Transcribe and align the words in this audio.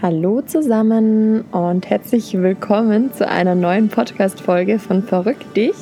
Hallo 0.00 0.42
zusammen 0.42 1.40
und 1.50 1.90
herzlich 1.90 2.32
willkommen 2.40 3.12
zu 3.12 3.28
einer 3.28 3.56
neuen 3.56 3.88
Podcast-Folge 3.88 4.78
von 4.78 5.02
Verrückt 5.02 5.56
dich. 5.56 5.74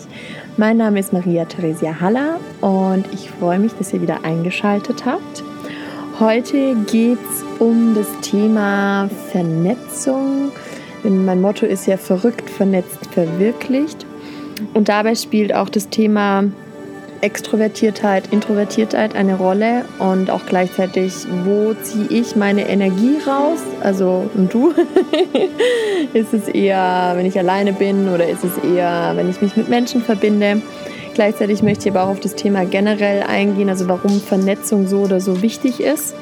Mein 0.57 0.79
Name 0.79 1.01
ist 1.01 1.13
Maria 1.13 1.45
Theresia 1.45 2.01
Haller 2.01 2.41
und 2.63 3.05
ich 3.13 3.31
freue 3.31 3.59
mich, 3.59 3.75
dass 3.75 3.93
ihr 3.93 4.01
wieder 4.01 4.25
eingeschaltet 4.25 5.05
habt. 5.05 5.45
Heute 6.19 6.77
geht 6.91 7.19
es 7.19 7.45
um 7.59 7.95
das 7.95 8.09
Thema 8.23 9.11
Vernetzung. 9.33 10.51
Mein 11.05 11.43
Motto 11.43 11.67
ist 11.67 11.87
ja 11.87 11.99
verrückt, 11.99 12.49
vernetzt, 12.49 13.05
verwirklicht. 13.13 14.07
Und 14.73 14.89
dabei 14.89 15.15
spielt 15.15 15.55
auch 15.55 15.69
das 15.69 15.91
Thema 15.91 16.45
Extrovertiertheit, 17.21 18.33
Introvertiertheit 18.33 19.15
eine 19.15 19.37
Rolle 19.37 19.85
und 19.99 20.31
auch 20.31 20.47
gleichzeitig, 20.47 21.13
wo 21.45 21.75
ziehe 21.75 22.07
ich 22.09 22.37
meine 22.37 22.69
Energie 22.69 23.19
raus? 23.27 23.61
Also, 23.83 24.31
und 24.35 24.53
du? 24.53 24.73
ist 26.13 26.33
es 26.33 26.49
eher, 26.49 27.13
wenn 27.17 27.27
ich 27.27 27.39
alleine 27.39 27.73
bin 27.73 28.09
oder 28.09 28.29
ist 28.29 28.45
es 28.45 28.59
eher, 28.59 29.13
wenn 29.17 29.29
ich 29.31 29.41
mich 29.41 29.57
mit 29.57 29.69
Menschen 29.69 30.03
verbinde? 30.03 30.63
Gleichzeitig 31.15 31.63
möchte 31.63 31.89
ich 31.89 31.95
aber 31.95 32.05
auch 32.05 32.13
auf 32.13 32.21
das 32.21 32.35
Thema 32.35 32.65
generell 32.65 33.23
eingehen, 33.23 33.71
also 33.71 33.89
warum 33.89 34.21
Vernetzung 34.21 34.87
so 34.87 35.01
oder 35.01 35.21
so 35.21 35.41
wichtig 35.41 35.81
ist. 35.81 36.15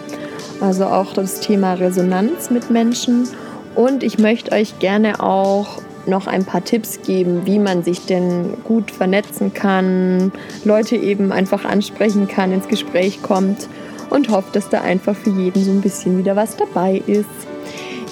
Also 0.60 0.84
auch 0.86 1.12
das 1.12 1.40
Thema 1.40 1.74
Resonanz 1.74 2.50
mit 2.50 2.70
Menschen. 2.70 3.28
Und 3.74 4.04
ich 4.04 4.18
möchte 4.18 4.52
euch 4.52 4.78
gerne 4.78 5.20
auch 5.20 5.82
noch 6.06 6.26
ein 6.26 6.44
paar 6.44 6.64
Tipps 6.64 7.02
geben, 7.02 7.42
wie 7.44 7.58
man 7.58 7.82
sich 7.82 8.06
denn 8.06 8.54
gut 8.64 8.90
vernetzen 8.90 9.54
kann, 9.54 10.32
Leute 10.64 10.96
eben 10.96 11.32
einfach 11.32 11.64
ansprechen 11.64 12.28
kann, 12.28 12.52
ins 12.52 12.68
Gespräch 12.68 13.22
kommt 13.22 13.68
und 14.10 14.30
hoffe, 14.30 14.50
dass 14.52 14.68
da 14.68 14.82
einfach 14.82 15.16
für 15.16 15.30
jeden 15.30 15.62
so 15.62 15.70
ein 15.70 15.80
bisschen 15.80 16.18
wieder 16.18 16.36
was 16.36 16.56
dabei 16.56 17.02
ist. 17.06 17.28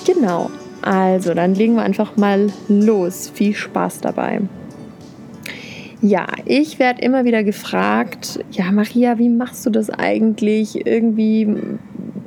Genau, 0.06 0.51
also 0.82 1.32
dann 1.32 1.55
legen 1.55 1.77
wir 1.77 1.82
einfach 1.82 2.16
mal 2.16 2.48
los. 2.68 3.30
Viel 3.32 3.54
Spaß 3.54 4.01
dabei. 4.01 4.40
Ja, 6.01 6.27
ich 6.46 6.80
werde 6.80 7.01
immer 7.01 7.24
wieder 7.24 7.45
gefragt, 7.45 8.40
ja 8.51 8.73
Maria, 8.73 9.18
wie 9.18 9.29
machst 9.29 9.65
du 9.65 9.71
das 9.71 9.88
eigentlich? 9.88 10.84
Irgendwie 10.84 11.46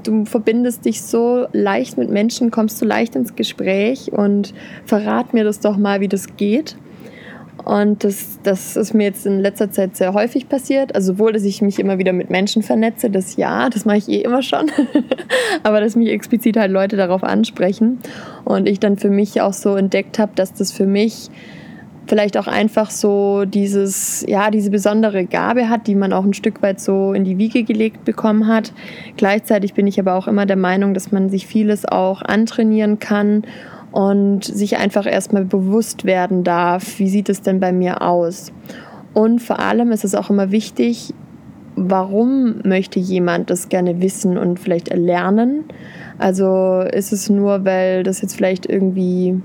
du 0.08 0.25
verbindest 0.25 0.86
dich 0.86 1.02
so 1.02 1.48
leicht 1.52 1.98
mit 1.98 2.09
Menschen, 2.09 2.52
kommst 2.52 2.78
so 2.78 2.86
leicht 2.86 3.16
ins 3.16 3.36
Gespräch 3.36 4.12
und 4.12 4.53
verrat 4.86 5.34
mir 5.34 5.44
das 5.44 5.59
doch 5.59 5.78
mal, 5.78 6.02
wie 6.02 6.08
das 6.08 6.38
geht. 6.38 6.78
Und 7.64 8.03
das, 8.03 8.38
das 8.44 8.75
ist 8.75 8.94
mir 8.94 9.06
jetzt 9.06 9.25
in 9.25 9.39
letzter 9.39 9.72
Zeit 9.72 9.97
sehr 9.97 10.14
häufig 10.14 10.47
passiert. 10.47 10.94
Also 10.94 11.14
sowohl, 11.14 11.34
dass 11.34 11.44
ich 11.44 11.64
mich 11.64 11.80
immer 11.80 11.97
wieder 11.97 12.14
mit 12.14 12.30
Menschen 12.30 12.62
vernetze, 12.62 13.09
das 13.09 13.38
ja, 13.38 13.70
das 13.70 13.86
mache 13.86 13.97
ich 13.97 14.09
eh 14.09 14.22
immer 14.22 14.44
schon. 14.44 14.70
Aber 15.64 15.81
dass 15.81 15.95
mich 15.95 16.09
explizit 16.09 16.58
halt 16.58 16.72
Leute 16.72 16.95
darauf 16.95 17.23
ansprechen. 17.23 18.00
Und 18.44 18.67
ich 18.67 18.80
dann 18.80 18.97
für 18.97 19.09
mich 19.09 19.42
auch 19.42 19.53
so 19.53 19.75
entdeckt 19.75 20.19
habe, 20.19 20.34
dass 20.36 20.53
das 20.53 20.72
für 20.72 20.86
mich 20.86 21.31
vielleicht 22.08 22.38
auch 22.38 22.48
einfach 22.48 22.92
so 22.92 23.45
dieses, 23.45 24.25
ja, 24.28 24.52
diese 24.52 24.70
besondere 24.70 25.25
Gabe 25.25 25.70
hat, 25.70 25.88
die 25.88 25.95
man 25.95 26.14
auch 26.14 26.23
ein 26.23 26.34
Stück 26.34 26.62
weit 26.62 26.80
so 26.80 27.14
in 27.14 27.23
die 27.23 27.38
Wiege 27.38 27.64
gelegt 27.64 28.06
bekommen 28.06 28.47
hat. 28.47 28.73
Gleichzeitig 29.17 29.73
bin 29.73 29.88
ich 29.88 30.00
aber 30.00 30.16
auch 30.16 30.28
immer 30.28 30.45
der 30.45 30.56
Meinung, 30.56 30.94
dass 30.94 31.12
man 31.12 31.30
sich 31.30 31.47
vieles 31.47 31.86
auch 31.86 32.22
antrainieren 32.22 33.00
kann 33.00 33.44
und 33.92 34.44
sich 34.44 34.78
einfach 34.78 35.06
erstmal 35.06 35.45
bewusst 35.45 36.06
werden 36.06 36.44
darf, 36.44 37.00
wie 37.00 37.09
sieht 37.09 37.30
es 37.30 37.42
denn 37.42 37.59
bei 37.59 37.72
mir 37.72 38.02
aus. 38.02 38.52
Und 39.14 39.40
vor 39.40 39.59
allem 39.59 39.92
ist 39.92 40.03
es 40.03 40.16
auch 40.16 40.30
immer 40.30 40.52
wichtig, 40.52 41.14
warum 41.76 42.56
möchte 42.64 43.00
jemand 43.00 43.50
das 43.50 43.70
gerne 43.70 44.02
wissen 44.02 44.38
und 44.38 44.59
vielleicht 44.59 44.90
erlernen. 44.90 45.66
Also 46.18 46.80
ist 46.92 47.12
es 47.12 47.30
nur, 47.30 47.66
weil 47.66 48.04
das 48.04 48.22
jetzt 48.22 48.36
vielleicht 48.36 48.66
irgendwie, 48.66 49.42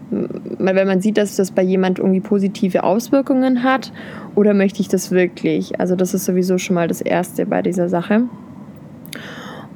weil 0.58 0.84
man 0.84 1.00
sieht, 1.00 1.18
dass 1.18 1.36
das 1.36 1.50
bei 1.50 1.62
jemand 1.62 1.98
irgendwie 1.98 2.20
positive 2.20 2.84
Auswirkungen 2.84 3.64
hat 3.64 3.92
oder 4.36 4.54
möchte 4.54 4.80
ich 4.80 4.88
das 4.88 5.10
wirklich? 5.10 5.80
Also 5.80 5.96
das 5.96 6.14
ist 6.14 6.24
sowieso 6.24 6.58
schon 6.58 6.74
mal 6.74 6.86
das 6.86 7.00
Erste 7.00 7.46
bei 7.46 7.62
dieser 7.62 7.88
Sache. 7.88 8.22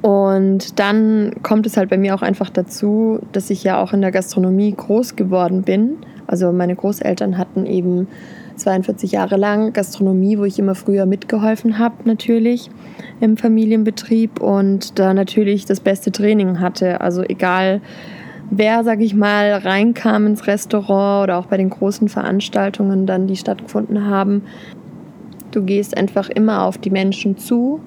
Und 0.01 0.79
dann 0.79 1.31
kommt 1.41 1.65
es 1.65 1.77
halt 1.77 1.89
bei 1.89 1.97
mir 1.97 2.15
auch 2.15 2.21
einfach 2.21 2.49
dazu, 2.49 3.19
dass 3.31 3.49
ich 3.49 3.63
ja 3.63 3.81
auch 3.81 3.91
in 3.91 4.01
der 4.01 4.11
Gastronomie 4.11 4.71
groß 4.71 5.15
geworden 5.15 5.63
bin. 5.63 5.97
Also 6.27 6.51
meine 6.51 6.75
Großeltern 6.75 7.37
hatten 7.37 7.65
eben 7.65 8.07
42 8.55 9.11
Jahre 9.11 9.37
lang 9.37 9.73
Gastronomie, 9.73 10.37
wo 10.37 10.45
ich 10.45 10.59
immer 10.59 10.75
früher 10.75 11.05
mitgeholfen 11.05 11.79
habe, 11.79 11.95
natürlich 12.05 12.69
im 13.19 13.37
Familienbetrieb 13.37 14.41
und 14.41 14.99
da 14.99 15.13
natürlich 15.13 15.65
das 15.65 15.79
beste 15.79 16.11
Training 16.11 16.59
hatte. 16.59 17.01
Also 17.01 17.23
egal, 17.23 17.81
wer, 18.49 18.83
sag 18.83 19.01
ich 19.01 19.13
mal, 19.13 19.53
reinkam 19.53 20.27
ins 20.27 20.47
Restaurant 20.47 21.23
oder 21.23 21.37
auch 21.37 21.47
bei 21.47 21.57
den 21.57 21.69
großen 21.69 22.09
Veranstaltungen 22.09 23.05
dann, 23.05 23.27
die 23.27 23.35
stattgefunden 23.35 24.05
haben, 24.05 24.43
du 25.51 25.63
gehst 25.63 25.97
einfach 25.97 26.29
immer 26.29 26.63
auf 26.63 26.77
die 26.77 26.89
Menschen 26.89 27.37
zu 27.37 27.81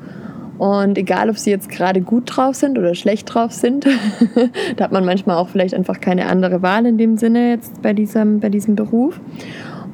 und 0.59 0.99
egal, 0.99 1.31
ob 1.31 1.39
sie 1.39 1.51
jetzt 1.51 1.69
gerade 1.69 2.01
gut 2.01 2.25
drauf 2.27 2.57
sind 2.57 2.79
oder 2.79 2.95
schlecht 2.97 3.33
drauf 3.33 3.53
sind, 3.53 3.87
da 4.77 4.85
hat 4.85 4.93
man 4.93 5.05
manchmal 5.05 5.37
auch 5.37 5.49
vielleicht 5.49 5.73
einfach 5.73 6.01
keine 6.01 6.27
andere 6.27 6.63
Wahl 6.63 6.85
in 6.87 6.99
dem 6.99 7.17
Sinne 7.17 7.51
jetzt 7.51 7.81
bei 7.81 7.93
diesem, 7.93 8.41
bei 8.41 8.49
diesem 8.49 8.75
Beruf. 8.75 9.21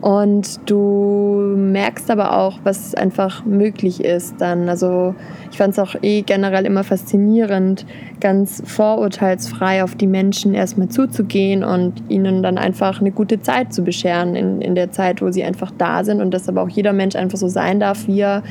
Und 0.04 0.60
du 0.68 1.54
merkst 1.56 2.10
aber 2.10 2.36
auch, 2.36 2.58
was 2.62 2.94
einfach 2.94 3.46
möglich 3.46 4.04
ist 4.04 4.38
dann. 4.38 4.68
Also 4.68 5.14
ich 5.50 5.56
fand 5.56 5.72
es 5.72 5.78
auch 5.78 5.94
eh 6.02 6.20
generell 6.20 6.66
immer 6.66 6.84
faszinierend, 6.84 7.86
ganz 8.20 8.62
vorurteilsfrei 8.66 9.82
auf 9.82 9.94
die 9.94 10.06
Menschen 10.06 10.52
erstmal 10.52 10.90
zuzugehen 10.90 11.64
und 11.64 12.02
ihnen 12.10 12.42
dann 12.42 12.58
einfach 12.58 13.00
eine 13.00 13.12
gute 13.12 13.40
Zeit 13.40 13.72
zu 13.72 13.82
bescheren 13.82 14.36
in, 14.36 14.60
in 14.60 14.74
der 14.74 14.92
Zeit, 14.92 15.22
wo 15.22 15.30
sie 15.30 15.42
einfach 15.42 15.72
da 15.78 16.04
sind 16.04 16.20
und 16.20 16.34
dass 16.34 16.50
aber 16.50 16.60
auch 16.60 16.68
jeder 16.68 16.92
Mensch 16.92 17.16
einfach 17.16 17.38
so 17.38 17.48
sein 17.48 17.80
darf, 17.80 18.06
wie 18.06 18.20
er 18.20 18.42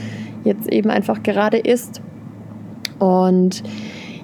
jetzt 0.44 0.68
eben 0.68 0.90
einfach 0.90 1.22
gerade 1.22 1.60
ist. 1.60 2.02
Und 2.98 3.62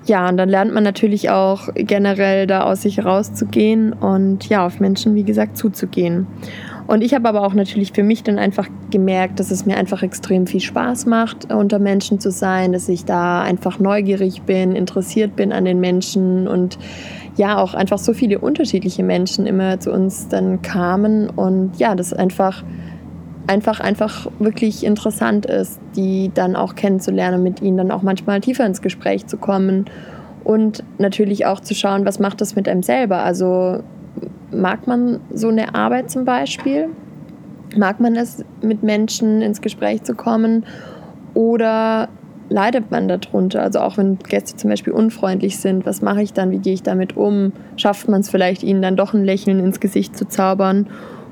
ja, 0.06 0.28
und 0.28 0.38
dann 0.38 0.50
lernt 0.50 0.74
man 0.74 0.84
natürlich 0.84 1.30
auch 1.30 1.70
generell 1.76 2.48
da 2.48 2.62
aus 2.62 2.82
sich 2.82 3.06
rauszugehen 3.06 3.94
und 3.94 4.50
ja, 4.50 4.66
auf 4.66 4.80
Menschen, 4.80 5.14
wie 5.14 5.24
gesagt, 5.24 5.58
zuzugehen. 5.58 6.26
Und 6.90 7.04
ich 7.04 7.14
habe 7.14 7.30
aber 7.30 7.44
auch 7.44 7.54
natürlich 7.54 7.92
für 7.92 8.02
mich 8.02 8.24
dann 8.24 8.40
einfach 8.40 8.68
gemerkt, 8.90 9.40
dass 9.40 9.52
es 9.52 9.64
mir 9.64 9.78
einfach 9.78 10.02
extrem 10.02 10.48
viel 10.48 10.60
Spaß 10.60 11.06
macht, 11.06 11.54
unter 11.54 11.78
Menschen 11.78 12.20
zu 12.20 12.32
sein, 12.32 12.74
dass 12.74 12.90
ich 12.90 13.06
da 13.06 13.44
einfach 13.44 13.78
neugierig 13.78 14.42
bin, 14.42 14.76
interessiert 14.76 15.36
bin 15.36 15.52
an 15.52 15.66
den 15.66 15.80
Menschen 15.80 16.48
und 16.48 16.80
ja, 17.36 17.60
auch 17.60 17.76
einfach 17.76 18.00
so 18.00 18.14
viele 18.14 18.40
unterschiedliche 18.40 19.04
Menschen 19.04 19.46
immer 19.46 19.80
zu 19.80 19.92
uns 19.92 20.30
dann 20.30 20.64
kamen 20.64 21.30
und 21.30 21.78
ja, 21.78 21.94
das 21.94 22.12
einfach 22.12 22.64
einfach, 23.46 23.82
einfach 23.82 24.26
wirklich 24.40 24.84
interessant 24.84 25.46
ist, 25.46 25.80
die 25.96 26.32
dann 26.34 26.56
auch 26.56 26.74
kennenzulernen, 26.74 27.44
mit 27.44 27.62
ihnen 27.62 27.78
dann 27.78 27.92
auch 27.92 28.02
manchmal 28.02 28.42
tiefer 28.42 28.66
ins 28.66 28.82
Gespräch 28.82 29.28
zu 29.28 29.38
kommen 29.38 29.86
und 30.44 30.84
natürlich 30.98 31.46
auch 31.46 31.60
zu 31.60 31.76
schauen, 31.76 32.04
was 32.08 32.18
macht 32.18 32.42
das 32.42 32.56
mit 32.56 32.68
einem 32.68 32.82
selber. 32.82 33.20
Also 33.20 33.84
mag 34.52 34.88
man 34.88 35.20
so 35.34 35.50
eine 35.50 35.76
Arbeit 35.76 36.10
zum 36.10 36.26
Beispiel? 36.26 36.90
Mag 37.76 38.00
man 38.00 38.16
es, 38.16 38.44
mit 38.62 38.84
Menschen 38.84 39.42
ins 39.42 39.62
Gespräch 39.62 40.04
zu 40.04 40.16
kommen? 40.16 40.66
Oder 41.34 42.10
leidet 42.50 42.92
man 42.92 43.08
darunter? 43.08 43.62
Also 43.62 43.80
auch 43.80 43.98
wenn 43.98 44.18
Gäste 44.18 44.56
zum 44.56 44.70
Beispiel 44.70 44.94
unfreundlich 44.94 45.60
sind, 45.60 45.86
was 45.86 46.02
mache 46.02 46.22
ich 46.22 46.34
dann? 46.34 46.52
Wie 46.52 46.58
gehe 46.58 46.74
ich 46.74 46.84
damit 46.84 47.16
um? 47.16 47.54
Schafft 47.78 48.10
man 48.10 48.22
es 48.22 48.30
vielleicht, 48.30 48.64
ihnen 48.64 48.82
dann 48.82 48.96
doch 48.96 49.14
ein 49.14 49.24
Lächeln 49.24 49.60
ins 49.60 49.80
Gesicht 49.80 50.18
zu 50.18 50.28
zaubern? 50.28 50.88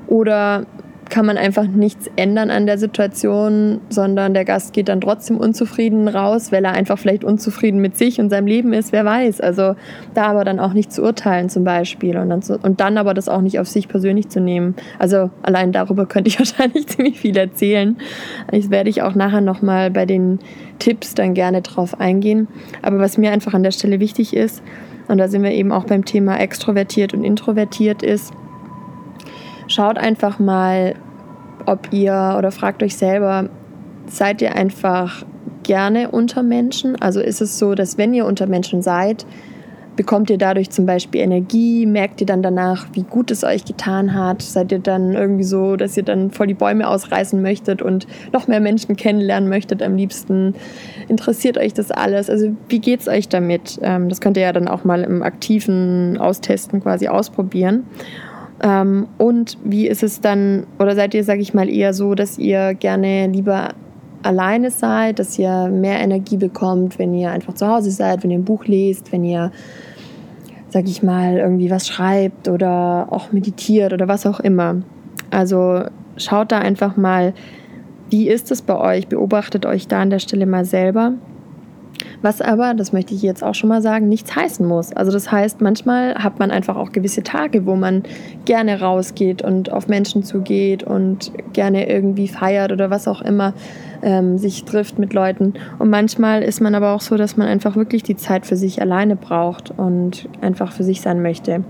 Oder 0.06 0.64
kann 1.08 1.26
man 1.26 1.36
einfach 1.36 1.66
nichts 1.66 2.10
ändern 2.16 2.50
an 2.50 2.66
der 2.66 2.78
Situation, 2.78 3.80
sondern 3.88 4.34
der 4.34 4.44
Gast 4.44 4.72
geht 4.72 4.88
dann 4.88 5.00
trotzdem 5.00 5.36
unzufrieden 5.36 6.08
raus, 6.08 6.52
weil 6.52 6.64
er 6.64 6.72
einfach 6.72 6.98
vielleicht 6.98 7.24
unzufrieden 7.24 7.80
mit 7.80 7.96
sich 7.96 8.20
und 8.20 8.30
seinem 8.30 8.46
Leben 8.46 8.72
ist, 8.72 8.92
wer 8.92 9.04
weiß. 9.04 9.40
Also 9.40 9.74
da 10.14 10.26
aber 10.26 10.44
dann 10.44 10.60
auch 10.60 10.72
nicht 10.72 10.92
zu 10.92 11.02
urteilen 11.02 11.48
zum 11.48 11.64
Beispiel 11.64 12.16
und 12.16 12.30
dann, 12.30 12.42
zu, 12.42 12.58
und 12.58 12.80
dann 12.80 12.98
aber 12.98 13.14
das 13.14 13.28
auch 13.28 13.40
nicht 13.40 13.58
auf 13.58 13.68
sich 13.68 13.88
persönlich 13.88 14.28
zu 14.28 14.40
nehmen. 14.40 14.74
Also 14.98 15.30
allein 15.42 15.72
darüber 15.72 16.06
könnte 16.06 16.28
ich 16.28 16.38
wahrscheinlich 16.38 16.86
ziemlich 16.86 17.20
viel 17.20 17.36
erzählen. 17.36 17.96
Das 18.50 18.70
werde 18.70 18.90
ich 18.90 19.02
auch 19.02 19.14
nachher 19.14 19.40
nochmal 19.40 19.90
bei 19.90 20.06
den 20.06 20.38
Tipps 20.78 21.14
dann 21.14 21.34
gerne 21.34 21.62
drauf 21.62 22.00
eingehen. 22.00 22.48
Aber 22.82 22.98
was 22.98 23.18
mir 23.18 23.32
einfach 23.32 23.54
an 23.54 23.62
der 23.62 23.72
Stelle 23.72 24.00
wichtig 24.00 24.34
ist, 24.34 24.62
und 25.08 25.16
da 25.16 25.28
sind 25.28 25.42
wir 25.42 25.52
eben 25.52 25.72
auch 25.72 25.84
beim 25.84 26.04
Thema 26.04 26.38
extrovertiert 26.38 27.14
und 27.14 27.24
introvertiert 27.24 28.02
ist, 28.02 28.32
Schaut 29.68 29.98
einfach 29.98 30.38
mal, 30.38 30.94
ob 31.66 31.92
ihr 31.92 32.34
oder 32.38 32.50
fragt 32.50 32.82
euch 32.82 32.96
selber, 32.96 33.48
seid 34.06 34.42
ihr 34.42 34.56
einfach 34.56 35.24
gerne 35.62 36.10
unter 36.10 36.42
Menschen? 36.42 37.00
Also 37.00 37.20
ist 37.20 37.40
es 37.40 37.58
so, 37.58 37.74
dass 37.74 37.98
wenn 37.98 38.14
ihr 38.14 38.24
unter 38.24 38.46
Menschen 38.46 38.82
seid, 38.82 39.26
Bekommt 39.98 40.30
ihr 40.30 40.38
dadurch 40.38 40.70
zum 40.70 40.86
Beispiel 40.86 41.22
Energie? 41.22 41.84
Merkt 41.84 42.20
ihr 42.20 42.26
dann 42.28 42.40
danach, 42.40 42.86
wie 42.92 43.02
gut 43.02 43.32
es 43.32 43.42
euch 43.42 43.64
getan 43.64 44.14
hat? 44.14 44.42
Seid 44.42 44.70
ihr 44.70 44.78
dann 44.78 45.14
irgendwie 45.14 45.42
so, 45.42 45.74
dass 45.74 45.96
ihr 45.96 46.04
dann 46.04 46.30
voll 46.30 46.46
die 46.46 46.54
Bäume 46.54 46.86
ausreißen 46.86 47.42
möchtet 47.42 47.82
und 47.82 48.06
noch 48.32 48.46
mehr 48.46 48.60
Menschen 48.60 48.94
kennenlernen 48.94 49.48
möchtet 49.48 49.82
am 49.82 49.96
liebsten? 49.96 50.54
Interessiert 51.08 51.58
euch 51.58 51.74
das 51.74 51.90
alles? 51.90 52.30
Also 52.30 52.54
wie 52.68 52.78
geht 52.78 53.00
es 53.00 53.08
euch 53.08 53.28
damit? 53.28 53.80
Ähm, 53.82 54.08
das 54.08 54.20
könnt 54.20 54.36
ihr 54.36 54.44
ja 54.44 54.52
dann 54.52 54.68
auch 54.68 54.84
mal 54.84 55.02
im 55.02 55.24
aktiven 55.24 56.16
Austesten 56.16 56.80
quasi 56.80 57.08
ausprobieren. 57.08 57.82
Ähm, 58.62 59.06
und 59.18 59.58
wie 59.64 59.86
ist 59.86 60.02
es 60.02 60.20
dann, 60.20 60.66
oder 60.78 60.94
seid 60.94 61.14
ihr, 61.14 61.24
sage 61.24 61.40
ich 61.40 61.54
mal, 61.54 61.68
eher 61.68 61.92
so, 61.94 62.14
dass 62.14 62.38
ihr 62.38 62.74
gerne 62.74 63.28
lieber 63.28 63.70
alleine 64.22 64.70
seid, 64.70 65.18
dass 65.18 65.38
ihr 65.38 65.68
mehr 65.68 66.00
Energie 66.00 66.36
bekommt, 66.36 66.98
wenn 66.98 67.14
ihr 67.14 67.30
einfach 67.30 67.54
zu 67.54 67.68
Hause 67.68 67.90
seid, 67.90 68.24
wenn 68.24 68.30
ihr 68.30 68.38
ein 68.38 68.44
Buch 68.44 68.64
lest, 68.64 69.12
wenn 69.12 69.24
ihr 69.24 69.52
sag 70.70 70.86
ich 70.86 71.02
mal, 71.02 71.38
irgendwie 71.38 71.70
was 71.70 71.88
schreibt 71.88 72.48
oder 72.48 73.08
auch 73.10 73.32
meditiert 73.32 73.92
oder 73.92 74.08
was 74.08 74.26
auch 74.26 74.40
immer. 74.40 74.82
Also 75.30 75.84
schaut 76.16 76.52
da 76.52 76.58
einfach 76.58 76.96
mal, 76.96 77.32
wie 78.10 78.28
ist 78.28 78.50
es 78.50 78.62
bei 78.62 78.76
euch? 78.76 79.08
Beobachtet 79.08 79.66
euch 79.66 79.88
da 79.88 80.00
an 80.00 80.10
der 80.10 80.18
Stelle 80.18 80.46
mal 80.46 80.64
selber. 80.64 81.12
Was 82.22 82.40
aber, 82.40 82.74
das 82.74 82.92
möchte 82.92 83.14
ich 83.14 83.22
jetzt 83.22 83.44
auch 83.44 83.54
schon 83.54 83.68
mal 83.68 83.82
sagen, 83.82 84.08
nichts 84.08 84.34
heißen 84.34 84.66
muss. 84.66 84.92
Also 84.92 85.12
das 85.12 85.30
heißt, 85.30 85.60
manchmal 85.60 86.14
hat 86.16 86.38
man 86.38 86.50
einfach 86.50 86.76
auch 86.76 86.92
gewisse 86.92 87.22
Tage, 87.22 87.66
wo 87.66 87.76
man 87.76 88.02
gerne 88.44 88.80
rausgeht 88.80 89.42
und 89.42 89.72
auf 89.72 89.88
Menschen 89.88 90.22
zugeht 90.22 90.82
und 90.82 91.32
gerne 91.52 91.88
irgendwie 91.88 92.28
feiert 92.28 92.72
oder 92.72 92.90
was 92.90 93.06
auch 93.06 93.22
immer 93.22 93.54
ähm, 94.02 94.38
sich 94.38 94.64
trifft 94.64 94.98
mit 94.98 95.12
Leuten. 95.12 95.54
Und 95.78 95.90
manchmal 95.90 96.42
ist 96.42 96.60
man 96.60 96.74
aber 96.74 96.92
auch 96.92 97.00
so, 97.00 97.16
dass 97.16 97.36
man 97.36 97.46
einfach 97.46 97.76
wirklich 97.76 98.02
die 98.02 98.16
Zeit 98.16 98.46
für 98.46 98.56
sich 98.56 98.80
alleine 98.80 99.16
braucht 99.16 99.72
und 99.76 100.28
einfach 100.40 100.72
für 100.72 100.84
sich 100.84 101.00
sein 101.00 101.22
möchte. 101.22 101.64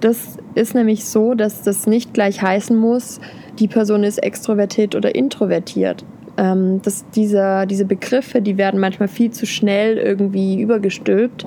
Das 0.00 0.36
ist 0.54 0.74
nämlich 0.74 1.04
so, 1.06 1.34
dass 1.34 1.62
das 1.62 1.86
nicht 1.86 2.14
gleich 2.14 2.40
heißen 2.40 2.76
muss, 2.76 3.20
die 3.58 3.68
Person 3.68 4.04
ist 4.04 4.18
extrovertiert 4.18 4.94
oder 4.94 5.14
introvertiert. 5.14 6.04
Ähm, 6.38 6.80
dass 6.82 7.04
diese, 7.10 7.66
diese 7.68 7.84
Begriffe, 7.84 8.40
die 8.40 8.56
werden 8.56 8.78
manchmal 8.78 9.08
viel 9.08 9.32
zu 9.32 9.44
schnell 9.44 9.98
irgendwie 9.98 10.62
übergestülpt. 10.62 11.44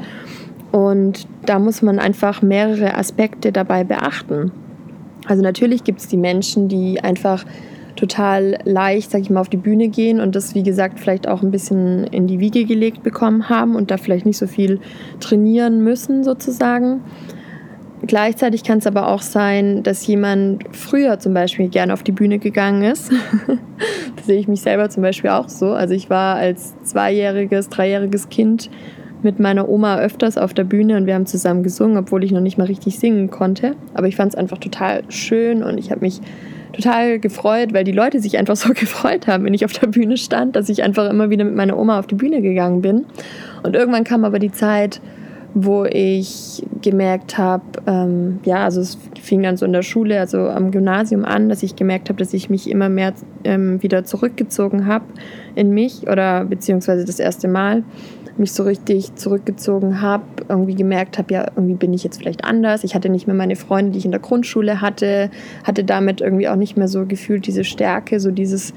Und 0.72 1.28
da 1.46 1.60
muss 1.60 1.82
man 1.82 1.98
einfach 1.98 2.42
mehrere 2.42 2.96
Aspekte 2.98 3.52
dabei 3.52 3.84
beachten. 3.84 4.52
Also 5.28 5.42
natürlich 5.42 5.84
gibt 5.84 6.02
es 6.02 6.08
die 6.08 6.18
Menschen, 6.18 6.68
die 6.68 7.02
einfach 7.02 7.46
total 7.96 8.58
leicht, 8.64 9.12
sag 9.12 9.22
ich 9.22 9.30
mal, 9.30 9.42
auf 9.42 9.50
die 9.50 9.58
Bühne 9.58 9.90
gehen 9.90 10.20
und 10.20 10.36
das, 10.36 10.56
wie 10.56 10.64
gesagt, 10.64 11.00
vielleicht 11.00 11.28
auch 11.28 11.42
ein 11.42 11.52
bisschen 11.52 12.06
in 12.06 12.28
die 12.28 12.40
Wiege 12.40 12.66
gelegt 12.66 13.04
bekommen 13.04 13.50
haben 13.50 13.76
und 13.76 13.92
da 13.92 13.98
vielleicht 13.98 14.26
nicht 14.26 14.38
so 14.38 14.48
viel 14.48 14.80
trainieren 15.20 15.84
müssen, 15.84 16.24
sozusagen. 16.24 17.02
Gleichzeitig 18.08 18.64
kann 18.64 18.80
es 18.80 18.88
aber 18.88 19.08
auch 19.08 19.22
sein, 19.22 19.84
dass 19.84 20.06
jemand 20.08 20.64
früher 20.76 21.20
zum 21.20 21.34
Beispiel 21.34 21.70
gerne 21.70 21.94
auf 21.94 22.02
die 22.02 22.12
Bühne 22.12 22.40
gegangen 22.40 22.84
ist. 22.84 23.12
da 23.48 24.24
sehe 24.24 24.40
ich 24.40 24.48
mich 24.48 24.62
selber 24.62 24.90
zum 24.90 25.04
Beispiel 25.04 25.30
auch 25.30 25.50
so. 25.50 25.72
Also 25.74 25.94
ich 25.94 26.10
war 26.10 26.36
als 26.36 26.74
zweijähriges, 26.84 27.70
dreijähriges 27.70 28.30
Kind 28.30 28.72
mit 29.22 29.40
meiner 29.40 29.70
Oma 29.70 30.00
öfters 30.00 30.38
auf 30.38 30.54
der 30.56 30.64
Bühne 30.64 30.98
und 30.98 31.06
wir 31.06 31.14
haben 31.14 31.28
zusammen 31.28 31.62
gesungen, 31.62 31.98
obwohl 31.98 32.24
ich 32.24 32.32
noch 32.32 32.42
nicht 32.42 32.58
mal 32.58 32.66
richtig 32.66 32.98
singen 32.98 33.30
konnte. 33.30 33.76
Aber 33.94 34.08
ich 34.08 34.16
fand 34.16 34.34
es 34.34 34.36
einfach 34.36 34.58
total 34.58 35.04
schön 35.10 35.62
und 35.62 35.78
ich 35.78 35.92
habe 35.92 36.02
mich 36.02 36.22
total 36.74 37.20
gefreut, 37.20 37.74
weil 37.74 37.84
die 37.84 37.92
Leute 37.92 38.20
sich 38.20 38.38
einfach 38.38 38.56
so 38.58 38.74
gefreut 38.74 39.28
haben, 39.28 39.44
wenn 39.46 39.54
ich 39.54 39.64
auf 39.64 39.74
der 39.74 39.88
Bühne 39.88 40.18
stand, 40.18 40.56
dass 40.56 40.70
ich 40.70 40.84
einfach 40.84 41.10
immer 41.10 41.30
wieder 41.30 41.44
mit 41.44 41.56
meiner 41.56 41.78
Oma 41.78 42.00
auf 42.00 42.08
die 42.08 42.16
Bühne 42.16 42.42
gegangen 42.42 42.82
bin. 42.82 43.06
Und 43.62 43.76
irgendwann 43.76 44.04
kam 44.04 44.26
aber 44.26 44.40
die 44.40 44.52
Zeit, 44.52 45.02
wo 45.54 45.84
ich 45.86 46.64
gemerkt 46.82 47.38
habe, 47.38 47.64
ähm, 47.86 48.40
ja, 48.46 48.64
also 48.64 48.82
es 48.82 48.98
fing 49.22 49.44
dann 49.44 49.58
so 49.58 49.66
in 49.66 49.74
der 49.74 49.82
Schule, 49.82 50.20
also 50.20 50.48
am 50.48 50.72
Gymnasium 50.72 51.26
an, 51.26 51.50
dass 51.50 51.62
ich 51.64 51.76
gemerkt 51.76 52.10
habe, 52.10 52.20
dass 52.20 52.34
ich 52.34 52.50
mich 52.50 52.70
immer 52.70 52.90
mehr 52.90 53.14
ähm, 53.44 53.82
wieder 53.84 54.06
zurückgezogen 54.06 54.88
habe 54.88 55.06
in 55.56 55.72
mich 55.72 56.08
oder 56.08 56.46
beziehungsweise 56.46 57.06
das 57.06 57.20
erste 57.20 57.48
Mal 57.48 57.84
mich 58.38 58.54
so 58.54 58.64
richtig 58.64 59.16
zurückgezogen 59.16 60.02
habe, 60.02 60.24
irgendwie 60.48 60.76
gemerkt 60.76 61.18
habe, 61.18 61.34
ja, 61.34 61.46
irgendwie 61.56 61.76
bin 61.76 61.94
ich 61.94 62.04
jetzt 62.04 62.18
vielleicht 62.18 62.46
anders. 62.46 62.84
Ich 62.84 62.96
hatte 62.96 63.10
nicht 63.10 63.28
mehr 63.28 63.36
meine 63.36 63.58
Freunde, 63.58 63.92
die 63.92 64.00
ich 64.00 64.06
in 64.06 64.12
der 64.12 64.22
Grundschule 64.22 64.80
hatte, 64.80 65.30
hatte 65.66 65.84
damit 65.84 66.22
irgendwie 66.22 66.48
auch 66.48 66.56
nicht 66.56 66.78
mehr 66.78 66.88
so 66.88 67.06
gefühlt 67.06 67.46
diese 67.46 67.66
Stärke, 67.66 68.20
so 68.20 68.32
dieses 68.32 68.74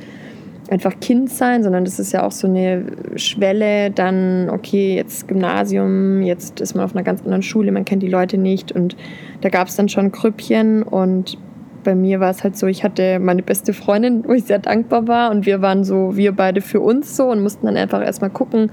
einfach 0.70 0.98
Kind 1.00 1.30
sein, 1.30 1.62
sondern 1.62 1.84
das 1.84 1.98
ist 1.98 2.12
ja 2.12 2.24
auch 2.24 2.32
so 2.32 2.46
eine 2.46 2.84
Schwelle, 3.16 3.90
dann, 3.90 4.48
okay, 4.50 4.96
jetzt 4.96 5.28
Gymnasium, 5.28 6.22
jetzt 6.22 6.60
ist 6.60 6.74
man 6.74 6.84
auf 6.84 6.94
einer 6.94 7.04
ganz 7.04 7.22
anderen 7.22 7.42
Schule, 7.42 7.72
man 7.72 7.84
kennt 7.84 8.02
die 8.02 8.08
Leute 8.08 8.38
nicht. 8.38 8.72
Und 8.72 8.96
da 9.42 9.50
gab 9.50 9.68
es 9.68 9.76
dann 9.76 9.88
schon 9.88 10.10
Krüppchen. 10.10 10.82
Und 10.82 11.38
bei 11.84 11.94
mir 11.94 12.20
war 12.20 12.30
es 12.30 12.42
halt 12.42 12.56
so, 12.56 12.66
ich 12.66 12.82
hatte 12.82 13.18
meine 13.18 13.42
beste 13.42 13.72
Freundin, 13.72 14.24
wo 14.26 14.32
ich 14.32 14.44
sehr 14.44 14.58
dankbar 14.58 15.06
war. 15.06 15.30
Und 15.30 15.44
wir 15.46 15.60
waren 15.60 15.84
so, 15.84 16.16
wir 16.16 16.32
beide 16.32 16.60
für 16.60 16.80
uns 16.80 17.16
so 17.16 17.24
und 17.24 17.42
mussten 17.42 17.66
dann 17.66 17.76
einfach 17.76 18.02
erstmal 18.02 18.30
gucken, 18.30 18.70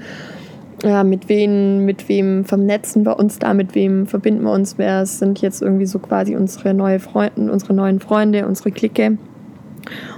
ja, 0.84 1.04
mit 1.04 1.30
wem, 1.30 1.86
mit 1.86 2.10
wem 2.10 2.44
vernetzen 2.46 3.06
wir 3.06 3.20
uns 3.20 3.38
da, 3.38 3.54
mit 3.54 3.76
wem 3.76 4.08
verbinden 4.08 4.44
wir 4.44 4.52
uns, 4.52 4.80
wer 4.80 5.06
sind 5.06 5.40
jetzt 5.42 5.62
irgendwie 5.62 5.86
so 5.86 6.00
quasi 6.00 6.36
unsere 6.36 6.74
neue 6.74 7.00
Freunde, 7.00 7.52
unsere 7.52 7.74
neuen 7.74 8.00
Freunde, 8.00 8.48
unsere 8.48 8.72
Clique. 8.72 9.18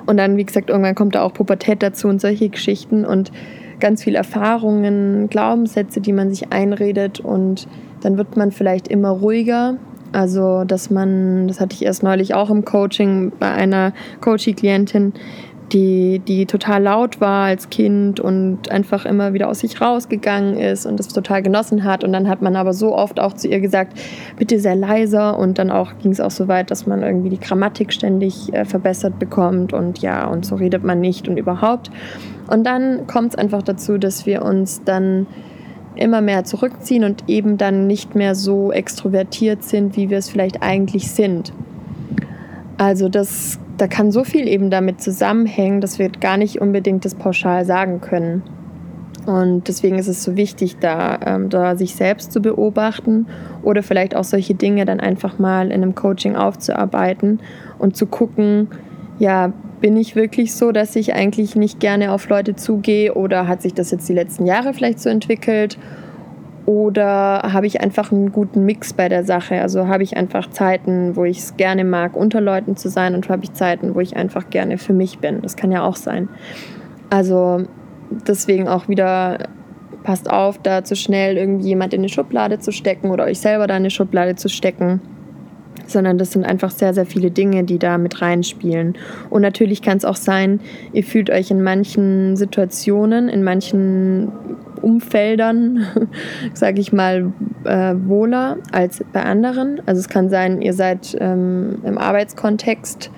Und 0.06 0.18
dann, 0.18 0.38
wie 0.38 0.46
gesagt, 0.46 0.70
irgendwann 0.70 0.96
kommt 0.96 1.16
da 1.16 1.22
auch 1.22 1.34
Pubertät 1.34 1.84
dazu 1.84 2.08
und 2.08 2.22
solche 2.22 2.50
Geschichten 2.50 3.06
und 3.06 3.32
ganz 3.80 4.04
viele 4.04 4.18
Erfahrungen, 4.18 5.30
Glaubenssätze, 5.30 6.00
die 6.02 6.14
man 6.14 6.30
sich 6.30 6.52
einredet 6.52 7.20
und 7.20 7.68
dann 8.02 8.18
wird 8.18 8.38
man 8.38 8.52
vielleicht 8.52 8.88
immer 8.88 9.10
ruhiger. 9.10 9.78
Also, 10.12 10.64
dass 10.64 10.92
man, 10.92 11.48
das 11.48 11.60
hatte 11.60 11.76
ich 11.76 11.84
erst 11.84 12.04
neulich 12.04 12.36
auch 12.36 12.52
im 12.52 12.66
Coaching 12.66 13.32
bei 13.40 13.52
einer 13.52 13.94
Coaching-Klientin, 14.22 15.14
die, 15.72 16.20
die 16.20 16.46
total 16.46 16.84
laut 16.84 17.22
war 17.22 17.46
als 17.46 17.70
Kind 17.70 18.20
und 18.20 18.70
einfach 18.72 19.06
immer 19.06 19.34
wieder 19.34 19.50
aus 19.50 19.60
sich 19.60 19.80
rausgegangen 19.80 20.58
ist 20.58 20.86
und 20.86 21.00
es 21.00 21.08
total 21.08 21.42
genossen 21.42 21.84
hat. 21.84 22.04
Und 22.04 22.14
dann 22.14 22.28
hat 22.28 22.42
man 22.42 22.56
aber 22.56 22.74
so 22.74 22.96
oft 22.96 23.20
auch 23.20 23.34
zu 23.34 23.48
ihr 23.48 23.60
gesagt, 23.60 23.98
bitte 24.38 24.60
sehr 24.60 24.76
leiser. 24.76 25.38
Und 25.38 25.58
dann 25.58 25.72
auch 25.72 25.92
ging 26.02 26.12
es 26.12 26.20
auch 26.20 26.32
so 26.32 26.48
weit, 26.48 26.70
dass 26.70 26.86
man 26.86 27.02
irgendwie 27.02 27.30
die 27.30 27.40
Grammatik 27.40 27.94
ständig 27.94 28.54
äh, 28.54 28.66
verbessert 28.66 29.20
bekommt 29.20 29.74
und 29.74 30.00
ja, 30.00 30.28
und 30.28 30.46
so 30.46 30.56
redet 30.56 30.84
man 30.84 31.00
nicht 31.00 31.28
und 31.28 31.38
überhaupt. 31.38 31.90
Und 32.48 32.66
dann 32.66 33.08
kommt 33.08 33.30
es 33.30 33.36
einfach 33.36 33.64
dazu, 33.64 33.98
dass 33.98 34.26
wir 34.26 34.44
uns 34.44 34.84
dann 34.84 35.28
immer 35.96 36.22
mehr 36.22 36.44
zurückziehen 36.44 37.04
und 37.04 37.24
eben 37.28 37.58
dann 37.58 37.88
nicht 37.88 38.16
mehr 38.16 38.36
so 38.36 38.72
extrovertiert 38.72 39.64
sind, 39.64 39.96
wie 39.96 40.10
wir 40.10 40.18
es 40.18 40.30
vielleicht 40.30 40.62
eigentlich 40.62 41.12
sind. 41.12 41.54
Also 42.78 43.10
das 43.10 43.60
da 43.78 43.88
kann 43.88 44.12
so 44.12 44.24
viel 44.24 44.48
eben 44.48 44.70
damit 44.70 45.02
zusammenhängen, 45.02 45.82
dass 45.82 46.00
wir 46.00 46.10
gar 46.10 46.38
nicht 46.38 46.62
unbedingt 46.62 47.06
das 47.06 47.16
pauschal 47.16 47.66
sagen 47.66 48.02
können. 48.02 48.44
Und 49.26 49.68
deswegen 49.68 49.98
ist 49.98 50.08
es 50.08 50.24
so 50.24 50.36
wichtig, 50.36 50.78
da, 50.80 51.18
ähm, 51.26 51.50
da 51.50 51.76
sich 51.76 51.96
selbst 51.96 52.34
zu 52.34 52.42
beobachten 52.42 53.28
oder 53.62 53.82
vielleicht 53.82 54.16
auch 54.16 54.26
solche 54.26 54.54
Dinge 54.54 54.86
dann 54.86 55.00
einfach 55.00 55.40
mal 55.40 55.68
in 55.68 55.82
einem 55.82 55.96
Coaching 55.96 56.36
aufzuarbeiten 56.36 57.40
und 57.80 57.96
zu 57.96 58.06
gucken, 58.06 58.68
ja, 59.20 59.54
bin 59.80 59.96
ich 59.98 60.16
wirklich 60.16 60.54
so, 60.54 60.72
dass 60.72 60.96
ich 60.96 61.14
eigentlich 61.14 61.56
nicht 61.56 61.80
gerne 61.80 62.12
auf 62.12 62.28
Leute 62.30 62.56
zugehe 62.56 63.14
oder 63.14 63.48
hat 63.48 63.62
sich 63.62 63.74
das 63.74 63.92
jetzt 63.92 64.08
die 64.10 64.14
letzten 64.14 64.46
Jahre 64.46 64.74
vielleicht 64.74 65.00
so 65.00 65.10
entwickelt 65.10 65.78
oder 66.66 67.42
habe 67.52 67.68
ich 67.68 67.82
einfach 67.82 68.12
einen 68.12 68.32
guten 68.32 68.66
Mix 68.66 68.94
bei 68.94 69.10
der 69.10 69.26
Sache? 69.26 69.62
Also 69.62 69.88
habe 69.88 70.04
ich 70.04 70.16
einfach 70.16 70.50
Zeiten, 70.50 71.16
wo 71.16 71.26
ich 71.26 71.40
es 71.40 71.58
gerne 71.58 71.84
mag, 71.84 72.16
unter 72.16 72.40
Leuten 72.40 72.78
zu 72.78 72.90
sein 72.90 73.16
und 73.16 73.28
habe 73.28 73.44
ich 73.44 73.54
Zeiten, 73.54 73.96
wo 73.96 74.00
ich 74.00 74.16
einfach 74.16 74.50
gerne 74.50 74.78
für 74.78 74.94
mich 74.94 75.20
bin. 75.20 75.42
Das 75.42 75.58
kann 75.58 75.72
ja 75.72 75.84
auch 75.84 75.98
sein. 75.98 76.30
Also 77.10 77.66
deswegen 78.28 78.68
auch 78.68 78.88
wieder 78.88 79.50
passt 80.04 80.30
auf, 80.30 80.58
da 80.58 80.84
zu 80.84 80.96
schnell 80.96 81.38
irgendwie 81.38 81.68
jemand 81.68 81.94
in 81.94 82.02
eine 82.02 82.10
Schublade 82.10 82.60
zu 82.60 82.72
stecken 82.72 83.12
oder 83.12 83.26
euch 83.26 83.40
selber 83.40 83.68
da 83.68 83.76
in 83.76 83.82
eine 83.82 83.90
Schublade 83.90 84.36
zu 84.36 84.48
stecken. 84.48 85.02
Sondern 85.86 86.18
das 86.18 86.32
sind 86.32 86.46
einfach 86.46 86.72
sehr, 86.72 86.94
sehr 86.94 87.06
viele 87.06 87.30
Dinge, 87.30 87.66
die 87.66 87.78
da 87.78 87.98
mit 87.98 88.22
reinspielen. 88.22 88.98
Und 89.30 89.42
natürlich 89.42 89.82
kann 89.82 89.98
es 89.98 90.06
auch 90.06 90.16
sein, 90.16 90.62
ihr 90.94 91.04
fühlt 91.04 91.30
euch 91.30 91.52
in 91.52 91.62
manchen 91.62 92.38
Situationen, 92.38 93.28
in 93.28 93.44
manchen 93.44 94.32
Umfeldern, 94.84 95.86
sage 96.54 96.82
ich 96.82 96.94
mal, 96.94 97.32
äh, 97.64 97.96
wohler 98.06 98.58
als 98.72 99.04
bei 99.14 99.24
anderen. 99.24 99.82
Also 99.86 100.00
es 100.00 100.10
kann 100.10 100.30
sein, 100.30 100.62
ihr 100.62 100.74
seid 100.74 101.16
ähm, 101.20 101.80
im 101.84 101.98
Arbeitskontext 101.98 103.10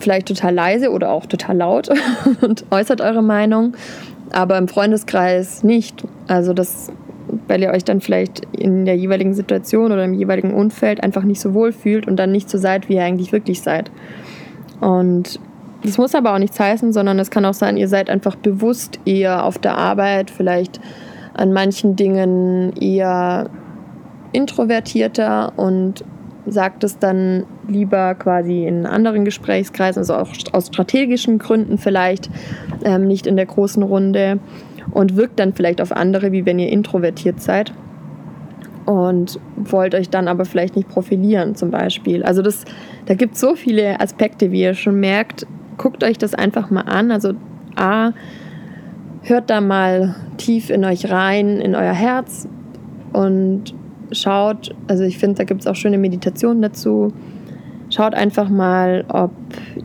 vielleicht 0.00 0.28
total 0.28 0.54
leise 0.54 0.90
oder 0.90 1.10
auch 1.10 1.26
total 1.26 1.56
laut 1.56 1.88
und 2.40 2.64
äußert 2.70 3.00
eure 3.00 3.22
Meinung, 3.22 3.76
aber 4.32 4.58
im 4.58 4.68
Freundeskreis 4.68 5.62
nicht. 5.64 6.04
Also 6.26 6.52
das, 6.52 6.92
weil 7.46 7.62
ihr 7.62 7.70
euch 7.70 7.84
dann 7.84 8.00
vielleicht 8.00 8.42
in 8.52 8.84
der 8.84 8.96
jeweiligen 8.96 9.34
Situation 9.34 9.92
oder 9.92 10.04
im 10.04 10.14
jeweiligen 10.14 10.54
Umfeld 10.54 11.02
einfach 11.02 11.24
nicht 11.24 11.40
so 11.40 11.54
wohl 11.54 11.72
fühlt 11.72 12.06
und 12.06 12.16
dann 12.16 12.32
nicht 12.32 12.48
so 12.48 12.58
seid, 12.58 12.88
wie 12.88 12.94
ihr 12.94 13.04
eigentlich 13.04 13.32
wirklich 13.32 13.60
seid. 13.60 13.90
Und 14.80 15.40
das 15.88 15.96
muss 15.96 16.14
aber 16.14 16.34
auch 16.34 16.38
nichts 16.38 16.60
heißen, 16.60 16.92
sondern 16.92 17.18
es 17.18 17.30
kann 17.30 17.46
auch 17.46 17.54
sein, 17.54 17.78
ihr 17.78 17.88
seid 17.88 18.10
einfach 18.10 18.36
bewusst 18.36 19.00
eher 19.06 19.44
auf 19.44 19.56
der 19.56 19.78
Arbeit, 19.78 20.30
vielleicht 20.30 20.80
an 21.32 21.54
manchen 21.54 21.96
Dingen 21.96 22.74
eher 22.76 23.48
introvertierter 24.32 25.54
und 25.56 26.04
sagt 26.46 26.84
es 26.84 26.98
dann 26.98 27.44
lieber 27.68 28.14
quasi 28.16 28.66
in 28.66 28.84
anderen 28.84 29.24
Gesprächskreisen, 29.24 30.00
also 30.00 30.14
auch 30.14 30.28
aus 30.52 30.66
strategischen 30.66 31.38
Gründen 31.38 31.78
vielleicht, 31.78 32.28
ähm, 32.84 33.06
nicht 33.06 33.26
in 33.26 33.36
der 33.36 33.46
großen 33.46 33.82
Runde 33.82 34.40
und 34.90 35.16
wirkt 35.16 35.40
dann 35.40 35.54
vielleicht 35.54 35.80
auf 35.80 35.92
andere, 35.92 36.32
wie 36.32 36.44
wenn 36.44 36.58
ihr 36.58 36.68
introvertiert 36.68 37.40
seid 37.40 37.72
und 38.84 39.40
wollt 39.56 39.94
euch 39.94 40.10
dann 40.10 40.28
aber 40.28 40.44
vielleicht 40.44 40.76
nicht 40.76 40.88
profilieren 40.88 41.54
zum 41.54 41.70
Beispiel. 41.70 42.22
Also 42.24 42.42
das, 42.42 42.64
da 43.06 43.14
gibt 43.14 43.34
es 43.36 43.40
so 43.40 43.54
viele 43.54 44.00
Aspekte, 44.00 44.50
wie 44.50 44.62
ihr 44.62 44.74
schon 44.74 45.00
merkt. 45.00 45.46
Guckt 45.78 46.04
euch 46.04 46.18
das 46.18 46.34
einfach 46.34 46.70
mal 46.70 46.82
an. 46.82 47.10
Also 47.10 47.32
A, 47.76 48.12
hört 49.22 49.50
da 49.50 49.60
mal 49.60 50.14
tief 50.36 50.70
in 50.70 50.84
euch 50.84 51.10
rein, 51.10 51.60
in 51.60 51.74
euer 51.74 51.92
Herz 51.92 52.48
und 53.12 53.74
schaut, 54.12 54.74
also 54.86 55.04
ich 55.04 55.18
finde, 55.18 55.36
da 55.36 55.44
gibt 55.44 55.60
es 55.60 55.66
auch 55.66 55.76
schöne 55.76 55.98
Meditationen 55.98 56.62
dazu. 56.62 57.12
Schaut 57.90 58.14
einfach 58.14 58.48
mal, 58.48 59.04
ob 59.08 59.32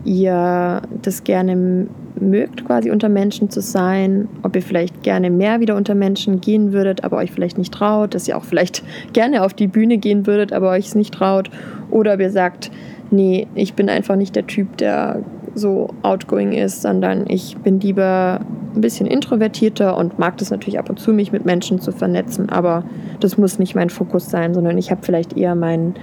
ihr 0.04 0.82
das 1.02 1.24
gerne 1.24 1.86
mögt, 2.20 2.64
quasi 2.64 2.90
unter 2.90 3.08
Menschen 3.08 3.50
zu 3.50 3.60
sein, 3.60 4.28
ob 4.42 4.54
ihr 4.56 4.62
vielleicht 4.62 5.02
gerne 5.02 5.30
mehr 5.30 5.60
wieder 5.60 5.76
unter 5.76 5.94
Menschen 5.94 6.40
gehen 6.40 6.72
würdet, 6.72 7.02
aber 7.02 7.16
euch 7.16 7.32
vielleicht 7.32 7.58
nicht 7.58 7.72
traut, 7.72 8.14
dass 8.14 8.28
ihr 8.28 8.36
auch 8.36 8.44
vielleicht 8.44 8.82
gerne 9.12 9.42
auf 9.42 9.54
die 9.54 9.66
Bühne 9.66 9.98
gehen 9.98 10.26
würdet, 10.26 10.52
aber 10.52 10.70
euch 10.70 10.86
es 10.86 10.94
nicht 10.94 11.14
traut, 11.14 11.50
oder 11.90 12.14
ob 12.14 12.20
ihr 12.20 12.30
sagt, 12.30 12.70
nee, 13.10 13.46
ich 13.54 13.74
bin 13.74 13.88
einfach 13.88 14.16
nicht 14.16 14.36
der 14.36 14.46
Typ, 14.46 14.76
der 14.76 15.22
so 15.54 15.88
outgoing 16.02 16.52
ist, 16.52 16.82
sondern 16.82 17.24
ich 17.28 17.56
bin 17.58 17.80
lieber 17.80 18.40
ein 18.74 18.80
bisschen 18.80 19.06
introvertierter 19.06 19.96
und 19.96 20.18
mag 20.18 20.36
das 20.38 20.50
natürlich 20.50 20.78
ab 20.78 20.90
und 20.90 20.98
zu, 20.98 21.12
mich 21.12 21.32
mit 21.32 21.44
Menschen 21.44 21.80
zu 21.80 21.92
vernetzen, 21.92 22.50
aber 22.50 22.84
das 23.20 23.38
muss 23.38 23.58
nicht 23.58 23.74
mein 23.74 23.90
Fokus 23.90 24.30
sein, 24.30 24.54
sondern 24.54 24.76
ich 24.78 24.90
habe 24.90 25.02
vielleicht 25.02 25.36
eher 25.36 25.54
meinen 25.54 25.94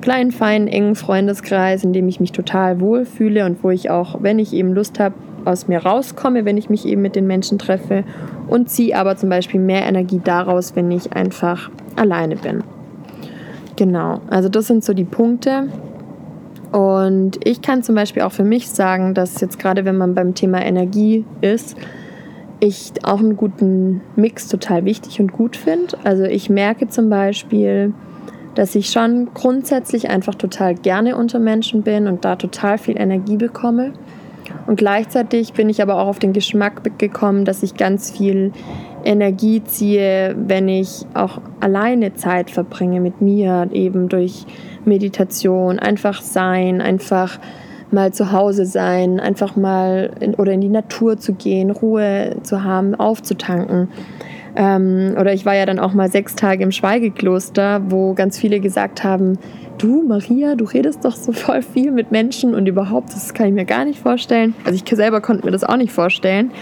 kleinen, 0.00 0.32
feinen, 0.32 0.68
engen 0.68 0.94
Freundeskreis, 0.96 1.82
in 1.82 1.92
dem 1.92 2.08
ich 2.08 2.20
mich 2.20 2.32
total 2.32 2.80
wohlfühle 2.80 3.46
und 3.46 3.64
wo 3.64 3.70
ich 3.70 3.90
auch, 3.90 4.22
wenn 4.22 4.38
ich 4.38 4.52
eben 4.52 4.74
Lust 4.74 5.00
habe, 5.00 5.14
aus 5.44 5.68
mir 5.68 5.84
rauskomme, 5.84 6.44
wenn 6.44 6.56
ich 6.56 6.70
mich 6.70 6.86
eben 6.86 7.02
mit 7.02 7.16
den 7.16 7.26
Menschen 7.26 7.58
treffe 7.58 8.04
und 8.48 8.70
ziehe 8.70 8.96
aber 8.96 9.16
zum 9.16 9.28
Beispiel 9.28 9.60
mehr 9.60 9.84
Energie 9.86 10.20
daraus, 10.22 10.74
wenn 10.76 10.90
ich 10.90 11.12
einfach 11.12 11.70
alleine 11.96 12.36
bin. 12.36 12.64
Genau, 13.76 14.20
also 14.28 14.48
das 14.48 14.66
sind 14.66 14.84
so 14.84 14.94
die 14.94 15.04
Punkte. 15.04 15.68
Und 16.74 17.38
ich 17.44 17.62
kann 17.62 17.84
zum 17.84 17.94
Beispiel 17.94 18.22
auch 18.22 18.32
für 18.32 18.42
mich 18.42 18.68
sagen, 18.68 19.14
dass 19.14 19.40
jetzt 19.40 19.60
gerade 19.60 19.84
wenn 19.84 19.96
man 19.96 20.16
beim 20.16 20.34
Thema 20.34 20.60
Energie 20.60 21.24
ist, 21.40 21.76
ich 22.58 22.90
auch 23.04 23.20
einen 23.20 23.36
guten 23.36 24.00
Mix 24.16 24.48
total 24.48 24.84
wichtig 24.84 25.20
und 25.20 25.32
gut 25.32 25.54
finde. 25.54 25.96
Also 26.02 26.24
ich 26.24 26.50
merke 26.50 26.88
zum 26.88 27.08
Beispiel, 27.10 27.94
dass 28.56 28.74
ich 28.74 28.90
schon 28.90 29.28
grundsätzlich 29.34 30.10
einfach 30.10 30.34
total 30.34 30.74
gerne 30.74 31.16
unter 31.16 31.38
Menschen 31.38 31.82
bin 31.82 32.08
und 32.08 32.24
da 32.24 32.34
total 32.34 32.76
viel 32.76 32.98
Energie 32.98 33.36
bekomme. 33.36 33.92
Und 34.66 34.74
gleichzeitig 34.74 35.52
bin 35.52 35.68
ich 35.68 35.80
aber 35.80 36.00
auch 36.00 36.08
auf 36.08 36.18
den 36.18 36.32
Geschmack 36.32 36.98
gekommen, 36.98 37.44
dass 37.44 37.62
ich 37.62 37.76
ganz 37.76 38.10
viel 38.10 38.50
Energie 39.04 39.62
ziehe, 39.62 40.34
wenn 40.36 40.68
ich 40.68 41.06
auch 41.14 41.40
alleine 41.60 42.14
Zeit 42.14 42.50
verbringe 42.50 43.00
mit 43.00 43.20
mir, 43.20 43.68
eben 43.72 44.08
durch 44.08 44.46
Meditation, 44.84 45.78
einfach 45.78 46.22
sein, 46.22 46.80
einfach 46.80 47.38
mal 47.90 48.12
zu 48.12 48.32
Hause 48.32 48.66
sein, 48.66 49.20
einfach 49.20 49.56
mal 49.56 50.10
in, 50.20 50.34
oder 50.34 50.52
in 50.52 50.60
die 50.60 50.68
Natur 50.68 51.18
zu 51.18 51.34
gehen, 51.34 51.70
Ruhe 51.70 52.36
zu 52.42 52.64
haben, 52.64 52.94
aufzutanken. 52.94 53.88
Ähm, 54.56 55.16
oder 55.18 55.32
ich 55.32 55.46
war 55.46 55.54
ja 55.54 55.66
dann 55.66 55.78
auch 55.78 55.94
mal 55.94 56.10
sechs 56.10 56.34
Tage 56.34 56.62
im 56.62 56.72
Schweigekloster, 56.72 57.82
wo 57.88 58.14
ganz 58.14 58.38
viele 58.38 58.60
gesagt 58.60 59.02
haben, 59.02 59.38
du 59.78 60.02
Maria, 60.06 60.54
du 60.54 60.64
redest 60.64 61.04
doch 61.04 61.16
so 61.16 61.32
voll 61.32 61.62
viel 61.62 61.90
mit 61.90 62.12
Menschen 62.12 62.54
und 62.54 62.66
überhaupt, 62.66 63.12
das 63.12 63.34
kann 63.34 63.48
ich 63.48 63.54
mir 63.54 63.64
gar 63.64 63.84
nicht 63.84 63.98
vorstellen. 63.98 64.54
Also 64.64 64.80
ich 64.82 64.96
selber 64.96 65.20
konnte 65.20 65.44
mir 65.44 65.50
das 65.50 65.64
auch 65.64 65.76
nicht 65.76 65.92
vorstellen, 65.92 66.52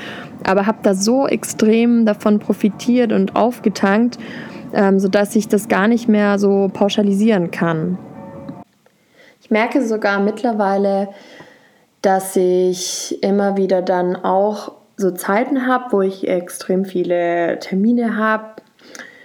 aber 0.47 0.67
habe 0.67 0.79
da 0.83 0.95
so 0.95 1.27
extrem 1.27 2.07
davon 2.07 2.39
profitiert 2.39 3.13
und 3.13 3.37
aufgetankt, 3.37 4.19
ähm, 4.73 4.99
sodass 4.99 5.37
ich 5.37 5.49
das 5.49 5.69
gar 5.69 5.89
nicht 5.89 6.09
mehr 6.09 6.39
so 6.39 6.71
pauschalisieren 6.73 7.51
kann. 7.51 7.99
Ich 9.41 9.51
merke 9.51 9.85
sogar 9.85 10.21
mittlerweile, 10.21 11.09
dass 12.01 12.37
ich 12.37 13.23
immer 13.23 13.57
wieder 13.57 13.83
dann 13.83 14.17
auch 14.17 14.73
so 14.97 15.11
Zeiten 15.11 15.67
habe, 15.67 15.87
wo 15.91 16.03
ich 16.03 16.29
extrem 16.29 16.85
viele 16.85 17.59
Termine 17.59 18.17
habe, 18.17 18.63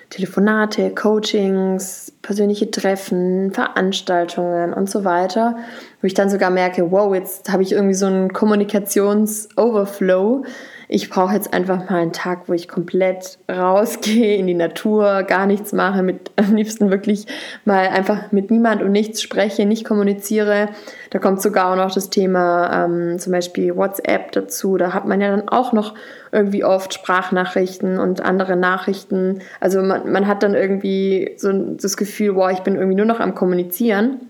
Telefonate, 0.10 0.96
Coachings, 0.96 2.14
persönliche 2.22 2.72
Treffen, 2.72 3.52
Veranstaltungen 3.52 4.74
und 4.74 4.90
so 4.90 5.04
weiter, 5.04 5.58
wo 6.02 6.08
ich 6.08 6.14
dann 6.14 6.30
sogar 6.30 6.50
merke, 6.50 6.90
wow, 6.92 7.14
jetzt 7.14 7.52
habe 7.52 7.64
ich 7.64 7.74
irgendwie 7.74 7.94
so 7.94 8.06
einen 8.06 8.32
Kommunikations-Overflow 8.32 10.46
ich 10.90 11.10
brauche 11.10 11.34
jetzt 11.34 11.54
einfach 11.54 11.90
mal 11.90 11.98
einen 11.98 12.14
Tag, 12.14 12.48
wo 12.48 12.54
ich 12.54 12.70
komplett 12.70 13.40
rausgehe 13.52 14.38
in 14.38 14.48
die 14.48 14.54
Natur, 14.54 15.24
gar 15.24 15.46
nichts 15.46 15.74
mache, 15.74 16.02
mit 16.02 16.32
am 16.38 16.56
liebsten 16.56 16.90
wirklich 16.90 17.28
mal 17.66 17.90
einfach 17.90 18.32
mit 18.32 18.52
niemand 18.52 18.82
und 18.82 18.92
nichts 18.92 19.22
spreche, 19.22 19.66
nicht 19.66 19.84
kommuniziere. 19.84 20.70
Da 21.10 21.20
kommt 21.20 21.42
sogar 21.42 21.72
auch 21.72 21.76
noch 21.76 21.94
das 21.94 22.10
Thema 22.10 22.86
ähm, 22.86 23.20
zum 23.20 23.34
Beispiel 23.34 23.76
WhatsApp 23.76 24.32
dazu. 24.32 24.78
Da 24.78 24.94
hat 24.94 25.06
man 25.06 25.20
ja 25.20 25.30
dann 25.30 25.50
auch 25.50 25.74
noch 25.74 25.94
irgendwie 26.32 26.64
oft 26.64 26.94
Sprachnachrichten 26.94 28.00
und 28.00 28.22
andere 28.22 28.56
Nachrichten. 28.56 29.42
Also 29.60 29.82
man, 29.82 30.10
man 30.10 30.26
hat 30.26 30.42
dann 30.42 30.54
irgendwie 30.54 31.34
so 31.36 31.52
das 31.52 31.98
Gefühl, 31.98 32.36
wow, 32.36 32.50
ich 32.52 32.60
bin 32.60 32.76
irgendwie 32.76 32.96
nur 32.96 33.06
noch 33.06 33.20
am 33.20 33.36
Kommunizieren. 33.36 34.22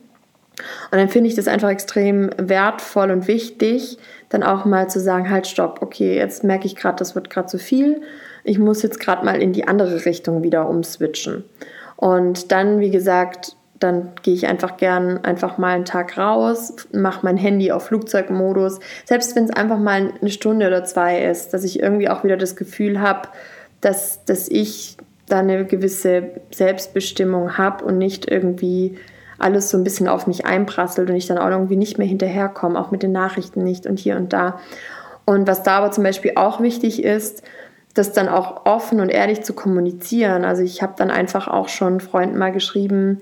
Und 0.91 0.97
dann 0.97 1.09
finde 1.09 1.29
ich 1.29 1.35
das 1.35 1.47
einfach 1.47 1.69
extrem 1.69 2.31
wertvoll 2.37 3.11
und 3.11 3.27
wichtig, 3.27 3.97
dann 4.29 4.43
auch 4.43 4.65
mal 4.65 4.89
zu 4.89 4.99
sagen, 4.99 5.29
halt 5.29 5.47
stopp, 5.47 5.81
okay, 5.81 6.15
jetzt 6.15 6.43
merke 6.43 6.65
ich 6.65 6.75
gerade, 6.75 6.97
das 6.97 7.15
wird 7.15 7.29
gerade 7.29 7.47
zu 7.47 7.57
viel. 7.57 8.01
Ich 8.43 8.59
muss 8.59 8.81
jetzt 8.81 8.99
gerade 8.99 9.25
mal 9.25 9.41
in 9.41 9.53
die 9.53 9.67
andere 9.67 10.05
Richtung 10.05 10.43
wieder 10.43 10.69
umswitchen. 10.69 11.43
Und 11.95 12.51
dann, 12.51 12.79
wie 12.79 12.91
gesagt, 12.91 13.55
dann 13.79 14.09
gehe 14.23 14.33
ich 14.33 14.47
einfach 14.47 14.77
gern 14.77 15.23
einfach 15.23 15.57
mal 15.57 15.75
einen 15.75 15.85
Tag 15.85 16.17
raus, 16.17 16.73
mache 16.91 17.19
mein 17.23 17.37
Handy 17.37 17.71
auf 17.71 17.85
Flugzeugmodus, 17.85 18.79
selbst 19.05 19.35
wenn 19.35 19.45
es 19.45 19.51
einfach 19.51 19.77
mal 19.77 20.13
eine 20.19 20.29
Stunde 20.29 20.67
oder 20.67 20.83
zwei 20.83 21.23
ist, 21.23 21.53
dass 21.53 21.63
ich 21.63 21.79
irgendwie 21.79 22.09
auch 22.09 22.23
wieder 22.23 22.37
das 22.37 22.55
Gefühl 22.55 22.99
habe, 22.99 23.29
dass, 23.81 24.25
dass 24.25 24.47
ich 24.47 24.97
da 25.27 25.39
eine 25.39 25.65
gewisse 25.65 26.31
Selbstbestimmung 26.51 27.57
habe 27.57 27.85
und 27.85 27.97
nicht 27.97 28.29
irgendwie 28.29 28.97
alles 29.39 29.69
so 29.69 29.77
ein 29.77 29.83
bisschen 29.83 30.07
auf 30.07 30.27
mich 30.27 30.45
einprasselt 30.45 31.09
und 31.09 31.15
ich 31.15 31.27
dann 31.27 31.37
auch 31.37 31.49
irgendwie 31.49 31.75
nicht 31.75 31.97
mehr 31.97 32.07
hinterherkomme, 32.07 32.79
auch 32.79 32.91
mit 32.91 33.03
den 33.03 33.11
Nachrichten 33.11 33.63
nicht 33.63 33.85
und 33.85 33.99
hier 33.99 34.17
und 34.17 34.33
da. 34.33 34.59
Und 35.25 35.47
was 35.47 35.63
da 35.63 35.77
aber 35.77 35.91
zum 35.91 36.03
Beispiel 36.03 36.33
auch 36.35 36.61
wichtig 36.61 37.03
ist, 37.03 37.43
das 37.93 38.13
dann 38.13 38.29
auch 38.29 38.65
offen 38.65 38.99
und 38.99 39.09
ehrlich 39.09 39.41
zu 39.41 39.53
kommunizieren. 39.53 40.45
Also 40.45 40.63
ich 40.63 40.81
habe 40.81 40.93
dann 40.97 41.11
einfach 41.11 41.47
auch 41.47 41.67
schon 41.67 41.99
Freunden 41.99 42.37
mal 42.37 42.51
geschrieben, 42.51 43.19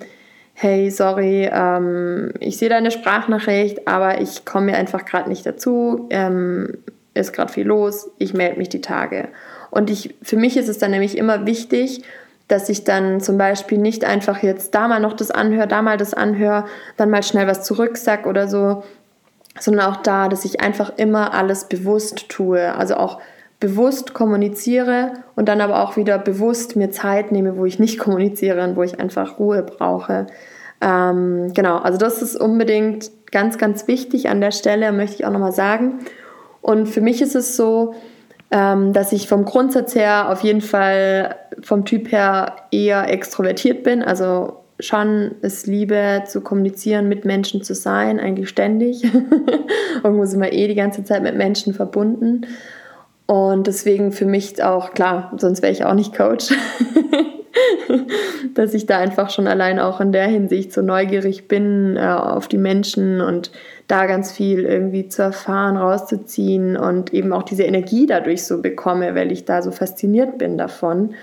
hey, 0.53 0.89
sorry, 0.89 1.49
ähm, 1.51 2.31
ich 2.39 2.57
sehe 2.57 2.69
deine 2.69 2.91
Sprachnachricht, 2.91 3.87
aber 3.87 4.21
ich 4.21 4.45
komme 4.45 4.67
mir 4.67 4.77
einfach 4.77 5.05
gerade 5.05 5.29
nicht 5.29 5.45
dazu, 5.45 6.07
ähm, 6.09 6.77
ist 7.13 7.33
gerade 7.33 7.51
viel 7.51 7.65
los, 7.65 8.09
ich 8.17 8.33
melde 8.33 8.57
mich 8.57 8.69
die 8.69 8.81
Tage. 8.81 9.29
Und 9.71 9.89
ich, 9.89 10.15
für 10.21 10.37
mich 10.37 10.55
ist 10.57 10.69
es 10.69 10.77
dann 10.77 10.91
nämlich 10.91 11.17
immer 11.17 11.45
wichtig, 11.45 12.03
dass 12.47 12.69
ich 12.69 12.83
dann 12.83 13.21
zum 13.21 13.37
Beispiel 13.37 13.77
nicht 13.77 14.05
einfach 14.05 14.43
jetzt 14.43 14.75
da 14.75 14.87
mal 14.87 14.99
noch 14.99 15.13
das 15.13 15.31
anhöre, 15.31 15.67
da 15.67 15.81
mal 15.81 15.97
das 15.97 16.13
anhöre, 16.13 16.65
dann 16.97 17.09
mal 17.09 17.23
schnell 17.23 17.47
was 17.47 17.63
zurücksag 17.63 18.27
oder 18.27 18.47
so, 18.47 18.83
sondern 19.59 19.91
auch 19.91 19.97
da, 19.97 20.27
dass 20.27 20.45
ich 20.45 20.61
einfach 20.61 20.93
immer 20.97 21.33
alles 21.33 21.65
bewusst 21.65 22.29
tue, 22.29 22.75
also 22.75 22.95
auch 22.95 23.19
bewusst 23.59 24.13
kommuniziere 24.13 25.13
und 25.35 25.47
dann 25.47 25.61
aber 25.61 25.81
auch 25.81 25.97
wieder 25.97 26.19
bewusst 26.19 26.75
mir 26.75 26.91
Zeit 26.91 27.31
nehme, 27.31 27.57
wo 27.57 27.65
ich 27.65 27.79
nicht 27.79 27.97
kommuniziere 27.99 28.63
und 28.63 28.75
wo 28.75 28.83
ich 28.83 28.99
einfach 28.99 29.39
Ruhe 29.39 29.63
brauche. 29.63 30.27
Ähm, 30.81 31.51
genau, 31.53 31.77
also 31.77 31.97
das 31.97 32.21
ist 32.21 32.35
unbedingt 32.35 33.09
ganz, 33.31 33.57
ganz 33.57 33.87
wichtig 33.87 34.29
an 34.29 34.41
der 34.41 34.51
Stelle, 34.51 34.91
möchte 34.91 35.15
ich 35.15 35.25
auch 35.25 35.31
nochmal 35.31 35.53
sagen. 35.53 35.99
Und 36.61 36.87
für 36.87 37.01
mich 37.01 37.21
ist 37.21 37.35
es 37.35 37.55
so, 37.55 37.95
ähm, 38.51 38.93
dass 38.93 39.11
ich 39.11 39.27
vom 39.27 39.45
Grundsatz 39.45 39.95
her 39.95 40.29
auf 40.31 40.41
jeden 40.41 40.61
Fall 40.61 41.35
vom 41.61 41.85
Typ 41.85 42.11
her 42.11 42.55
eher 42.71 43.09
extrovertiert 43.09 43.83
bin, 43.83 44.03
also 44.03 44.61
schon 44.79 45.35
es 45.41 45.65
liebe 45.65 46.23
zu 46.27 46.41
kommunizieren, 46.41 47.07
mit 47.07 47.25
Menschen 47.25 47.63
zu 47.63 47.73
sein, 47.73 48.19
eigentlich 48.19 48.49
ständig. 48.49 49.03
Irgendwo 50.03 50.25
sind 50.25 50.41
wir 50.41 50.51
eh 50.51 50.67
die 50.67 50.75
ganze 50.75 51.03
Zeit 51.03 51.23
mit 51.23 51.35
Menschen 51.35 51.73
verbunden. 51.73 52.45
Und 53.25 53.67
deswegen 53.67 54.11
für 54.11 54.25
mich 54.25 54.61
auch, 54.61 54.93
klar, 54.93 55.33
sonst 55.37 55.61
wäre 55.61 55.71
ich 55.71 55.85
auch 55.85 55.93
nicht 55.93 56.15
Coach, 56.15 56.53
dass 58.53 58.73
ich 58.73 58.85
da 58.85 58.97
einfach 58.97 59.29
schon 59.29 59.47
allein 59.47 59.79
auch 59.79 60.01
in 60.01 60.11
der 60.11 60.27
Hinsicht 60.27 60.73
so 60.73 60.81
neugierig 60.81 61.47
bin 61.47 61.97
äh, 61.97 62.01
auf 62.01 62.47
die 62.47 62.57
Menschen 62.57 63.21
und 63.21 63.51
da 63.87 64.05
ganz 64.07 64.31
viel 64.31 64.65
irgendwie 64.65 65.07
zu 65.07 65.21
erfahren, 65.21 65.77
rauszuziehen 65.77 66.75
und 66.75 67.13
eben 67.13 67.33
auch 67.33 67.43
diese 67.43 67.63
Energie 67.63 68.07
dadurch 68.07 68.43
so 68.43 68.61
bekomme, 68.61 69.15
weil 69.15 69.31
ich 69.31 69.45
da 69.45 69.61
so 69.61 69.71
fasziniert 69.71 70.37
bin 70.37 70.57
davon. 70.57 71.13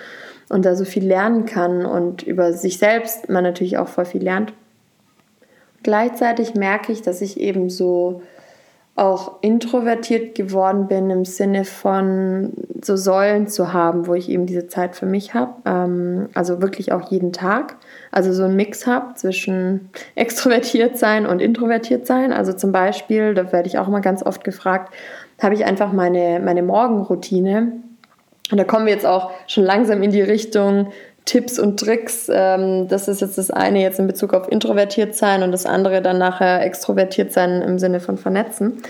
und 0.49 0.67
da 0.67 0.77
so 0.77 0.85
viel 0.85 1.07
lernen 1.07 1.47
kann 1.47 1.87
und 1.87 2.23
über 2.23 2.53
sich 2.53 2.77
selbst 2.77 3.31
man 3.31 3.43
natürlich 3.43 3.79
auch 3.79 3.89
voll 3.89 4.05
viel 4.05 4.23
lernt. 4.23 4.53
Gleichzeitig 5.83 6.55
merke 6.55 6.93
ich, 6.93 7.01
dass 7.03 7.23
ich 7.23 7.41
eben 7.41 7.71
so 7.71 8.23
auch 8.95 9.39
introvertiert 9.41 10.35
geworden 10.35 10.87
bin 10.87 11.09
im 11.09 11.25
Sinne 11.25 11.65
von 11.65 12.53
so 12.83 12.97
Säulen 12.97 13.49
zu 13.49 13.73
haben, 13.73 14.07
wo 14.07 14.15
ich 14.15 14.29
eben 14.29 14.45
diese 14.45 14.67
Zeit 14.67 14.97
für 14.97 15.07
mich 15.07 15.33
habe. 15.33 15.55
Ähm, 15.65 16.29
also 16.35 16.61
wirklich 16.61 16.93
auch 16.93 17.11
jeden 17.11 17.33
Tag. 17.33 17.77
Also 18.11 18.35
so 18.35 18.45
ein 18.45 18.55
Mix 18.55 18.87
habe 18.87 19.15
zwischen 19.15 19.89
extrovertiert 20.15 20.99
sein 20.99 21.25
und 21.27 21.41
introvertiert 21.41 22.07
sein. 22.07 22.33
Also 22.33 22.53
zum 22.53 22.73
Beispiel, 22.73 23.33
da 23.33 23.51
werde 23.51 23.69
ich 23.69 23.79
auch 23.79 23.89
mal 23.89 24.01
ganz 24.01 24.23
oft 24.23 24.45
gefragt, 24.45 24.93
habe 25.41 25.55
ich 25.55 25.65
einfach 25.65 25.93
meine, 25.93 26.41
meine 26.41 26.63
Morgenroutine. 26.63 27.73
Und 28.51 28.59
da 28.59 28.65
kommen 28.65 28.85
wir 28.85 28.93
jetzt 28.93 29.07
auch 29.07 29.31
schon 29.47 29.65
langsam 29.65 30.03
in 30.03 30.11
die 30.11 30.21
Richtung 30.21 30.93
Tipps 31.25 31.59
und 31.59 31.79
Tricks. 31.79 32.29
Ähm, 32.33 32.89
das 32.89 33.09
ist 33.09 33.21
jetzt 33.21 33.39
das 33.39 33.51
eine 33.51 33.81
jetzt 33.81 33.99
in 33.99 34.07
Bezug 34.07 34.35
auf 34.35 34.51
introvertiert 34.51 35.15
sein 35.15 35.43
und 35.43 35.53
das 35.53 35.67
andere 35.67 36.03
dann 36.03 36.19
nachher 36.19 36.63
extrovertiert 36.63 37.33
sein 37.33 37.63
im 37.63 37.79
Sinne 37.79 38.01
von 38.01 38.19
vernetzen. 38.19 38.83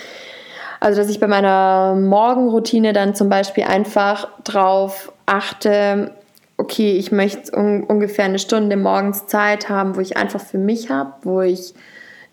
Also, 0.80 1.00
dass 1.00 1.10
ich 1.10 1.20
bei 1.20 1.28
meiner 1.28 1.94
Morgenroutine 1.94 2.92
dann 2.92 3.14
zum 3.14 3.28
Beispiel 3.28 3.64
einfach 3.64 4.28
drauf 4.42 5.12
achte, 5.26 6.10
okay, 6.56 6.92
ich 6.92 7.12
möchte 7.12 7.56
un 7.56 7.84
ungefähr 7.84 8.24
eine 8.24 8.38
Stunde 8.38 8.76
morgens 8.76 9.26
Zeit 9.26 9.68
haben, 9.68 9.94
wo 9.96 10.00
ich 10.00 10.16
einfach 10.16 10.40
für 10.40 10.58
mich 10.58 10.90
habe, 10.90 11.12
wo 11.22 11.40
ich, 11.40 11.74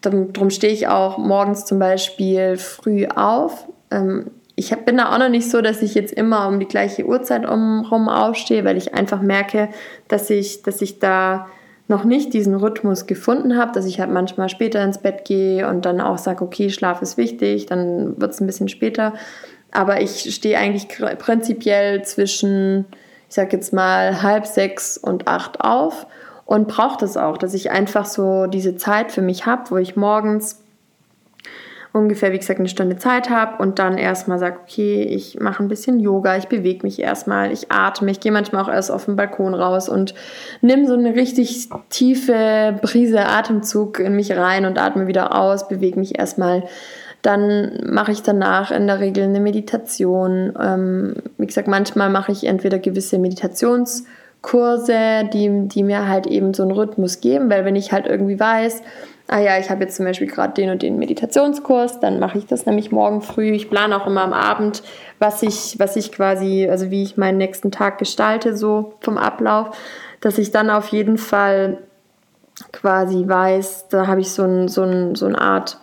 darum 0.01 0.49
stehe 0.49 0.73
ich 0.73 0.87
auch 0.87 1.17
morgens 1.17 1.65
zum 1.65 1.77
Beispiel 1.77 2.57
früh 2.57 3.05
auf. 3.05 3.67
Ähm, 3.91 4.31
ich 4.59 4.75
bin 4.75 4.97
da 4.97 5.13
auch 5.13 5.17
noch 5.17 5.29
nicht 5.29 5.49
so, 5.49 5.61
dass 5.61 5.81
ich 5.81 5.95
jetzt 5.95 6.11
immer 6.11 6.45
um 6.49 6.59
die 6.59 6.67
gleiche 6.67 7.05
Uhrzeit 7.05 7.49
umherum 7.49 8.09
aufstehe, 8.09 8.65
weil 8.65 8.75
ich 8.75 8.93
einfach 8.93 9.21
merke, 9.21 9.69
dass 10.09 10.29
ich, 10.29 10.63
dass 10.63 10.81
ich 10.81 10.99
da 10.99 11.47
noch 11.87 12.03
nicht 12.03 12.33
diesen 12.33 12.55
Rhythmus 12.55 13.07
gefunden 13.07 13.57
habe, 13.57 13.71
dass 13.71 13.85
ich 13.85 14.01
halt 14.01 14.11
manchmal 14.11 14.49
später 14.49 14.83
ins 14.83 14.97
Bett 14.97 15.23
gehe 15.23 15.67
und 15.69 15.85
dann 15.85 16.01
auch 16.01 16.17
sage, 16.17 16.43
okay, 16.43 16.69
Schlaf 16.69 17.01
ist 17.01 17.15
wichtig, 17.15 17.67
dann 17.67 18.19
wird 18.19 18.33
es 18.33 18.41
ein 18.41 18.47
bisschen 18.47 18.67
später. 18.67 19.13
Aber 19.71 20.01
ich 20.01 20.35
stehe 20.35 20.57
eigentlich 20.57 20.89
prinzipiell 20.89 22.03
zwischen, 22.03 22.85
ich 23.29 23.35
sage 23.35 23.51
jetzt 23.53 23.71
mal, 23.71 24.21
halb 24.21 24.45
sechs 24.45 24.97
und 24.97 25.29
acht 25.29 25.61
auf 25.61 26.05
und 26.45 26.67
brauche 26.67 26.99
das 26.99 27.15
auch, 27.15 27.37
dass 27.37 27.53
ich 27.53 27.71
einfach 27.71 28.05
so 28.05 28.45
diese 28.45 28.75
Zeit 28.75 29.13
für 29.13 29.21
mich 29.21 29.45
habe, 29.45 29.71
wo 29.71 29.77
ich 29.77 29.95
morgens 29.95 30.61
ungefähr, 31.91 32.31
wie 32.31 32.37
gesagt, 32.37 32.59
eine 32.59 32.69
Stunde 32.69 32.97
Zeit 32.97 33.31
habe 33.31 33.61
und 33.61 33.79
dann 33.79 33.97
erstmal 33.97 34.37
sage, 34.37 34.59
okay, 34.63 35.01
ich 35.03 35.39
mache 35.39 35.63
ein 35.63 35.69
bisschen 35.69 35.99
Yoga, 35.99 36.37
ich 36.37 36.47
bewege 36.47 36.83
mich 36.83 36.99
erstmal, 36.99 37.51
ich 37.51 37.71
atme, 37.71 38.11
ich 38.11 38.19
gehe 38.19 38.31
manchmal 38.31 38.63
auch 38.63 38.69
erst 38.69 38.91
auf 38.91 39.05
den 39.05 39.15
Balkon 39.15 39.55
raus 39.55 39.89
und 39.89 40.13
nimm 40.61 40.85
so 40.85 40.93
eine 40.93 41.15
richtig 41.15 41.69
tiefe 41.89 42.77
Brise 42.81 43.25
Atemzug 43.25 43.97
in 43.99 44.15
mich 44.15 44.35
rein 44.35 44.65
und 44.65 44.77
atme 44.77 45.07
wieder 45.07 45.35
aus, 45.35 45.67
bewege 45.67 45.99
mich 45.99 46.19
erstmal. 46.19 46.63
Dann 47.21 47.81
mache 47.91 48.13
ich 48.13 48.23
danach 48.23 48.71
in 48.71 48.87
der 48.87 49.01
Regel 49.01 49.25
eine 49.25 49.41
Meditation. 49.41 50.53
Ähm, 50.57 51.15
wie 51.37 51.47
gesagt, 51.47 51.67
manchmal 51.67 52.09
mache 52.09 52.31
ich 52.31 52.45
entweder 52.45 52.79
gewisse 52.79 53.19
Meditationskurse, 53.19 55.27
die, 55.33 55.67
die 55.67 55.83
mir 55.83 56.07
halt 56.07 56.27
eben 56.27 56.53
so 56.53 56.63
einen 56.63 56.71
Rhythmus 56.71 57.19
geben, 57.19 57.49
weil 57.49 57.65
wenn 57.65 57.75
ich 57.75 57.91
halt 57.91 58.05
irgendwie 58.05 58.39
weiß, 58.39 58.83
ah 59.29 59.39
ja, 59.39 59.59
ich 59.59 59.69
habe 59.69 59.83
jetzt 59.83 59.95
zum 59.95 60.05
Beispiel 60.05 60.27
gerade 60.27 60.53
den 60.53 60.71
und 60.71 60.81
den 60.81 60.97
Meditationskurs, 60.97 61.99
dann 61.99 62.19
mache 62.19 62.39
ich 62.39 62.47
das 62.47 62.65
nämlich 62.65 62.91
morgen 62.91 63.21
früh. 63.21 63.51
Ich 63.51 63.69
plane 63.69 63.95
auch 63.95 64.07
immer 64.07 64.23
am 64.23 64.33
Abend, 64.33 64.81
was 65.19 65.43
ich, 65.43 65.77
was 65.77 65.95
ich 65.95 66.11
quasi, 66.11 66.67
also 66.69 66.89
wie 66.89 67.03
ich 67.03 67.15
meinen 67.15 67.37
nächsten 67.37 67.71
Tag 67.71 67.99
gestalte, 67.99 68.57
so 68.57 68.95
vom 69.01 69.17
Ablauf, 69.17 69.77
dass 70.19 70.39
ich 70.39 70.51
dann 70.51 70.71
auf 70.71 70.87
jeden 70.87 71.17
Fall 71.17 71.77
quasi 72.71 73.23
weiß, 73.27 73.89
da 73.89 74.07
habe 74.07 74.21
ich 74.21 74.31
so, 74.31 74.43
ein, 74.43 74.67
so, 74.67 74.81
ein, 74.83 75.15
so 75.15 75.27
eine 75.27 75.39
Art 75.39 75.77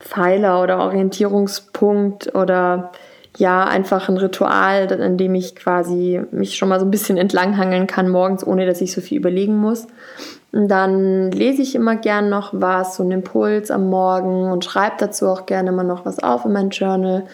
Pfeiler 0.00 0.62
oder 0.62 0.78
Orientierungspunkt 0.78 2.34
oder 2.34 2.90
ja, 3.36 3.64
einfach 3.64 4.08
ein 4.08 4.16
Ritual, 4.16 4.92
an 4.92 5.16
dem 5.16 5.34
ich 5.34 5.56
quasi 5.56 6.22
mich 6.32 6.56
schon 6.56 6.68
mal 6.68 6.80
so 6.80 6.86
ein 6.86 6.90
bisschen 6.90 7.16
entlanghangeln 7.18 7.86
kann 7.86 8.08
morgens, 8.08 8.46
ohne 8.46 8.66
dass 8.66 8.80
ich 8.80 8.92
so 8.92 9.00
viel 9.00 9.18
überlegen 9.18 9.56
muss. 9.56 9.86
Dann 10.52 11.30
lese 11.30 11.62
ich 11.62 11.74
immer 11.74 11.96
gern 11.96 12.28
noch 12.28 12.50
was, 12.52 12.96
so 12.96 13.02
einen 13.02 13.12
Impuls 13.12 13.70
am 13.70 13.88
Morgen 13.88 14.52
und 14.52 14.64
schreibe 14.64 14.96
dazu 14.98 15.26
auch 15.28 15.46
gerne 15.46 15.70
immer 15.70 15.82
noch 15.82 16.04
was 16.04 16.22
auf 16.22 16.44
in 16.44 16.52
mein 16.52 16.68
Journal 16.68 17.24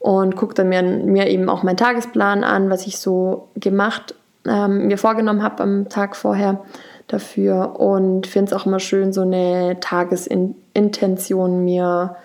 und 0.00 0.34
gucke 0.34 0.54
dann 0.54 0.68
mir, 0.68 0.82
mir 0.82 1.28
eben 1.28 1.48
auch 1.48 1.62
meinen 1.62 1.76
Tagesplan 1.76 2.42
an, 2.42 2.68
was 2.68 2.86
ich 2.88 2.98
so 2.98 3.48
gemacht, 3.54 4.16
ähm, 4.44 4.88
mir 4.88 4.98
vorgenommen 4.98 5.42
habe 5.42 5.62
am 5.62 5.88
Tag 5.88 6.16
vorher 6.16 6.60
dafür 7.06 7.78
und 7.78 8.26
finde 8.26 8.52
es 8.52 8.60
auch 8.60 8.66
immer 8.66 8.80
schön, 8.80 9.12
so 9.12 9.22
eine 9.22 9.78
Tagesintention 9.80 11.64
mir 11.64 12.16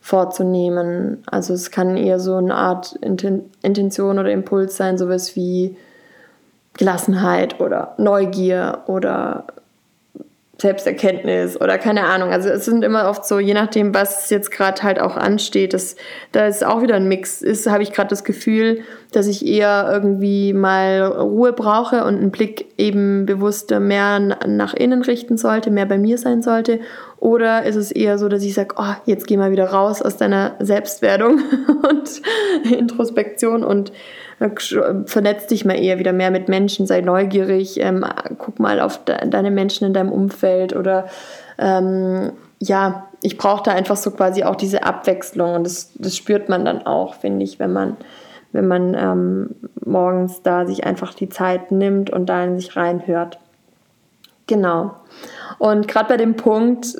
vorzunehmen. 0.00 1.22
Also 1.26 1.54
es 1.54 1.70
kann 1.70 1.96
eher 1.96 2.20
so 2.20 2.36
eine 2.36 2.54
Art 2.54 2.98
Intention 3.02 4.18
oder 4.18 4.30
Impuls 4.30 4.76
sein, 4.76 4.98
sowas 4.98 5.34
wie 5.34 5.76
Gelassenheit 6.74 7.60
oder 7.60 7.94
Neugier 7.98 8.84
oder 8.86 9.44
Selbsterkenntnis 10.60 11.60
oder 11.60 11.78
keine 11.78 12.04
Ahnung. 12.04 12.30
Also 12.30 12.48
es 12.48 12.64
sind 12.64 12.82
immer 12.82 13.08
oft 13.08 13.24
so, 13.24 13.38
je 13.38 13.54
nachdem, 13.54 13.94
was 13.94 14.28
jetzt 14.28 14.50
gerade 14.50 14.82
halt 14.82 15.00
auch 15.00 15.16
ansteht, 15.16 15.72
das, 15.72 15.94
da 16.32 16.46
ist 16.46 16.66
auch 16.66 16.82
wieder 16.82 16.96
ein 16.96 17.06
Mix. 17.06 17.42
Ist, 17.42 17.68
habe 17.68 17.84
ich 17.84 17.92
gerade 17.92 18.08
das 18.08 18.24
Gefühl, 18.24 18.80
dass 19.12 19.28
ich 19.28 19.46
eher 19.46 19.88
irgendwie 19.90 20.52
mal 20.52 21.02
Ruhe 21.02 21.52
brauche 21.52 22.04
und 22.04 22.16
einen 22.16 22.32
Blick 22.32 22.66
eben 22.76 23.24
bewusster 23.24 23.78
mehr 23.78 24.18
nach 24.18 24.74
innen 24.74 25.02
richten 25.02 25.36
sollte, 25.36 25.70
mehr 25.70 25.86
bei 25.86 25.96
mir 25.96 26.18
sein 26.18 26.42
sollte. 26.42 26.80
Oder 27.18 27.62
ist 27.62 27.76
es 27.76 27.92
eher 27.92 28.18
so, 28.18 28.28
dass 28.28 28.42
ich 28.42 28.54
sage, 28.54 28.74
oh, 28.78 28.94
jetzt 29.06 29.28
geh 29.28 29.36
mal 29.36 29.52
wieder 29.52 29.70
raus 29.70 30.02
aus 30.02 30.16
deiner 30.16 30.56
Selbstwerdung 30.58 31.40
und 31.88 32.72
Introspektion 32.72 33.62
und 33.62 33.92
vernetz 35.06 35.46
dich 35.46 35.64
mal 35.64 35.74
eher 35.74 35.98
wieder 35.98 36.12
mehr 36.12 36.30
mit 36.30 36.48
Menschen, 36.48 36.86
sei 36.86 37.00
neugierig, 37.00 37.80
ähm, 37.80 38.04
guck 38.38 38.60
mal 38.60 38.80
auf 38.80 39.04
de 39.04 39.28
deine 39.28 39.50
Menschen 39.50 39.86
in 39.86 39.92
deinem 39.92 40.12
Umfeld 40.12 40.76
oder 40.76 41.06
ähm, 41.58 42.32
ja, 42.60 43.08
ich 43.22 43.36
brauche 43.36 43.64
da 43.64 43.72
einfach 43.72 43.96
so 43.96 44.10
quasi 44.12 44.44
auch 44.44 44.56
diese 44.56 44.84
Abwechslung 44.84 45.54
und 45.54 45.64
das, 45.64 45.90
das 45.94 46.16
spürt 46.16 46.48
man 46.48 46.64
dann 46.64 46.86
auch, 46.86 47.14
finde 47.14 47.44
ich, 47.44 47.58
wenn 47.58 47.72
man, 47.72 47.96
wenn 48.52 48.68
man 48.68 48.94
ähm, 48.94 49.50
morgens 49.84 50.42
da 50.42 50.66
sich 50.66 50.84
einfach 50.84 51.14
die 51.14 51.28
Zeit 51.28 51.72
nimmt 51.72 52.10
und 52.10 52.26
da 52.26 52.44
in 52.44 52.58
sich 52.58 52.76
reinhört. 52.76 53.38
Genau. 54.46 54.94
Und 55.58 55.88
gerade 55.88 56.08
bei 56.08 56.16
dem 56.16 56.36
Punkt, 56.36 56.96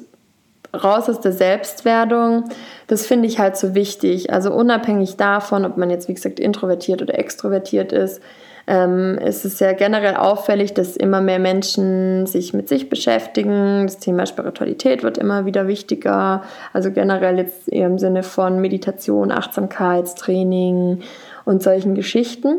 raus 0.74 1.08
aus 1.08 1.20
der 1.20 1.32
Selbstwerdung, 1.32 2.44
das 2.86 3.06
finde 3.06 3.26
ich 3.26 3.38
halt 3.38 3.56
so 3.56 3.74
wichtig. 3.74 4.32
Also 4.32 4.52
unabhängig 4.52 5.16
davon, 5.16 5.64
ob 5.64 5.76
man 5.76 5.90
jetzt, 5.90 6.08
wie 6.08 6.14
gesagt, 6.14 6.40
introvertiert 6.40 7.02
oder 7.02 7.18
extrovertiert 7.18 7.92
ist, 7.92 8.20
ähm, 8.68 9.16
ist 9.18 9.46
es 9.46 9.60
ja 9.60 9.72
generell 9.72 10.16
auffällig, 10.16 10.74
dass 10.74 10.94
immer 10.94 11.22
mehr 11.22 11.38
Menschen 11.38 12.26
sich 12.26 12.52
mit 12.52 12.68
sich 12.68 12.90
beschäftigen. 12.90 13.86
Das 13.86 13.98
Thema 13.98 14.26
Spiritualität 14.26 15.02
wird 15.02 15.16
immer 15.16 15.46
wieder 15.46 15.66
wichtiger. 15.66 16.42
Also 16.74 16.92
generell 16.92 17.38
jetzt 17.38 17.68
im 17.68 17.98
Sinne 17.98 18.22
von 18.22 18.60
Meditation, 18.60 19.32
Achtsamkeitstraining 19.32 21.00
und 21.46 21.62
solchen 21.62 21.94
Geschichten. 21.94 22.58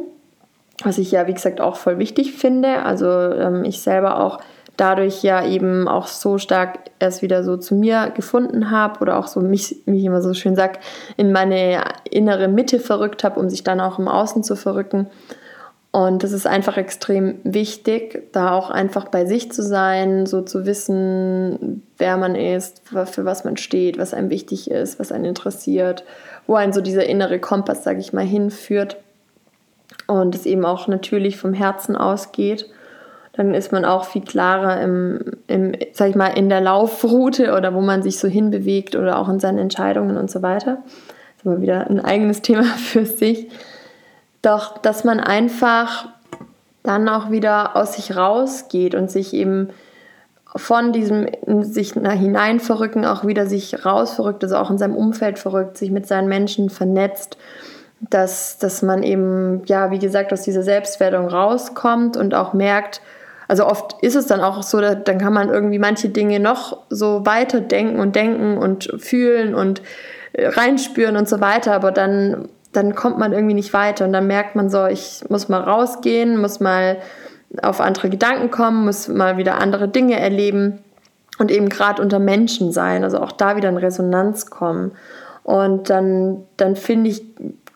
Was 0.84 0.98
ich 0.98 1.12
ja, 1.12 1.28
wie 1.28 1.34
gesagt, 1.34 1.62
auch 1.62 1.76
voll 1.76 2.00
wichtig 2.00 2.34
finde. 2.34 2.82
Also 2.84 3.08
ähm, 3.08 3.64
ich 3.64 3.82
selber 3.82 4.20
auch 4.20 4.40
dadurch 4.80 5.24
ja 5.24 5.46
eben 5.46 5.88
auch 5.88 6.08
so 6.08 6.38
stark 6.38 6.80
erst 7.00 7.22
wieder 7.22 7.44
so 7.44 7.58
zu 7.58 7.76
mir 7.76 8.12
gefunden 8.16 8.72
habe 8.72 9.00
oder 9.02 9.18
auch 9.18 9.28
so 9.28 9.42
mich, 9.42 9.76
wie 9.86 10.00
ich 10.00 10.06
immer 10.06 10.22
so 10.22 10.34
schön 10.34 10.56
sage, 10.56 10.80
in 11.18 11.32
meine 11.32 11.84
innere 12.10 12.48
Mitte 12.48 12.80
verrückt 12.80 13.24
habe, 13.24 13.40
um 13.40 13.50
sich 13.50 13.64
dann 13.64 13.82
auch 13.82 14.00
im 14.00 14.08
Außen 14.08 14.44
zu 14.44 14.56
verrücken. 14.56 15.08
Und 15.92 16.24
das 16.24 16.32
ist 16.32 16.46
einfach 16.46 16.78
extrem 16.78 17.40
wichtig, 17.44 18.32
da 18.32 18.52
auch 18.52 18.70
einfach 18.70 19.08
bei 19.10 19.26
sich 19.26 19.52
zu 19.52 19.64
sein, 19.64 20.28
so 20.28 20.44
zu 20.44 20.66
wissen, 20.66 21.84
wer 21.98 22.16
man 22.18 22.36
ist, 22.36 22.84
für 22.88 23.26
was 23.26 23.44
man 23.44 23.58
steht, 23.58 23.98
was 23.98 24.14
einem 24.14 24.30
wichtig 24.30 24.70
ist, 24.70 25.00
was 25.00 25.12
einen 25.12 25.26
interessiert, 25.26 26.04
wo 26.46 26.56
einen 26.56 26.74
so 26.74 26.82
dieser 26.82 27.08
innere 27.08 27.40
Kompass, 27.40 27.84
sage 27.84 28.00
ich 28.00 28.14
mal, 28.14 28.26
hinführt. 28.26 28.98
Und 30.06 30.36
es 30.36 30.46
eben 30.46 30.64
auch 30.64 30.88
natürlich 30.88 31.38
vom 31.38 31.54
Herzen 31.54 31.96
ausgeht 31.96 32.70
dann 33.40 33.54
ist 33.54 33.72
man 33.72 33.86
auch 33.86 34.04
viel 34.04 34.22
klarer 34.22 34.82
im, 34.82 35.22
im, 35.48 35.72
sag 35.94 36.10
ich 36.10 36.16
mal, 36.18 36.28
in 36.28 36.50
der 36.50 36.60
Laufroute 36.60 37.56
oder 37.56 37.74
wo 37.74 37.80
man 37.80 38.04
sich 38.04 38.20
so 38.20 38.28
hinbewegt 38.28 38.98
oder 38.98 39.18
auch 39.18 39.30
in 39.30 39.40
seinen 39.40 39.60
Entscheidungen 39.60 40.18
und 40.18 40.30
so 40.30 40.42
weiter. 40.42 40.80
Das 40.84 41.38
ist 41.38 41.48
aber 41.48 41.62
wieder 41.62 41.90
ein 41.90 42.04
eigenes 42.04 42.42
Thema 42.42 42.64
für 42.78 43.06
sich. 43.06 43.48
Doch, 44.42 44.78
dass 44.80 45.06
man 45.06 45.22
einfach 45.22 46.10
dann 46.84 47.08
auch 47.08 47.32
wieder 47.32 47.78
aus 47.78 47.94
sich 47.94 48.18
rausgeht 48.18 48.94
und 48.94 49.10
sich 49.10 49.34
eben 49.34 49.70
von 50.54 50.92
diesem 50.92 51.28
sich 51.62 51.94
hinein 51.94 52.60
verrücken 52.60 53.06
auch 53.06 53.26
wieder 53.26 53.46
sich 53.46 53.86
raus 53.86 54.16
verrückt, 54.16 54.44
also 54.44 54.58
auch 54.58 54.70
in 54.70 54.78
seinem 54.78 54.98
Umfeld 54.98 55.40
verrückt, 55.40 55.78
sich 55.78 55.92
mit 55.92 56.08
seinen 56.08 56.28
Menschen 56.28 56.70
vernetzt 56.70 57.38
dass, 58.02 58.58
dass 58.58 58.82
man 58.82 59.04
eben, 59.04 59.62
ja, 59.66 59.92
wie 59.92 60.00
gesagt, 60.00 60.32
aus 60.32 60.44
dieser 60.44 60.64
Selbstwertung 60.64 61.28
rauskommt 61.28 62.16
und 62.16 62.34
auch 62.34 62.54
merkt, 62.54 63.02
also 63.50 63.66
oft 63.66 63.96
ist 64.04 64.16
es 64.16 64.28
dann 64.28 64.42
auch 64.42 64.62
so, 64.62 64.80
dann 64.80 65.18
kann 65.18 65.34
man 65.34 65.50
irgendwie 65.50 65.80
manche 65.80 66.10
Dinge 66.10 66.40
noch 66.40 66.78
so 66.90 67.26
weiter 67.26 67.62
denken 67.62 68.00
und 68.00 68.16
denken 68.16 68.60
und 68.60 68.94
fühlen 69.00 69.56
und 69.56 69.82
äh, 70.34 70.48
reinspüren 70.50 71.18
und 71.18 71.28
so 71.28 71.42
weiter, 71.42 71.74
aber 71.74 71.92
dann, 71.92 72.48
dann 72.74 72.94
kommt 72.94 73.18
man 73.18 73.34
irgendwie 73.34 73.56
nicht 73.56 73.74
weiter 73.74 74.06
und 74.06 74.14
dann 74.14 74.28
merkt 74.28 74.56
man 74.56 74.70
so, 74.70 74.86
ich 74.86 75.24
muss 75.30 75.50
mal 75.50 75.62
rausgehen, 75.62 76.40
muss 76.40 76.60
mal 76.60 76.98
auf 77.64 77.82
andere 77.82 78.12
Gedanken 78.12 78.52
kommen, 78.52 78.86
muss 78.86 79.08
mal 79.08 79.38
wieder 79.38 79.60
andere 79.60 79.88
Dinge 79.88 80.20
erleben 80.20 80.84
und 81.40 81.50
eben 81.50 81.70
gerade 81.70 82.04
unter 82.04 82.20
Menschen 82.20 82.72
sein, 82.72 83.04
also 83.04 83.20
auch 83.20 83.32
da 83.32 83.56
wieder 83.56 83.70
in 83.70 83.78
Resonanz 83.78 84.52
kommen. 84.52 84.92
Und 85.42 85.90
dann, 85.90 86.44
dann 86.58 86.76
finde 86.76 87.10
ich, 87.10 87.24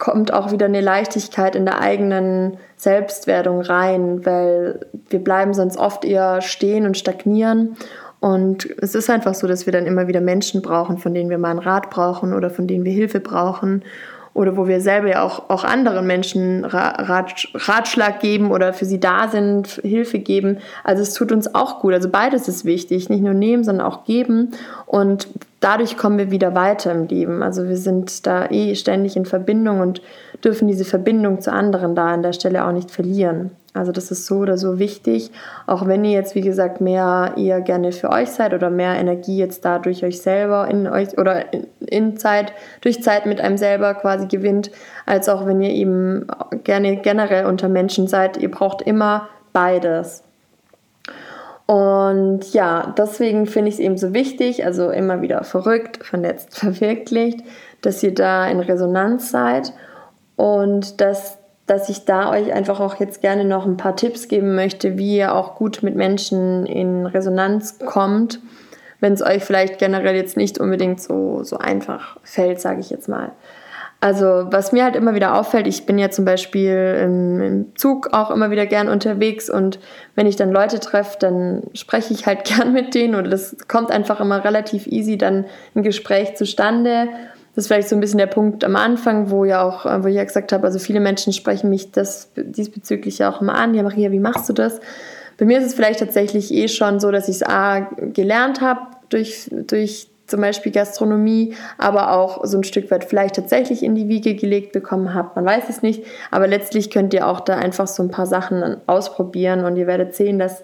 kommt 0.03 0.33
auch 0.33 0.51
wieder 0.51 0.65
eine 0.65 0.81
Leichtigkeit 0.81 1.55
in 1.55 1.63
der 1.63 1.79
eigenen 1.79 2.57
Selbstwertung 2.75 3.61
rein, 3.61 4.25
weil 4.25 4.85
wir 5.07 5.23
bleiben 5.23 5.53
sonst 5.53 5.77
oft 5.77 6.03
eher 6.03 6.41
stehen 6.41 6.85
und 6.85 6.97
stagnieren. 6.97 7.77
Und 8.19 8.69
es 8.81 8.95
ist 8.95 9.09
einfach 9.09 9.33
so, 9.33 9.47
dass 9.47 9.65
wir 9.65 9.71
dann 9.71 9.85
immer 9.85 10.09
wieder 10.09 10.19
Menschen 10.19 10.61
brauchen, 10.61 10.97
von 10.97 11.13
denen 11.13 11.29
wir 11.29 11.37
mal 11.37 11.51
einen 11.51 11.59
Rat 11.59 11.89
brauchen 11.89 12.33
oder 12.33 12.49
von 12.49 12.67
denen 12.67 12.83
wir 12.83 12.91
Hilfe 12.91 13.21
brauchen 13.21 13.85
oder 14.33 14.57
wo 14.57 14.67
wir 14.67 14.81
selber 14.81 15.09
ja 15.09 15.23
auch, 15.23 15.49
auch 15.49 15.63
anderen 15.63 16.07
Menschen 16.07 16.65
Rat, 16.65 17.47
Ratschlag 17.53 18.19
geben 18.19 18.51
oder 18.51 18.73
für 18.73 18.85
sie 18.85 18.99
da 18.99 19.27
sind, 19.27 19.67
Hilfe 19.83 20.19
geben. 20.19 20.57
Also 20.83 21.03
es 21.03 21.13
tut 21.13 21.31
uns 21.31 21.53
auch 21.53 21.79
gut. 21.79 21.93
Also 21.93 22.09
beides 22.09 22.47
ist 22.47 22.65
wichtig, 22.65 23.09
nicht 23.09 23.21
nur 23.21 23.35
nehmen, 23.35 23.63
sondern 23.63 23.85
auch 23.85 24.05
geben. 24.05 24.51
Und 24.87 25.27
dadurch 25.59 25.97
kommen 25.97 26.17
wir 26.17 26.31
wieder 26.31 26.55
weiter 26.55 26.91
im 26.91 27.07
Leben. 27.07 27.43
Also 27.43 27.67
wir 27.67 27.77
sind 27.77 28.25
da 28.25 28.49
eh 28.49 28.73
ständig 28.75 29.15
in 29.15 29.25
Verbindung 29.25 29.81
und 29.81 30.01
dürfen 30.43 30.67
diese 30.67 30.85
Verbindung 30.85 31.41
zu 31.41 31.51
anderen 31.51 31.95
da 31.95 32.07
an 32.07 32.23
der 32.23 32.33
Stelle 32.33 32.65
auch 32.65 32.71
nicht 32.71 32.89
verlieren. 32.89 33.51
Also 33.73 33.91
das 33.91 34.11
ist 34.11 34.27
so 34.27 34.37
oder 34.37 34.57
so 34.57 34.77
wichtig, 34.77 35.31
auch 35.65 35.87
wenn 35.87 36.05
ihr 36.05 36.11
jetzt 36.11 36.35
wie 36.35 36.41
gesagt 36.41 36.79
mehr 36.79 37.33
eher 37.37 37.59
gerne 37.59 37.91
für 37.91 38.11
euch 38.11 38.29
seid 38.29 38.53
oder 38.53 38.69
mehr 38.69 38.99
Energie 38.99 39.37
jetzt 39.37 39.65
da 39.65 39.79
durch 39.79 40.03
euch 40.03 40.21
selber 40.21 40.67
in 40.69 40.87
euch 40.87 41.17
oder 41.17 41.51
in, 41.51 41.67
in 41.79 42.17
Zeit 42.17 42.53
durch 42.81 43.01
Zeit 43.01 43.25
mit 43.25 43.41
einem 43.41 43.57
selber 43.57 43.95
quasi 43.95 44.27
gewinnt, 44.27 44.69
als 45.07 45.27
auch 45.27 45.47
wenn 45.47 45.59
ihr 45.59 45.71
eben 45.71 46.27
gerne 46.63 46.97
generell 46.97 47.45
unter 47.45 47.67
Menschen 47.67 48.07
seid. 48.07 48.37
Ihr 48.37 48.51
braucht 48.51 48.83
immer 48.83 49.27
beides. 49.53 50.23
Und 51.65 52.53
ja, 52.53 52.93
deswegen 52.95 53.47
finde 53.47 53.69
ich 53.69 53.75
es 53.75 53.79
eben 53.79 53.97
so 53.97 54.13
wichtig, 54.13 54.65
also 54.65 54.91
immer 54.91 55.21
wieder 55.21 55.43
verrückt, 55.43 56.05
vernetzt, 56.05 56.55
verwirklicht, 56.59 57.39
dass 57.81 58.03
ihr 58.03 58.13
da 58.13 58.47
in 58.47 58.59
Resonanz 58.59 59.31
seid 59.31 59.73
und 60.35 61.01
dass 61.01 61.39
dass 61.65 61.89
ich 61.89 62.05
da 62.05 62.29
euch 62.31 62.53
einfach 62.53 62.79
auch 62.79 62.99
jetzt 62.99 63.21
gerne 63.21 63.45
noch 63.45 63.65
ein 63.65 63.77
paar 63.77 63.95
Tipps 63.95 64.27
geben 64.27 64.55
möchte, 64.55 64.97
wie 64.97 65.17
ihr 65.17 65.33
auch 65.33 65.55
gut 65.55 65.81
mit 65.81 65.95
Menschen 65.95 66.65
in 66.65 67.05
Resonanz 67.05 67.79
kommt, 67.85 68.39
wenn 68.99 69.13
es 69.13 69.21
euch 69.21 69.43
vielleicht 69.43 69.79
generell 69.79 70.15
jetzt 70.15 70.37
nicht 70.37 70.57
unbedingt 70.59 71.01
so, 71.01 71.43
so 71.43 71.57
einfach 71.57 72.17
fällt, 72.23 72.59
sage 72.59 72.81
ich 72.81 72.89
jetzt 72.89 73.07
mal. 73.07 73.31
Also 74.03 74.47
was 74.51 74.73
mir 74.73 74.83
halt 74.83 74.97
immer 74.97 75.15
wieder 75.15 75.39
auffällt, 75.39 75.65
ich 75.65 75.85
bin 75.85 75.97
ja 75.97 76.09
zum 76.09 76.25
Beispiel 76.25 76.99
im, 77.01 77.41
im, 77.41 77.75
Zug 77.77 78.09
auch 78.11 78.31
immer 78.31 78.51
wieder 78.51 78.65
gern 78.65 78.89
unterwegs 78.89 79.49
und 79.49 79.79
wenn 80.15 80.27
ich 80.27 80.35
dann 80.35 80.51
Leute 80.51 80.81
treffe, 80.81 81.15
dann 81.19 81.63
spreche 81.73 82.13
ich 82.13 82.25
halt 82.25 82.43
gern 82.57 82.73
mit 82.73 82.95
denen 82.95 83.15
oder 83.15 83.29
das 83.29 83.55
kommt 83.69 83.91
einfach 83.91 84.19
immer 84.19 84.43
relativ 84.43 84.87
easy 84.87 85.17
dann 85.17 85.45
ein 85.73 85.83
Gespräch 85.83 86.35
zustande 86.35 87.07
das 87.55 87.65
ist 87.65 87.67
vielleicht 87.67 87.89
so 87.89 87.95
ein 87.95 87.99
bisschen 87.99 88.17
der 88.17 88.27
Punkt 88.27 88.63
am 88.63 88.75
Anfang, 88.75 89.29
wo 89.29 89.45
ja 89.45 89.61
auch, 89.61 89.85
wo 90.03 90.07
ich 90.07 90.15
ja 90.15 90.23
gesagt 90.23 90.51
habe, 90.51 90.65
also 90.65 90.79
viele 90.79 90.99
Menschen 90.99 91.33
sprechen 91.33 91.69
mich 91.69 91.91
das 91.91 92.31
diesbezüglich 92.35 93.23
auch 93.25 93.41
immer 93.41 93.53
an. 93.53 93.75
Ja, 93.75 93.83
Maria, 93.83 94.11
wie 94.11 94.19
machst 94.19 94.49
du 94.49 94.53
das? 94.53 94.79
Bei 95.37 95.45
mir 95.45 95.59
ist 95.59 95.65
es 95.65 95.73
vielleicht 95.75 95.99
tatsächlich 95.99 96.51
eh 96.51 96.67
schon 96.67 96.99
so, 96.99 97.11
dass 97.11 97.27
ich 97.27 97.37
es 97.37 97.43
A 97.43 97.81
gelernt 98.13 98.61
habe 98.61 98.81
durch, 99.09 99.49
durch 99.51 100.07
zum 100.25 100.41
Beispiel 100.41 100.71
Gastronomie, 100.71 101.53
aber 101.77 102.11
auch 102.11 102.43
so 102.45 102.57
ein 102.57 102.63
Stück 102.63 102.89
weit 102.89 103.03
vielleicht 103.03 103.35
tatsächlich 103.35 103.83
in 103.83 103.93
die 103.93 104.07
Wiege 104.07 104.33
gelegt 104.33 104.71
bekommen 104.71 105.13
habe. 105.13 105.31
Man 105.35 105.45
weiß 105.45 105.69
es 105.69 105.83
nicht, 105.83 106.03
aber 106.31 106.47
letztlich 106.47 106.89
könnt 106.89 107.13
ihr 107.13 107.27
auch 107.27 107.41
da 107.41 107.57
einfach 107.57 107.87
so 107.87 108.01
ein 108.01 108.09
paar 108.09 108.25
Sachen 108.25 108.77
ausprobieren 108.87 109.63
und 109.63 109.75
ihr 109.75 109.85
werdet 109.85 110.15
sehen, 110.15 110.39
dass, 110.39 110.63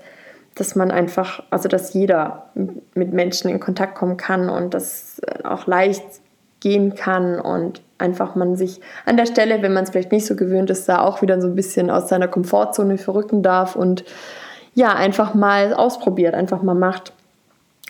dass 0.56 0.75
man 0.75 0.89
einfach, 0.89 1.43
also 1.52 1.69
dass 1.69 1.93
jeder 1.93 2.49
mit 2.95 3.13
Menschen 3.13 3.52
in 3.52 3.60
Kontakt 3.60 3.93
kommen 3.95 4.17
kann 4.17 4.49
und 4.49 4.73
das 4.73 5.21
auch 5.43 5.67
leicht 5.67 6.04
gehen 6.60 6.95
kann 6.95 7.39
und 7.39 7.82
einfach 7.98 8.36
man 8.36 8.56
sich 8.56 8.82
an 9.06 9.17
der 9.17 9.26
Stelle, 9.26 9.62
wenn 9.62 9.74
man 9.74 9.84
es 9.84 9.89
vielleicht 9.89 10.12
nicht 10.12 10.26
so 10.26 10.36
gewöhnt 10.36 10.69
ist, 10.69 10.88
da 10.88 11.02
auch 11.02 11.22
wieder 11.22 11.41
so 11.41 11.48
ein 11.48 11.56
bisschen 11.56 11.89
aus 11.89 12.10
seiner 12.10 12.28
Komfortzone 12.28 12.98
verrücken 12.98 13.43
darf 13.43 13.76
und 13.76 14.04
ja, 14.74 14.93
einfach 14.93 15.34
mal 15.34 15.74
ausprobiert, 15.74 16.36
einfach 16.36 16.62
mal 16.62 16.76
macht. 16.76 17.13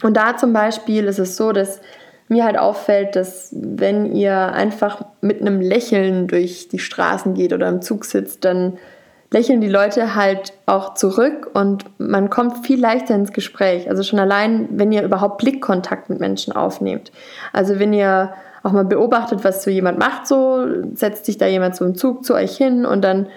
Und 0.01 0.17
da 0.17 0.37
zum 0.37 0.53
Beispiel 0.53 1.05
ist 1.05 1.19
es 1.19 1.35
so, 1.35 1.51
dass 1.51 1.81
mir 2.29 2.45
halt 2.45 2.57
auffällt, 2.57 3.15
dass 3.15 3.49
wenn 3.51 4.15
ihr 4.15 4.35
einfach 4.35 5.03
mit 5.21 5.41
einem 5.41 5.61
Lächeln 5.61 6.27
durch 6.27 6.67
die 6.69 6.79
Straßen 6.79 7.33
geht 7.33 7.53
oder 7.53 7.67
im 7.67 7.81
Zug 7.81 8.05
sitzt, 8.05 8.45
dann 8.45 8.77
lächeln 9.31 9.61
die 9.61 9.69
Leute 9.69 10.15
halt 10.15 10.53
auch 10.65 10.93
zurück 10.93 11.51
und 11.53 11.85
man 11.99 12.29
kommt 12.29 12.65
viel 12.65 12.79
leichter 12.79 13.13
ins 13.15 13.33
Gespräch. 13.33 13.89
Also 13.89 14.03
schon 14.03 14.19
allein, 14.19 14.67
wenn 14.71 14.91
ihr 14.91 15.03
überhaupt 15.03 15.39
Blickkontakt 15.39 16.09
mit 16.09 16.19
Menschen 16.19 16.53
aufnehmt. 16.53 17.11
Also 17.53 17.79
wenn 17.79 17.93
ihr 17.93 18.33
auch 18.63 18.71
mal 18.71 18.85
beobachtet, 18.85 19.43
was 19.43 19.63
so 19.63 19.69
jemand 19.69 19.99
macht, 19.99 20.27
so 20.27 20.65
setzt 20.93 21.25
sich 21.25 21.37
da 21.37 21.47
jemand 21.47 21.75
so 21.75 21.85
im 21.85 21.95
Zug 21.95 22.25
zu 22.25 22.33
euch 22.33 22.55
hin 22.57 22.85
und 22.85 23.03
dann 23.03 23.27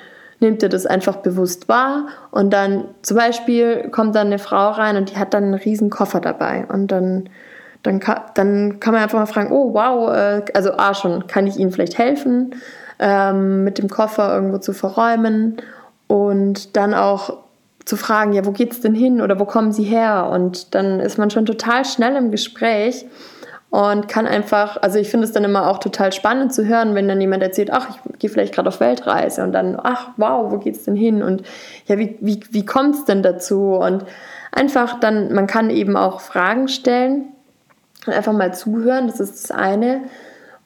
nimmt 0.41 0.63
ihr 0.63 0.69
das 0.69 0.87
einfach 0.87 1.17
bewusst 1.17 1.69
wahr 1.69 2.07
und 2.31 2.53
dann 2.53 2.85
zum 3.03 3.17
Beispiel 3.17 3.89
kommt 3.91 4.17
dann 4.17 4.27
eine 4.27 4.39
Frau 4.39 4.71
rein 4.71 4.97
und 4.97 5.11
die 5.11 5.17
hat 5.17 5.35
dann 5.35 5.45
einen 5.45 5.55
riesen 5.55 5.89
Koffer 5.89 6.21
dabei 6.21 6.67
und 6.69 6.89
dann 6.89 7.29
dann 7.83 7.99
kann, 7.99 8.21
dann 8.35 8.81
kann 8.81 8.95
man 8.95 9.03
einfach 9.03 9.19
mal 9.19 9.27
fragen, 9.27 9.53
oh 9.53 9.75
wow, 9.75 10.15
äh, 10.15 10.43
also 10.55 10.73
A 10.77 10.95
schon, 10.95 11.27
kann 11.27 11.47
ich 11.47 11.57
Ihnen 11.57 11.73
vielleicht 11.73 11.99
helfen, 11.99 12.55
ähm, 12.99 13.65
mit 13.65 13.79
dem 13.79 13.89
Koffer 13.89 14.33
irgendwo 14.35 14.59
zu 14.59 14.73
verräumen 14.73 15.57
und 16.07 16.77
dann 16.77 16.95
auch 16.95 17.39
zu 17.85 17.97
fragen, 17.97 18.33
ja, 18.33 18.45
wo 18.45 18.53
geht's 18.53 18.81
denn 18.81 18.95
hin 18.95 19.21
oder 19.21 19.41
wo 19.41 19.45
kommen 19.45 19.73
Sie 19.73 19.83
her? 19.83 20.29
Und 20.33 20.75
dann 20.75 21.01
ist 21.01 21.19
man 21.19 21.31
schon 21.31 21.47
total 21.47 21.85
schnell 21.85 22.15
im 22.15 22.31
Gespräch 22.31 23.05
und 23.73 24.07
kann 24.07 24.27
einfach, 24.27 24.77
also 24.83 24.99
ich 24.99 25.09
finde 25.09 25.25
es 25.25 25.33
dann 25.33 25.45
immer 25.45 25.67
auch 25.67 25.79
total 25.79 26.13
spannend 26.13 26.53
zu 26.53 26.67
hören, 26.67 26.95
wenn 26.95 27.09
dann 27.09 27.19
jemand 27.23 27.43
erzählt, 27.43 27.73
ach, 27.73 27.89
ich 27.89 28.19
gehe 28.19 28.29
vielleicht 28.29 28.55
gerade 28.55 28.69
auf 28.69 28.81
Weltreise 28.81 29.43
und 29.43 29.53
dann, 29.53 29.81
ach, 29.83 30.09
wow, 30.19 30.53
wo 30.53 30.59
geht's 30.59 30.85
denn 30.85 30.95
hin? 30.95 31.23
Und 31.23 31.43
ja, 31.87 31.97
wie, 31.99 32.19
wie, 32.21 32.41
wie 32.51 32.67
kommt 32.67 32.97
es 32.97 33.07
denn 33.07 33.23
dazu? 33.23 33.73
Und 33.77 34.05
einfach 34.53 35.01
dann, 35.01 35.33
man 35.33 35.47
kann 35.47 35.71
eben 35.71 35.97
auch 35.97 36.21
Fragen 36.21 36.69
stellen 36.69 37.29
und 38.07 38.13
einfach 38.13 38.35
mal 38.35 38.53
zuhören, 38.53 39.07
das 39.07 39.21
ist 39.21 39.43
das 39.43 39.51
eine. 39.57 40.03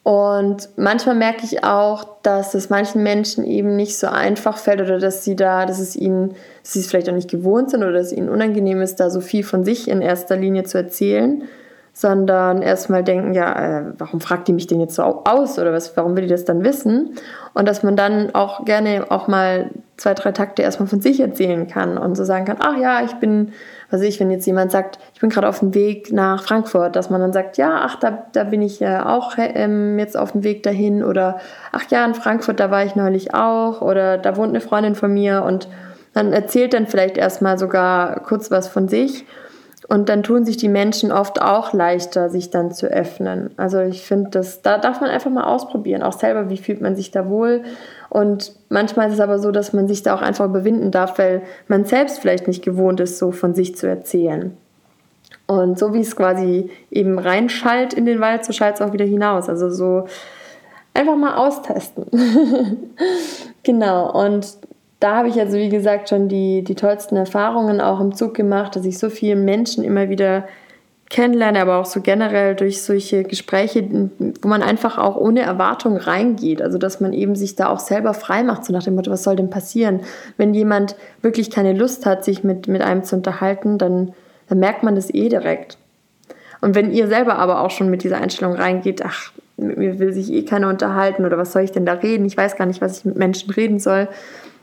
Und 0.03 0.69
manchmal 0.75 1.14
merke 1.14 1.45
ich 1.45 1.62
auch, 1.62 2.09
dass 2.25 2.55
es 2.55 2.71
manchen 2.71 3.05
Menschen 3.05 3.45
eben 3.45 3.77
nicht 3.77 3.99
so 3.99 4.09
einfach 4.09 4.57
fällt 4.57 4.81
oder 4.81 4.99
dass 4.99 5.23
sie 5.23 5.37
da, 5.37 5.64
dass 5.64 5.79
es 5.79 5.95
ihnen, 5.95 6.31
dass 6.64 6.73
sie 6.73 6.81
es 6.81 6.88
vielleicht 6.88 7.09
auch 7.09 7.14
nicht 7.14 7.31
gewohnt 7.31 7.71
sind 7.71 7.85
oder 7.85 7.92
dass 7.92 8.07
es 8.07 8.12
ihnen 8.14 8.29
unangenehm 8.29 8.81
ist, 8.83 8.99
da 8.99 9.11
so 9.11 9.21
viel 9.21 9.45
von 9.45 9.62
sich 9.62 9.87
in 9.87 10.03
erster 10.03 10.37
Linie 10.37 10.64
zu 10.64 10.77
erzählen 10.77 11.45
sondern 11.98 12.61
erstmal 12.61 13.02
denken, 13.02 13.32
ja, 13.32 13.78
äh, 13.78 13.85
warum 13.96 14.20
fragt 14.20 14.48
die 14.48 14.52
mich 14.52 14.66
denn 14.66 14.80
jetzt 14.80 14.96
so 14.96 15.02
aus 15.02 15.59
oder 15.59 15.72
was, 15.72 15.96
warum 15.96 16.14
will 16.14 16.24
die 16.24 16.28
das 16.28 16.44
dann 16.44 16.62
wissen? 16.62 17.14
Und 17.54 17.66
dass 17.66 17.82
man 17.82 17.96
dann 17.96 18.35
auch 18.35 18.66
gerne 18.66 19.06
auch 19.09 19.28
mal 19.28 19.70
zwei, 19.96 20.12
drei 20.12 20.32
Takte 20.32 20.61
erstmal 20.61 20.88
von 20.88 21.00
sich 21.00 21.20
erzählen 21.20 21.66
kann 21.66 21.96
und 21.96 22.14
so 22.14 22.24
sagen 22.24 22.44
kann, 22.44 22.59
ach 22.61 22.76
ja, 22.76 23.02
ich 23.02 23.14
bin, 23.14 23.52
was 23.88 24.02
ich, 24.02 24.20
wenn 24.20 24.30
jetzt 24.30 24.44
jemand 24.44 24.72
sagt, 24.72 24.98
ich 25.14 25.20
bin 25.20 25.30
gerade 25.30 25.48
auf 25.48 25.61
dem 25.61 25.72
Weg 25.72 26.12
nach 26.12 26.42
Frankfurt, 26.42 26.96
dass 26.96 27.09
man 27.09 27.22
dann 27.22 27.32
sagt, 27.32 27.56
ja, 27.56 27.80
ach, 27.85 27.98
da, 27.98 28.26
da 28.30 28.44
bin 28.44 28.61
ich 28.61 28.78
ja 28.78 29.09
auch 29.09 29.32
ähm, 29.38 29.98
jetzt 29.98 30.18
auf 30.18 30.32
dem 30.32 30.44
Weg 30.44 30.64
dahin 30.64 31.02
oder 31.02 31.38
ach 31.72 31.85
ja, 31.88 32.04
in 32.04 32.12
Frankfurt, 32.12 32.61
da 32.61 32.70
war 32.70 32.85
ich 32.85 32.94
neulich 32.94 33.32
auch 33.32 33.80
oder 33.80 34.18
da 34.18 34.37
wohnt 34.37 34.50
eine 34.50 34.61
Freundin 34.61 34.96
von 34.96 35.14
mir 35.14 35.44
und 35.44 35.66
dann 36.12 36.35
erzählt 36.35 36.74
dann 36.74 36.88
vielleicht 36.88 37.16
erstmal 37.16 37.59
sogar 37.59 38.20
kurz 38.20 38.50
was 38.50 38.68
von 38.68 38.87
sich 38.87 39.24
und 39.88 40.09
dann 40.09 40.22
tun 40.22 40.44
sich 40.44 40.57
die 40.57 40.68
Menschen 40.68 41.12
oft 41.12 41.40
auch 41.40 41.72
leichter, 41.72 42.29
sich 42.29 42.51
dann 42.51 42.72
zu 42.72 42.87
öffnen. 42.87 43.51
Also 43.57 43.81
ich 43.81 44.03
finde, 44.03 44.31
das 44.31 44.62
da 44.62 44.79
darf 44.79 45.01
man 45.01 45.11
einfach 45.11 45.31
mal 45.31 45.44
ausprobieren, 45.44 46.03
auch 46.03 46.12
selber, 46.12 46.51
wie 46.51 46.57
fühlt 46.57 46.81
man 46.81 46.96
sich 46.96 47.12
da 47.12 47.29
wohl. 47.29 47.62
Und 48.09 48.53
manchmal 48.68 49.09
ist 49.09 49.14
es 49.14 49.20
aber 49.20 49.38
so, 49.38 49.53
dass 49.53 49.72
man 49.72 49.87
sich 49.87 50.03
da 50.03 50.14
auch 50.14 50.22
einfach 50.22 50.44
überwinden 50.44 50.90
darf, 50.90 51.18
weil 51.18 51.42
man 51.68 51.85
selbst 51.85 52.18
vielleicht 52.18 52.49
nicht 52.49 52.64
gewohnt 52.64 52.99
ist, 52.99 53.18
so 53.18 53.31
von 53.31 53.55
sich 53.55 53.77
zu 53.77 53.87
erzählen. 53.87 54.57
Und 55.46 55.79
so 55.79 55.94
wie 55.94 56.01
es 56.01 56.16
quasi 56.16 56.70
eben 56.90 57.18
reinschallt 57.20 57.94
in 57.94 58.07
den 58.07 58.20
Wald, 58.20 58.44
so 58.44 58.53
schallt 58.53 58.77
es 58.77 58.83
auch 58.83 58.92
wieder 58.92 59.05
hinaus. 59.05 59.49
Also 59.49 59.70
so 59.70 60.07
einfach 60.94 61.16
mal 61.16 61.37
austesten. 61.37 62.07
genau. 63.62 64.11
Und 64.12 64.57
da 65.00 65.16
habe 65.16 65.28
ich 65.28 65.38
also, 65.38 65.59
wie 65.59 65.68
gesagt, 65.68 66.09
schon 66.09 66.28
die, 66.28 66.62
die 66.62 66.74
tollsten 66.74 67.16
Erfahrungen 67.16 67.80
auch 67.80 68.00
im 68.00 68.14
Zug 68.14 68.35
gemacht, 68.35 68.76
dass 68.76 68.85
ich 68.85 68.98
so 68.98 69.11
vielen 69.11 69.44
Menschen 69.44 69.85
immer 69.85 70.09
wieder 70.09 70.46
kennenlerne, 71.09 71.61
aber 71.61 71.76
auch 71.76 71.87
so 71.87 72.00
generell 72.00 72.56
durch 72.56 72.82
solche 72.82 73.22
Gespräche, 73.22 74.11
wo 74.42 74.48
man 74.48 74.62
einfach 74.62 74.98
auch 74.98 75.16
ohne 75.16 75.42
Erwartung 75.42 75.96
reingeht. 75.96 76.61
Also 76.61 76.78
dass 76.78 77.00
man 77.00 77.12
eben 77.12 77.37
sich 77.37 77.54
da 77.54 77.68
auch 77.68 77.78
selber 77.78 78.12
frei 78.14 78.42
macht, 78.42 78.64
so 78.64 78.72
nach 78.72 78.82
dem 78.82 78.96
Motto, 78.96 79.11
was 79.11 79.22
soll 79.22 79.37
denn 79.37 79.50
passieren? 79.50 80.00
Wenn 80.37 80.54
jemand 80.54 80.96
wirklich 81.22 81.50
keine 81.50 81.74
Lust 81.74 82.06
hat, 82.06 82.24
sich 82.24 82.42
mit, 82.42 82.66
mit 82.66 82.82
einem 82.82 83.04
zu 83.04 83.16
unterhalten, 83.16 83.78
dann, 83.78 84.14
dann 84.48 84.59
merkt 84.59 84.82
man 84.82 84.96
das 84.96 85.12
eh 85.12 85.28
direkt. 85.28 85.78
Und 86.61 86.74
wenn 86.74 86.90
ihr 86.90 87.06
selber 87.06 87.38
aber 87.38 87.61
auch 87.61 87.70
schon 87.70 87.90
mit 87.90 88.02
dieser 88.02 88.16
Einstellung 88.16 88.54
reingeht, 88.54 89.04
ach, 89.04 89.30
mit 89.59 89.78
mir 89.78 89.98
will 89.98 90.12
sich 90.12 90.32
eh 90.32 90.44
keiner 90.44 90.68
unterhalten 90.68 91.24
oder 91.24 91.38
was 91.38 91.52
soll 91.52 91.62
ich 91.62 91.72
denn 91.72 91.87
da 91.87 91.92
reden? 91.92 92.26
Ich 92.26 92.37
weiß 92.37 92.56
gar 92.56 92.66
nicht, 92.66 92.80
was 92.80 92.98
ich 92.98 93.04
mit 93.04 93.16
Menschen 93.16 93.50
reden 93.50 93.78
soll. 93.78 94.09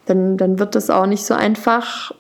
Dann, 0.06 0.38
dann 0.38 0.60
wird 0.60 0.76
das 0.76 0.90
auch 0.90 1.06
nicht 1.06 1.26
so 1.26 1.34
einfach 1.34 2.12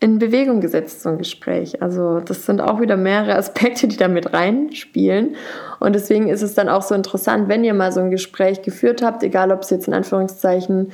in 0.00 0.18
Bewegung 0.18 0.62
gesetzt, 0.62 1.02
so 1.02 1.10
ein 1.10 1.18
Gespräch. 1.18 1.82
Also 1.82 2.20
das 2.20 2.46
sind 2.46 2.60
auch 2.60 2.80
wieder 2.80 2.96
mehrere 2.96 3.34
Aspekte, 3.36 3.86
die 3.86 3.98
da 3.98 4.08
mit 4.08 4.32
reinspielen. 4.32 5.36
Und 5.78 5.94
deswegen 5.94 6.28
ist 6.28 6.42
es 6.42 6.54
dann 6.54 6.68
auch 6.68 6.82
so 6.82 6.94
interessant, 6.94 7.48
wenn 7.48 7.64
ihr 7.64 7.74
mal 7.74 7.92
so 7.92 8.00
ein 8.00 8.10
Gespräch 8.10 8.62
geführt 8.62 9.02
habt, 9.02 9.22
egal 9.22 9.52
ob 9.52 9.62
es 9.62 9.70
jetzt 9.70 9.88
in 9.88 9.94
Anführungszeichen 9.94 10.92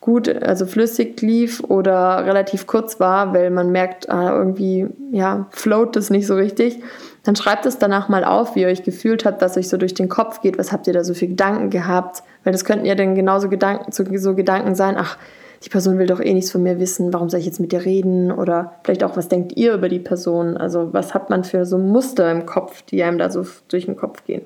gut, 0.00 0.28
also 0.28 0.66
flüssig 0.66 1.22
lief 1.22 1.62
oder 1.62 2.26
relativ 2.26 2.66
kurz 2.66 3.00
war, 3.00 3.32
weil 3.32 3.50
man 3.50 3.70
merkt, 3.70 4.10
ah, 4.10 4.36
irgendwie, 4.36 4.88
ja, 5.12 5.46
float 5.50 5.96
das 5.96 6.10
nicht 6.10 6.26
so 6.26 6.34
richtig, 6.34 6.80
dann 7.24 7.36
schreibt 7.36 7.66
es 7.66 7.78
danach 7.78 8.08
mal 8.08 8.24
auf, 8.24 8.56
wie 8.56 8.62
ihr 8.62 8.68
euch 8.68 8.82
gefühlt 8.82 9.24
habt, 9.24 9.42
was 9.42 9.56
euch 9.56 9.68
so 9.68 9.76
durch 9.76 9.94
den 9.94 10.08
Kopf 10.08 10.40
geht, 10.40 10.58
was 10.58 10.72
habt 10.72 10.86
ihr 10.86 10.92
da 10.92 11.04
so 11.04 11.14
für 11.14 11.28
Gedanken 11.28 11.70
gehabt, 11.70 12.22
weil 12.44 12.52
das 12.52 12.64
könnten 12.64 12.84
ja 12.84 12.94
dann 12.94 13.14
genauso 13.14 13.48
Gedanken, 13.48 13.92
so 13.92 14.34
Gedanken 14.34 14.74
sein, 14.74 14.96
ach, 14.98 15.16
die 15.64 15.68
Person 15.68 15.98
will 15.98 16.06
doch 16.06 16.20
eh 16.20 16.34
nichts 16.34 16.50
von 16.50 16.62
mir 16.62 16.80
wissen, 16.80 17.12
warum 17.12 17.30
soll 17.30 17.40
ich 17.40 17.46
jetzt 17.46 17.60
mit 17.60 17.72
dir 17.72 17.84
reden? 17.84 18.32
Oder 18.32 18.74
vielleicht 18.82 19.04
auch, 19.04 19.16
was 19.16 19.28
denkt 19.28 19.56
ihr 19.56 19.74
über 19.74 19.88
die 19.88 20.00
Person? 20.00 20.56
Also 20.56 20.92
was 20.92 21.14
hat 21.14 21.30
man 21.30 21.44
für 21.44 21.64
so 21.64 21.78
Muster 21.78 22.30
im 22.32 22.46
Kopf, 22.46 22.82
die 22.82 23.02
einem 23.02 23.18
da 23.18 23.30
so 23.30 23.46
durch 23.68 23.86
den 23.86 23.96
Kopf 23.96 24.24
gehen? 24.24 24.42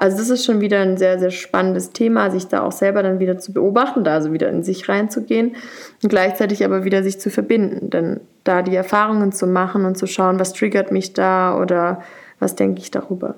Also 0.00 0.16
das 0.16 0.30
ist 0.30 0.46
schon 0.46 0.62
wieder 0.62 0.80
ein 0.80 0.96
sehr, 0.96 1.18
sehr 1.18 1.30
spannendes 1.30 1.90
Thema, 1.92 2.30
sich 2.30 2.46
da 2.46 2.62
auch 2.62 2.72
selber 2.72 3.02
dann 3.02 3.18
wieder 3.18 3.38
zu 3.38 3.52
beobachten, 3.52 4.02
da 4.02 4.14
also 4.14 4.32
wieder 4.32 4.48
in 4.48 4.62
sich 4.62 4.88
reinzugehen 4.88 5.56
und 6.02 6.08
gleichzeitig 6.08 6.64
aber 6.64 6.84
wieder 6.84 7.02
sich 7.02 7.20
zu 7.20 7.28
verbinden. 7.28 7.90
Denn 7.90 8.18
da 8.42 8.62
die 8.62 8.74
Erfahrungen 8.74 9.30
zu 9.30 9.46
machen 9.46 9.84
und 9.84 9.98
zu 9.98 10.06
schauen, 10.06 10.40
was 10.40 10.54
triggert 10.54 10.90
mich 10.90 11.12
da 11.12 11.54
oder 11.60 12.02
was 12.38 12.56
denke 12.56 12.80
ich 12.80 12.90
darüber. 12.90 13.34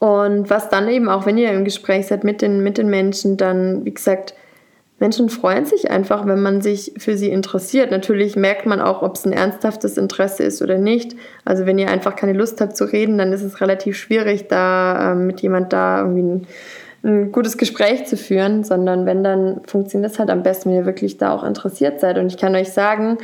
Und 0.00 0.50
was 0.50 0.70
dann 0.70 0.88
eben 0.88 1.08
auch, 1.08 1.24
wenn 1.24 1.38
ihr 1.38 1.52
im 1.52 1.64
Gespräch 1.64 2.08
seid 2.08 2.24
mit 2.24 2.42
den, 2.42 2.64
mit 2.64 2.76
den 2.76 2.90
Menschen, 2.90 3.36
dann, 3.36 3.84
wie 3.84 3.94
gesagt, 3.94 4.34
Menschen 4.98 5.28
freuen 5.28 5.66
sich 5.66 5.90
einfach, 5.90 6.26
wenn 6.26 6.40
man 6.40 6.62
sich 6.62 6.94
für 6.96 7.18
sie 7.18 7.30
interessiert. 7.30 7.90
Natürlich 7.90 8.34
merkt 8.34 8.64
man 8.64 8.80
auch, 8.80 9.02
ob 9.02 9.16
es 9.16 9.26
ein 9.26 9.32
ernsthaftes 9.32 9.98
Interesse 9.98 10.42
ist 10.42 10.62
oder 10.62 10.78
nicht. 10.78 11.14
Also 11.44 11.66
wenn 11.66 11.78
ihr 11.78 11.90
einfach 11.90 12.16
keine 12.16 12.32
Lust 12.32 12.60
habt 12.62 12.76
zu 12.76 12.84
reden, 12.84 13.18
dann 13.18 13.32
ist 13.32 13.42
es 13.42 13.60
relativ 13.60 13.98
schwierig, 13.98 14.48
da 14.48 15.12
äh, 15.12 15.14
mit 15.14 15.42
jemand 15.42 15.74
da 15.74 16.00
irgendwie 16.00 16.22
ein, 16.22 16.46
ein, 17.04 17.32
gutes 17.32 17.58
Gespräch 17.58 18.06
zu 18.06 18.16
führen, 18.16 18.64
sondern 18.64 19.04
wenn, 19.04 19.22
dann 19.22 19.60
funktioniert 19.66 20.12
es 20.12 20.18
halt 20.18 20.30
am 20.30 20.42
besten, 20.42 20.70
wenn 20.70 20.78
ihr 20.78 20.86
wirklich 20.86 21.18
da 21.18 21.34
auch 21.34 21.44
interessiert 21.44 22.00
seid. 22.00 22.16
Und 22.16 22.28
ich 22.28 22.38
kann 22.38 22.56
euch 22.56 22.72
sagen, 22.72 23.18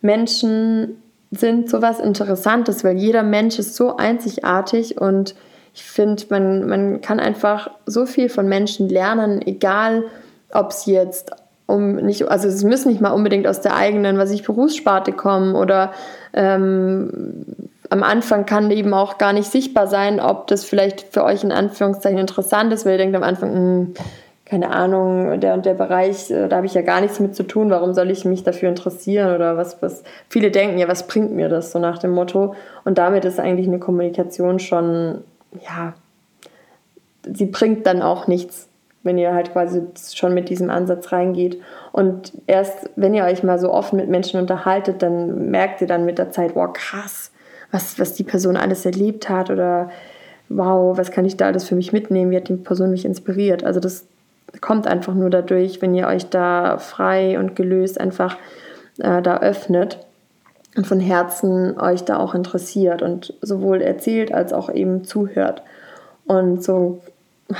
Menschen 0.00 1.00
sind 1.30 1.70
sowas 1.70 2.00
Interessantes, 2.00 2.82
weil 2.82 2.96
jeder 2.96 3.22
Mensch 3.22 3.60
ist 3.60 3.76
so 3.76 3.96
einzigartig 3.96 5.00
und 5.00 5.36
ich 5.72 5.84
finde, 5.84 6.24
man, 6.28 6.66
man 6.66 7.00
kann 7.00 7.20
einfach 7.20 7.70
so 7.86 8.06
viel 8.06 8.28
von 8.28 8.48
Menschen 8.48 8.88
lernen, 8.88 9.40
egal 9.40 10.04
ob 10.52 10.70
es 10.70 10.86
jetzt 10.86 11.32
um 11.66 11.96
nicht, 11.96 12.28
also 12.28 12.48
es 12.48 12.64
müssen 12.64 12.90
nicht 12.90 13.00
mal 13.00 13.10
unbedingt 13.10 13.46
aus 13.46 13.60
der 13.60 13.76
eigenen, 13.76 14.18
was 14.18 14.30
ich 14.30 14.42
Berufssparte 14.42 15.12
kommen 15.12 15.54
oder 15.54 15.92
ähm, 16.34 17.46
am 17.88 18.02
Anfang 18.02 18.46
kann 18.46 18.70
eben 18.70 18.94
auch 18.94 19.18
gar 19.18 19.32
nicht 19.32 19.50
sichtbar 19.50 19.86
sein, 19.86 20.18
ob 20.18 20.46
das 20.46 20.64
vielleicht 20.64 21.12
für 21.12 21.24
euch 21.24 21.44
in 21.44 21.52
Anführungszeichen 21.52 22.18
interessant 22.18 22.72
ist, 22.72 22.84
weil 22.84 22.92
ihr 22.92 22.98
denkt 22.98 23.16
am 23.16 23.22
Anfang, 23.22 23.50
mh, 23.50 23.56
hm, 23.56 23.94
keine 24.52 24.70
Ahnung, 24.70 25.40
der 25.40 25.54
und 25.54 25.64
der 25.64 25.72
Bereich, 25.72 26.30
äh, 26.30 26.46
da 26.46 26.56
habe 26.56 26.66
ich 26.66 26.74
ja 26.74 26.82
gar 26.82 27.00
nichts 27.00 27.20
mit 27.20 27.34
zu 27.34 27.42
tun, 27.42 27.70
warum 27.70 27.94
soll 27.94 28.10
ich 28.10 28.26
mich 28.26 28.42
dafür 28.44 28.68
interessieren 28.68 29.34
oder 29.34 29.56
was, 29.56 29.80
was 29.80 30.02
viele 30.28 30.50
denken, 30.50 30.78
ja, 30.78 30.88
was 30.88 31.06
bringt 31.06 31.32
mir 31.32 31.48
das, 31.48 31.72
so 31.72 31.78
nach 31.78 31.98
dem 31.98 32.10
Motto. 32.10 32.54
Und 32.84 32.98
damit 32.98 33.24
ist 33.24 33.40
eigentlich 33.40 33.66
eine 33.66 33.78
Kommunikation 33.78 34.58
schon, 34.58 35.24
ja, 35.66 35.94
sie 37.24 37.46
bringt 37.46 37.86
dann 37.86 38.02
auch 38.02 38.26
nichts 38.26 38.68
wenn 39.02 39.18
ihr 39.18 39.34
halt 39.34 39.52
quasi 39.52 39.82
schon 40.12 40.34
mit 40.34 40.48
diesem 40.48 40.70
Ansatz 40.70 41.12
reingeht. 41.12 41.60
Und 41.92 42.32
erst 42.46 42.90
wenn 42.96 43.14
ihr 43.14 43.24
euch 43.24 43.42
mal 43.42 43.58
so 43.58 43.72
offen 43.72 43.96
mit 43.96 44.08
Menschen 44.08 44.40
unterhaltet, 44.40 45.02
dann 45.02 45.50
merkt 45.50 45.80
ihr 45.80 45.86
dann 45.86 46.04
mit 46.04 46.18
der 46.18 46.30
Zeit, 46.30 46.54
wow, 46.54 46.72
krass, 46.72 47.32
was, 47.70 47.98
was 47.98 48.14
die 48.14 48.24
Person 48.24 48.56
alles 48.56 48.86
erlebt 48.86 49.28
hat 49.28 49.50
oder 49.50 49.90
wow, 50.48 50.96
was 50.96 51.10
kann 51.10 51.24
ich 51.24 51.36
da 51.36 51.46
alles 51.46 51.68
für 51.68 51.74
mich 51.74 51.92
mitnehmen, 51.92 52.30
wie 52.30 52.36
hat 52.36 52.48
die 52.48 52.56
Person 52.56 52.90
mich 52.90 53.04
inspiriert. 53.04 53.64
Also 53.64 53.80
das 53.80 54.06
kommt 54.60 54.86
einfach 54.86 55.14
nur 55.14 55.30
dadurch, 55.30 55.80
wenn 55.80 55.94
ihr 55.94 56.06
euch 56.06 56.28
da 56.28 56.78
frei 56.78 57.38
und 57.38 57.56
gelöst 57.56 58.00
einfach 58.00 58.36
äh, 58.98 59.22
da 59.22 59.38
öffnet 59.38 59.98
und 60.76 60.86
von 60.86 61.00
Herzen 61.00 61.78
euch 61.80 62.04
da 62.04 62.18
auch 62.18 62.34
interessiert 62.34 63.02
und 63.02 63.34
sowohl 63.40 63.80
erzählt 63.80 64.32
als 64.32 64.52
auch 64.52 64.72
eben 64.72 65.04
zuhört. 65.04 65.62
Und 66.26 66.62
so 66.62 67.00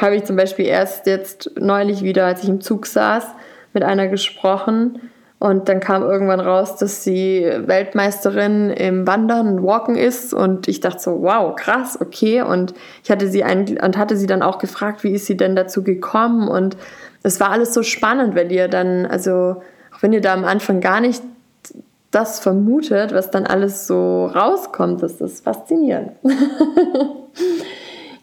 habe 0.01 0.17
ich 0.17 0.25
zum 0.25 0.37
Beispiel 0.37 0.67
erst 0.67 1.07
jetzt 1.07 1.51
neulich 1.59 2.03
wieder, 2.03 2.27
als 2.27 2.43
ich 2.43 2.49
im 2.49 2.61
Zug 2.61 2.87
saß, 2.87 3.27
mit 3.73 3.83
einer 3.83 4.09
gesprochen. 4.09 5.01
Und 5.39 5.69
dann 5.69 5.81
kam 5.81 6.03
irgendwann 6.03 6.39
raus, 6.39 6.77
dass 6.77 7.03
sie 7.03 7.45
Weltmeisterin 7.67 8.71
im 8.71 9.09
Wandern 9.09 9.49
und 9.49 9.65
Walken 9.65 9.97
ist. 9.97 10.33
Und 10.33 10.69
ich 10.69 10.79
dachte 10.79 11.01
so, 11.01 11.23
wow, 11.23 11.57
krass, 11.57 11.99
okay. 12.01 12.43
Und 12.43 12.75
ich 13.03 13.11
hatte 13.11 13.27
sie 13.27 13.43
ein, 13.43 13.79
und 13.83 13.99
hatte 13.99 14.17
sie 14.17 14.27
dann 14.27 14.43
auch 14.43 14.59
gefragt, 14.59 15.03
wie 15.03 15.13
ist 15.13 15.27
sie 15.27 15.37
denn 15.37 15.57
dazu 15.57 15.83
gekommen? 15.83 16.47
Und 16.47 16.77
es 17.25 17.41
war 17.41 17.51
alles 17.51 17.75
so 17.75 17.83
spannend, 17.83 18.37
weil 18.37 18.53
ihr 18.53 18.69
dann, 18.69 19.05
also 19.05 19.63
auch 19.93 20.03
wenn 20.03 20.13
ihr 20.13 20.21
da 20.21 20.33
am 20.33 20.45
Anfang 20.45 20.81
gar 20.81 21.01
nicht 21.01 21.23
das 22.13 22.39
vermutet, 22.39 23.13
was 23.13 23.31
dann 23.31 23.47
alles 23.47 23.87
so 23.87 24.27
rauskommt, 24.27 25.03
das 25.03 25.21
ist 25.21 25.43
faszinierend. 25.43 26.13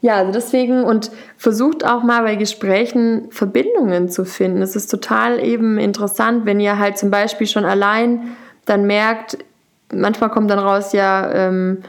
Ja, 0.02 0.16
also 0.16 0.32
deswegen 0.32 0.84
und 0.84 1.12
versucht 1.38 1.86
auch 1.86 2.04
mal 2.04 2.24
bei 2.24 2.36
Gesprächen 2.36 3.28
Verbindungen 3.32 4.10
zu 4.10 4.24
finden. 4.24 4.62
Es 4.62 4.76
ist 4.76 4.88
total 4.88 5.44
eben 5.44 5.78
interessant, 5.78 6.46
wenn 6.46 6.60
ihr 6.60 6.80
halt 6.80 6.98
zum 6.98 7.12
Beispiel 7.12 7.48
schon 7.48 7.66
allein 7.66 8.38
dann 8.66 8.86
merkt, 8.86 9.38
manchmal 9.94 10.30
kommt 10.30 10.50
dann 10.50 10.60
raus, 10.60 10.94
ja, 10.94 11.30
ähm, 11.34 11.80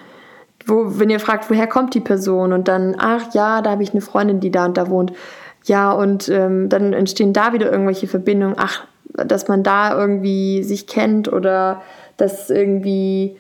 wo, 0.66 0.98
wenn 0.98 1.10
ihr 1.10 1.20
fragt, 1.20 1.50
woher 1.50 1.68
kommt 1.68 1.94
die 1.94 2.00
Person 2.00 2.52
und 2.52 2.66
dann, 2.68 2.96
ach 2.98 3.32
ja, 3.32 3.62
da 3.62 3.70
habe 3.70 3.82
ich 3.82 3.92
eine 3.92 4.00
Freundin, 4.00 4.40
die 4.40 4.50
da 4.50 4.66
und 4.66 4.76
da 4.76 4.88
wohnt. 4.88 5.12
Ja, 5.64 5.92
und 5.92 6.28
ähm, 6.28 6.68
dann 6.68 6.92
entstehen 6.92 7.32
da 7.32 7.52
wieder 7.52 7.70
irgendwelche 7.70 8.08
Verbindungen, 8.08 8.56
ach, 8.58 8.86
dass 9.12 9.48
man 9.48 9.62
da 9.62 9.96
irgendwie 9.96 10.62
sich 10.62 10.86
kennt 10.86 11.32
oder 11.32 11.82
dass 12.16 12.50
irgendwie 12.50 13.36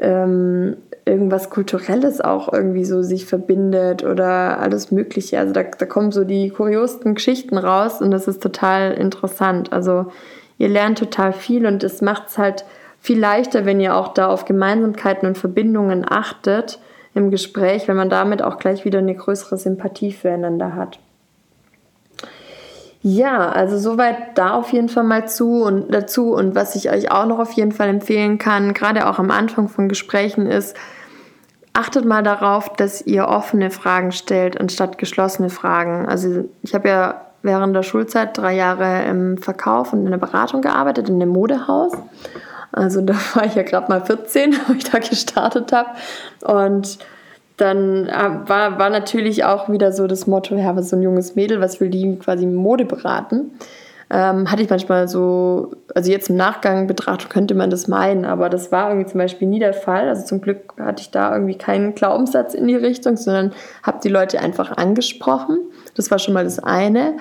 ähm, 0.00 0.76
irgendwas 1.04 1.50
Kulturelles 1.50 2.20
auch 2.20 2.52
irgendwie 2.52 2.84
so 2.84 3.02
sich 3.02 3.26
verbindet 3.26 4.04
oder 4.04 4.58
alles 4.58 4.90
Mögliche. 4.90 5.38
Also 5.38 5.52
da, 5.52 5.62
da 5.62 5.86
kommen 5.86 6.12
so 6.12 6.24
die 6.24 6.50
kuriosten 6.50 7.14
Geschichten 7.14 7.58
raus 7.58 8.00
und 8.00 8.10
das 8.10 8.26
ist 8.26 8.42
total 8.42 8.92
interessant. 8.92 9.72
Also 9.72 10.06
ihr 10.58 10.68
lernt 10.68 10.98
total 10.98 11.32
viel 11.32 11.66
und 11.66 11.84
es 11.84 12.00
macht 12.00 12.28
es 12.28 12.38
halt 12.38 12.64
viel 12.98 13.18
leichter, 13.18 13.64
wenn 13.64 13.80
ihr 13.80 13.96
auch 13.96 14.08
da 14.08 14.28
auf 14.28 14.44
Gemeinsamkeiten 14.44 15.28
und 15.28 15.38
Verbindungen 15.38 16.04
achtet 16.08 16.78
im 17.14 17.30
Gespräch, 17.30 17.88
wenn 17.88 17.96
man 17.96 18.10
damit 18.10 18.42
auch 18.42 18.58
gleich 18.58 18.84
wieder 18.84 18.98
eine 18.98 19.14
größere 19.14 19.56
Sympathie 19.56 20.12
füreinander 20.12 20.74
hat. 20.74 20.98
Ja, 23.02 23.48
also 23.48 23.78
soweit 23.78 24.36
da 24.36 24.52
auf 24.52 24.72
jeden 24.72 24.90
Fall 24.90 25.04
mal 25.04 25.26
zu 25.26 25.62
und 25.62 25.92
dazu 25.92 26.34
und 26.34 26.54
was 26.54 26.76
ich 26.76 26.90
euch 26.90 27.10
auch 27.10 27.24
noch 27.24 27.38
auf 27.38 27.52
jeden 27.52 27.72
Fall 27.72 27.88
empfehlen 27.88 28.36
kann, 28.36 28.74
gerade 28.74 29.08
auch 29.08 29.18
am 29.18 29.30
Anfang 29.30 29.68
von 29.68 29.88
Gesprächen 29.88 30.46
ist, 30.46 30.76
achtet 31.72 32.04
mal 32.04 32.22
darauf, 32.22 32.70
dass 32.74 33.00
ihr 33.00 33.26
offene 33.26 33.70
Fragen 33.70 34.12
stellt 34.12 34.60
anstatt 34.60 34.98
geschlossene 34.98 35.48
Fragen. 35.48 36.06
Also 36.06 36.44
ich 36.62 36.74
habe 36.74 36.88
ja 36.88 37.20
während 37.42 37.74
der 37.74 37.82
Schulzeit 37.82 38.36
drei 38.36 38.54
Jahre 38.54 39.04
im 39.04 39.38
Verkauf 39.38 39.94
und 39.94 40.04
in 40.04 40.10
der 40.10 40.18
Beratung 40.18 40.60
gearbeitet, 40.60 41.08
in 41.08 41.14
einem 41.14 41.30
Modehaus. 41.30 41.92
Also 42.72 43.00
da 43.00 43.14
war 43.34 43.46
ich 43.46 43.54
ja 43.54 43.62
gerade 43.62 43.88
mal 43.88 44.04
14, 44.04 44.54
wo 44.66 44.74
ich 44.74 44.84
da 44.84 44.98
gestartet 44.98 45.72
habe. 45.72 45.88
Und 46.44 46.98
dann 47.60 48.06
äh, 48.06 48.48
war, 48.48 48.78
war 48.78 48.90
natürlich 48.90 49.44
auch 49.44 49.68
wieder 49.68 49.92
so 49.92 50.06
das 50.06 50.26
Motto, 50.26 50.56
ja, 50.56 50.74
was 50.76 50.90
so 50.90 50.96
ein 50.96 51.02
junges 51.02 51.36
Mädel, 51.36 51.60
was 51.60 51.80
will 51.80 51.90
die 51.90 52.16
quasi 52.16 52.46
Mode 52.46 52.84
beraten? 52.84 53.52
Ähm, 54.12 54.50
hatte 54.50 54.62
ich 54.62 54.68
manchmal 54.68 55.06
so, 55.06 55.70
also 55.94 56.10
jetzt 56.10 56.30
im 56.30 56.36
Nachgang 56.36 56.88
betrachtet 56.88 57.30
könnte 57.30 57.54
man 57.54 57.70
das 57.70 57.86
meinen, 57.86 58.24
aber 58.24 58.48
das 58.48 58.72
war 58.72 58.88
irgendwie 58.88 59.08
zum 59.08 59.18
Beispiel 59.18 59.46
nie 59.46 59.60
der 59.60 59.72
Fall. 59.72 60.08
Also 60.08 60.24
zum 60.24 60.40
Glück 60.40 60.74
hatte 60.80 61.02
ich 61.02 61.12
da 61.12 61.32
irgendwie 61.32 61.56
keinen 61.56 61.94
Glaubenssatz 61.94 62.54
in 62.54 62.66
die 62.66 62.74
Richtung, 62.74 63.16
sondern 63.16 63.52
habe 63.84 64.00
die 64.02 64.08
Leute 64.08 64.40
einfach 64.40 64.76
angesprochen. 64.76 65.58
Das 65.94 66.10
war 66.10 66.18
schon 66.18 66.34
mal 66.34 66.42
das 66.42 66.58
eine 66.58 67.18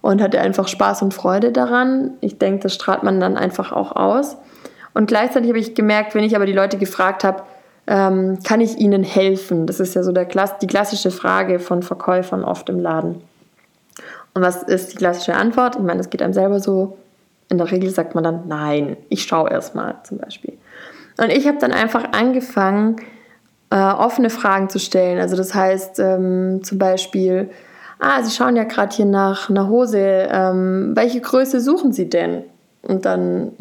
und 0.00 0.20
hatte 0.20 0.40
einfach 0.40 0.66
Spaß 0.66 1.02
und 1.02 1.14
Freude 1.14 1.52
daran. 1.52 2.14
Ich 2.20 2.38
denke, 2.38 2.64
das 2.64 2.74
strahlt 2.74 3.04
man 3.04 3.20
dann 3.20 3.36
einfach 3.36 3.70
auch 3.70 3.94
aus. 3.94 4.36
Und 4.94 5.06
gleichzeitig 5.06 5.48
habe 5.48 5.60
ich 5.60 5.76
gemerkt, 5.76 6.16
wenn 6.16 6.24
ich 6.24 6.34
aber 6.34 6.46
die 6.46 6.52
Leute 6.52 6.76
gefragt 6.76 7.22
habe, 7.22 7.44
ähm, 7.86 8.38
kann 8.44 8.60
ich 8.60 8.78
Ihnen 8.78 9.02
helfen? 9.02 9.66
Das 9.66 9.80
ist 9.80 9.94
ja 9.94 10.02
so 10.02 10.12
der, 10.12 10.26
die 10.26 10.66
klassische 10.66 11.10
Frage 11.10 11.58
von 11.58 11.82
Verkäufern 11.82 12.44
oft 12.44 12.68
im 12.68 12.78
Laden. 12.78 13.22
Und 14.34 14.42
was 14.42 14.62
ist 14.62 14.92
die 14.92 14.96
klassische 14.96 15.34
Antwort? 15.34 15.76
Ich 15.76 15.82
meine, 15.82 15.98
das 15.98 16.10
geht 16.10 16.22
einem 16.22 16.32
selber 16.32 16.60
so. 16.60 16.96
In 17.48 17.58
der 17.58 17.70
Regel 17.70 17.90
sagt 17.90 18.14
man 18.14 18.24
dann, 18.24 18.48
nein, 18.48 18.96
ich 19.08 19.24
schaue 19.24 19.50
erstmal 19.50 19.96
zum 20.04 20.18
Beispiel. 20.18 20.56
Und 21.18 21.30
ich 21.30 21.46
habe 21.46 21.58
dann 21.58 21.72
einfach 21.72 22.12
angefangen, 22.12 22.96
äh, 23.70 23.76
offene 23.76 24.30
Fragen 24.30 24.68
zu 24.68 24.78
stellen. 24.78 25.20
Also 25.20 25.36
das 25.36 25.54
heißt 25.54 25.98
ähm, 25.98 26.60
zum 26.62 26.78
Beispiel, 26.78 27.50
ah, 27.98 28.22
Sie 28.22 28.34
schauen 28.34 28.56
ja 28.56 28.64
gerade 28.64 28.94
hier 28.94 29.06
nach 29.06 29.50
einer 29.50 29.68
Hose, 29.68 29.98
ähm, 29.98 30.92
welche 30.94 31.20
Größe 31.20 31.60
suchen 31.60 31.92
Sie 31.92 32.08
denn? 32.08 32.44
Und 32.82 33.04
dann 33.04 33.52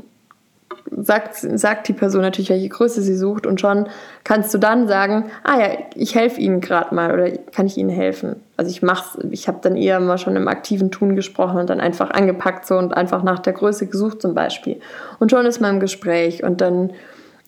sagt, 0.89 1.36
sagt 1.36 1.88
die 1.88 1.94
Person 1.94 2.22
natürlich, 2.22 2.50
welche 2.50 2.70
Größe 2.70 3.02
sie 3.02 3.15
sucht 3.15 3.46
und 3.46 3.62
schon 3.62 3.88
kannst 4.24 4.54
du 4.54 4.58
dann 4.58 4.88
sagen, 4.88 5.32
ah 5.44 5.60
ja, 5.60 5.67
ich 5.96 6.15
helfe 6.15 6.39
Ihnen 6.39 6.62
gerade 6.62 6.94
mal 6.94 7.13
oder 7.13 7.32
kann 7.52 7.65
ich 7.65 7.78
Ihnen 7.78 7.89
helfen? 7.89 8.38
Also 8.58 8.72
ich 8.72 8.82
mach's, 8.82 9.17
ich 9.30 9.48
habe 9.48 9.60
dann 9.62 9.76
eher 9.76 10.00
mal 10.00 10.17
schon 10.17 10.36
im 10.36 10.48
aktiven 10.48 10.91
Tun 10.91 11.15
gesprochen 11.15 11.60
und 11.60 11.70
dann 11.70 11.80
einfach 11.80 12.12
angepackt 12.12 12.65
so 12.65 12.78
und 12.78 12.94
einfach 12.96 13.24
nach 13.24 13.39
der 13.39 13.54
Größe 13.54 13.88
gesucht 13.88 14.22
zum 14.22 14.34
Beispiel. 14.34 14.80
Und 15.20 15.32
schon 15.32 15.46
ist 15.46 15.62
man 15.62 15.76
im 15.76 15.80
Gespräch 15.80 16.44
und 16.44 16.62
dann 16.62 16.91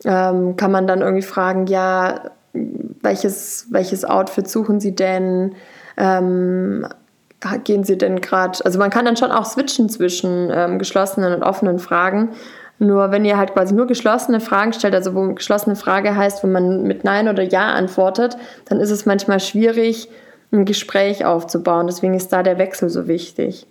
ähm, 0.05 0.55
kann 0.55 0.71
man 0.71 0.87
dann 0.87 1.01
irgendwie 1.01 1.21
fragen, 1.21 1.67
ja, 1.67 2.31
welches, 2.53 3.67
welches 3.71 4.05
Outfit 4.05 4.47
suchen 4.47 4.79
Sie 4.79 4.95
denn? 4.95 5.55
Ähm, 5.97 6.87
gehen 7.65 7.83
Sie 7.83 7.97
denn 7.97 8.21
gerade, 8.21 8.63
also 8.63 8.79
man 8.79 8.89
kann 8.89 9.05
dann 9.05 9.17
schon 9.17 9.31
auch 9.31 9.45
switchen 9.45 9.89
zwischen 9.89 10.49
ähm, 10.51 10.79
geschlossenen 10.79 11.33
und 11.33 11.43
offenen 11.43 11.79
Fragen. 11.79 12.29
Nur 12.79 13.11
wenn 13.11 13.23
ihr 13.23 13.37
halt 13.37 13.53
quasi 13.53 13.73
nur 13.73 13.87
geschlossene 13.87 14.39
Fragen 14.39 14.73
stellt, 14.73 14.95
also 14.95 15.15
wo 15.15 15.33
geschlossene 15.33 15.75
Frage 15.75 16.15
heißt, 16.15 16.43
wenn 16.43 16.51
man 16.51 16.83
mit 16.83 17.03
Nein 17.03 17.29
oder 17.29 17.43
Ja 17.43 17.67
antwortet, 17.69 18.35
dann 18.65 18.79
ist 18.79 18.91
es 18.91 19.05
manchmal 19.05 19.39
schwierig, 19.39 20.09
ein 20.51 20.65
Gespräch 20.65 21.25
aufzubauen. 21.25 21.87
Deswegen 21.87 22.13
ist 22.13 22.31
da 22.33 22.43
der 22.43 22.57
Wechsel 22.57 22.89
so 22.89 23.07
wichtig. 23.07 23.67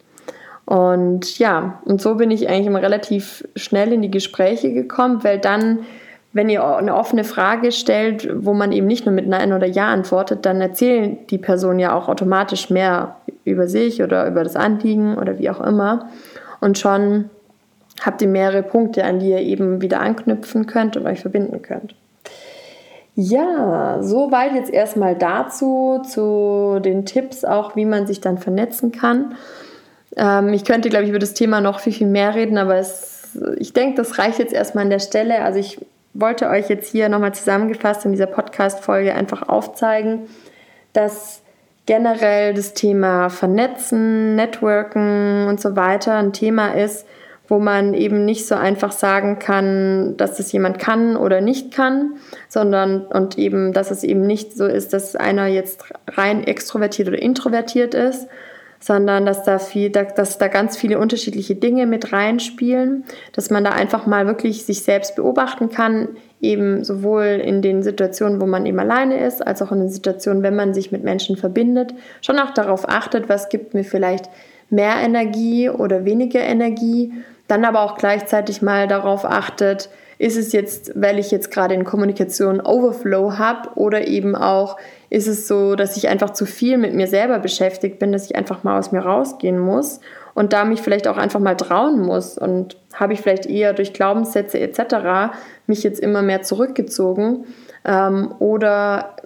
Und 0.64 1.38
ja, 1.38 1.80
und 1.84 2.00
so 2.00 2.14
bin 2.14 2.30
ich 2.30 2.48
eigentlich 2.48 2.66
immer 2.66 2.82
relativ 2.82 3.46
schnell 3.56 3.92
in 3.92 4.02
die 4.02 4.10
Gespräche 4.10 4.72
gekommen, 4.72 5.24
weil 5.24 5.38
dann, 5.38 5.80
wenn 6.32 6.48
ihr 6.48 6.64
eine 6.64 6.94
offene 6.94 7.24
Frage 7.24 7.72
stellt, 7.72 8.28
wo 8.34 8.54
man 8.54 8.72
eben 8.72 8.86
nicht 8.86 9.04
nur 9.04 9.14
mit 9.14 9.26
Nein 9.26 9.52
oder 9.52 9.66
Ja 9.66 9.88
antwortet, 9.88 10.46
dann 10.46 10.60
erzählen 10.60 11.18
die 11.30 11.38
Personen 11.38 11.78
ja 11.78 11.94
auch 11.94 12.08
automatisch 12.08 12.70
mehr 12.70 13.16
über 13.44 13.68
sich 13.68 14.02
oder 14.02 14.26
über 14.26 14.44
das 14.44 14.56
Anliegen 14.56 15.18
oder 15.18 15.38
wie 15.38 15.50
auch 15.50 15.60
immer. 15.60 16.08
Und 16.60 16.78
schon 16.78 17.28
habt 18.00 18.22
ihr 18.22 18.28
mehrere 18.28 18.62
Punkte, 18.62 19.04
an 19.04 19.18
die 19.18 19.30
ihr 19.30 19.40
eben 19.40 19.80
wieder 19.80 20.00
anknüpfen 20.00 20.66
könnt 20.66 20.96
und 20.96 21.06
euch 21.06 21.20
verbinden 21.20 21.62
könnt. 21.62 21.94
Ja, 23.14 23.98
soweit 24.00 24.54
jetzt 24.54 24.70
erstmal 24.70 25.14
dazu, 25.14 26.00
zu 26.08 26.80
den 26.82 27.04
Tipps 27.04 27.44
auch, 27.44 27.76
wie 27.76 27.84
man 27.84 28.06
sich 28.06 28.20
dann 28.20 28.38
vernetzen 28.38 28.90
kann. 28.90 29.34
Ähm, 30.16 30.52
ich 30.54 30.64
könnte, 30.64 30.88
glaube 30.88 31.04
ich, 31.04 31.10
über 31.10 31.18
das 31.18 31.34
Thema 31.34 31.60
noch 31.60 31.80
viel, 31.80 31.92
viel 31.92 32.06
mehr 32.06 32.34
reden, 32.34 32.56
aber 32.56 32.76
es, 32.76 33.38
ich 33.58 33.74
denke, 33.74 33.96
das 33.96 34.18
reicht 34.18 34.38
jetzt 34.38 34.54
erstmal 34.54 34.84
an 34.84 34.90
der 34.90 34.98
Stelle. 34.98 35.42
Also 35.42 35.58
ich 35.58 35.78
wollte 36.14 36.48
euch 36.48 36.70
jetzt 36.70 36.90
hier 36.90 37.10
nochmal 37.10 37.34
zusammengefasst 37.34 38.04
in 38.06 38.12
dieser 38.12 38.26
Podcast-Folge 38.26 39.14
einfach 39.14 39.46
aufzeigen, 39.46 40.28
dass 40.94 41.42
generell 41.84 42.54
das 42.54 42.72
Thema 42.72 43.28
Vernetzen, 43.28 44.36
Networken 44.36 45.48
und 45.48 45.60
so 45.60 45.76
weiter 45.76 46.14
ein 46.14 46.32
Thema 46.32 46.74
ist, 46.74 47.06
wo 47.48 47.58
man 47.58 47.94
eben 47.94 48.24
nicht 48.24 48.46
so 48.46 48.54
einfach 48.54 48.92
sagen 48.92 49.38
kann, 49.38 50.16
dass 50.16 50.36
das 50.36 50.52
jemand 50.52 50.78
kann 50.78 51.16
oder 51.16 51.40
nicht 51.40 51.72
kann, 51.74 52.14
sondern 52.48 53.06
und 53.06 53.38
eben, 53.38 53.72
dass 53.72 53.90
es 53.90 54.04
eben 54.04 54.26
nicht 54.26 54.56
so 54.56 54.66
ist, 54.66 54.92
dass 54.92 55.16
einer 55.16 55.46
jetzt 55.46 55.84
rein 56.08 56.44
extrovertiert 56.44 57.08
oder 57.08 57.20
introvertiert 57.20 57.94
ist, 57.94 58.28
sondern 58.82 59.26
dass 59.26 59.44
da 59.44 59.58
viel, 59.58 59.90
dass 59.90 60.38
da 60.38 60.48
ganz 60.48 60.76
viele 60.76 60.98
unterschiedliche 60.98 61.54
Dinge 61.54 61.86
mit 61.86 62.12
reinspielen, 62.12 63.04
dass 63.32 63.48
man 63.48 63.62
da 63.62 63.70
einfach 63.70 64.06
mal 64.06 64.26
wirklich 64.26 64.64
sich 64.64 64.82
selbst 64.82 65.14
beobachten 65.14 65.70
kann, 65.70 66.08
eben 66.40 66.82
sowohl 66.82 67.40
in 67.44 67.62
den 67.62 67.84
Situationen, 67.84 68.40
wo 68.40 68.46
man 68.46 68.66
eben 68.66 68.80
alleine 68.80 69.24
ist, 69.24 69.46
als 69.46 69.62
auch 69.62 69.70
in 69.70 69.78
den 69.78 69.88
Situationen, 69.88 70.42
wenn 70.42 70.56
man 70.56 70.74
sich 70.74 70.90
mit 70.90 71.04
Menschen 71.04 71.36
verbindet, 71.36 71.94
schon 72.20 72.40
auch 72.40 72.50
darauf 72.50 72.88
achtet, 72.88 73.28
was 73.28 73.48
gibt 73.48 73.72
mir 73.72 73.84
vielleicht 73.84 74.28
mehr 74.72 74.96
Energie 74.96 75.70
oder 75.70 76.04
weniger 76.04 76.40
Energie 76.40 77.12
dann 77.52 77.64
aber 77.64 77.82
auch 77.82 77.98
gleichzeitig 77.98 78.62
mal 78.62 78.88
darauf 78.88 79.24
achtet, 79.24 79.90
ist 80.18 80.36
es 80.36 80.52
jetzt, 80.52 80.92
weil 80.94 81.18
ich 81.18 81.30
jetzt 81.30 81.50
gerade 81.50 81.74
in 81.74 81.84
Kommunikation 81.84 82.60
Overflow 82.60 83.38
habe 83.38 83.70
oder 83.74 84.06
eben 84.06 84.34
auch 84.34 84.78
ist 85.10 85.26
es 85.26 85.46
so, 85.48 85.74
dass 85.74 85.96
ich 85.96 86.08
einfach 86.08 86.30
zu 86.30 86.46
viel 86.46 86.78
mit 86.78 86.94
mir 86.94 87.08
selber 87.08 87.38
beschäftigt 87.40 87.98
bin, 87.98 88.12
dass 88.12 88.26
ich 88.26 88.36
einfach 88.36 88.62
mal 88.62 88.78
aus 88.78 88.92
mir 88.92 89.00
rausgehen 89.00 89.58
muss 89.58 90.00
und 90.32 90.52
da 90.54 90.64
mich 90.64 90.80
vielleicht 90.80 91.08
auch 91.08 91.18
einfach 91.18 91.40
mal 91.40 91.56
trauen 91.56 92.00
muss 92.00 92.38
und 92.38 92.78
habe 92.94 93.12
ich 93.12 93.20
vielleicht 93.20 93.46
eher 93.46 93.74
durch 93.74 93.92
Glaubenssätze 93.92 94.58
etc. 94.60 95.34
mich 95.66 95.82
jetzt 95.82 96.00
immer 96.00 96.22
mehr 96.22 96.42
zurückgezogen 96.42 97.44
ähm, 97.84 98.32
oder 98.38 99.16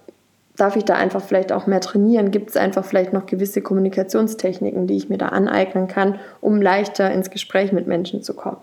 darf 0.56 0.76
ich 0.76 0.84
da 0.84 0.94
einfach 0.94 1.22
vielleicht 1.22 1.52
auch 1.52 1.66
mehr 1.66 1.80
trainieren? 1.80 2.30
Gibt 2.30 2.50
es 2.50 2.56
einfach 2.56 2.84
vielleicht 2.84 3.12
noch 3.12 3.26
gewisse 3.26 3.62
Kommunikationstechniken, 3.62 4.86
die 4.86 4.96
ich 4.96 5.08
mir 5.08 5.18
da 5.18 5.28
aneignen 5.28 5.88
kann, 5.88 6.18
um 6.40 6.60
leichter 6.60 7.10
ins 7.10 7.30
Gespräch 7.30 7.72
mit 7.72 7.86
Menschen 7.86 8.22
zu 8.22 8.34
kommen? 8.34 8.58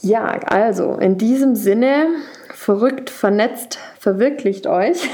Ja, 0.00 0.38
also 0.46 0.94
in 0.94 1.18
diesem 1.18 1.56
Sinne, 1.56 2.06
verrückt, 2.54 3.10
vernetzt, 3.10 3.78
verwirklicht 3.98 4.66
euch. 4.66 5.08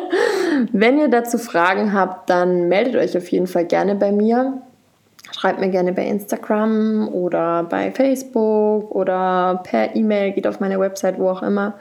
Wenn 0.72 0.98
ihr 0.98 1.08
dazu 1.08 1.38
Fragen 1.38 1.94
habt, 1.94 2.28
dann 2.28 2.68
meldet 2.68 2.96
euch 2.96 3.16
auf 3.16 3.28
jeden 3.28 3.46
Fall 3.46 3.64
gerne 3.64 3.94
bei 3.94 4.12
mir. 4.12 4.60
Schreibt 5.30 5.60
mir 5.60 5.70
gerne 5.70 5.94
bei 5.94 6.04
Instagram 6.04 7.08
oder 7.08 7.62
bei 7.64 7.90
Facebook 7.90 8.94
oder 8.94 9.62
per 9.64 9.96
E-Mail, 9.96 10.32
geht 10.32 10.46
auf 10.46 10.60
meine 10.60 10.78
Website, 10.78 11.18
wo 11.18 11.30
auch 11.30 11.42
immer. 11.42 11.74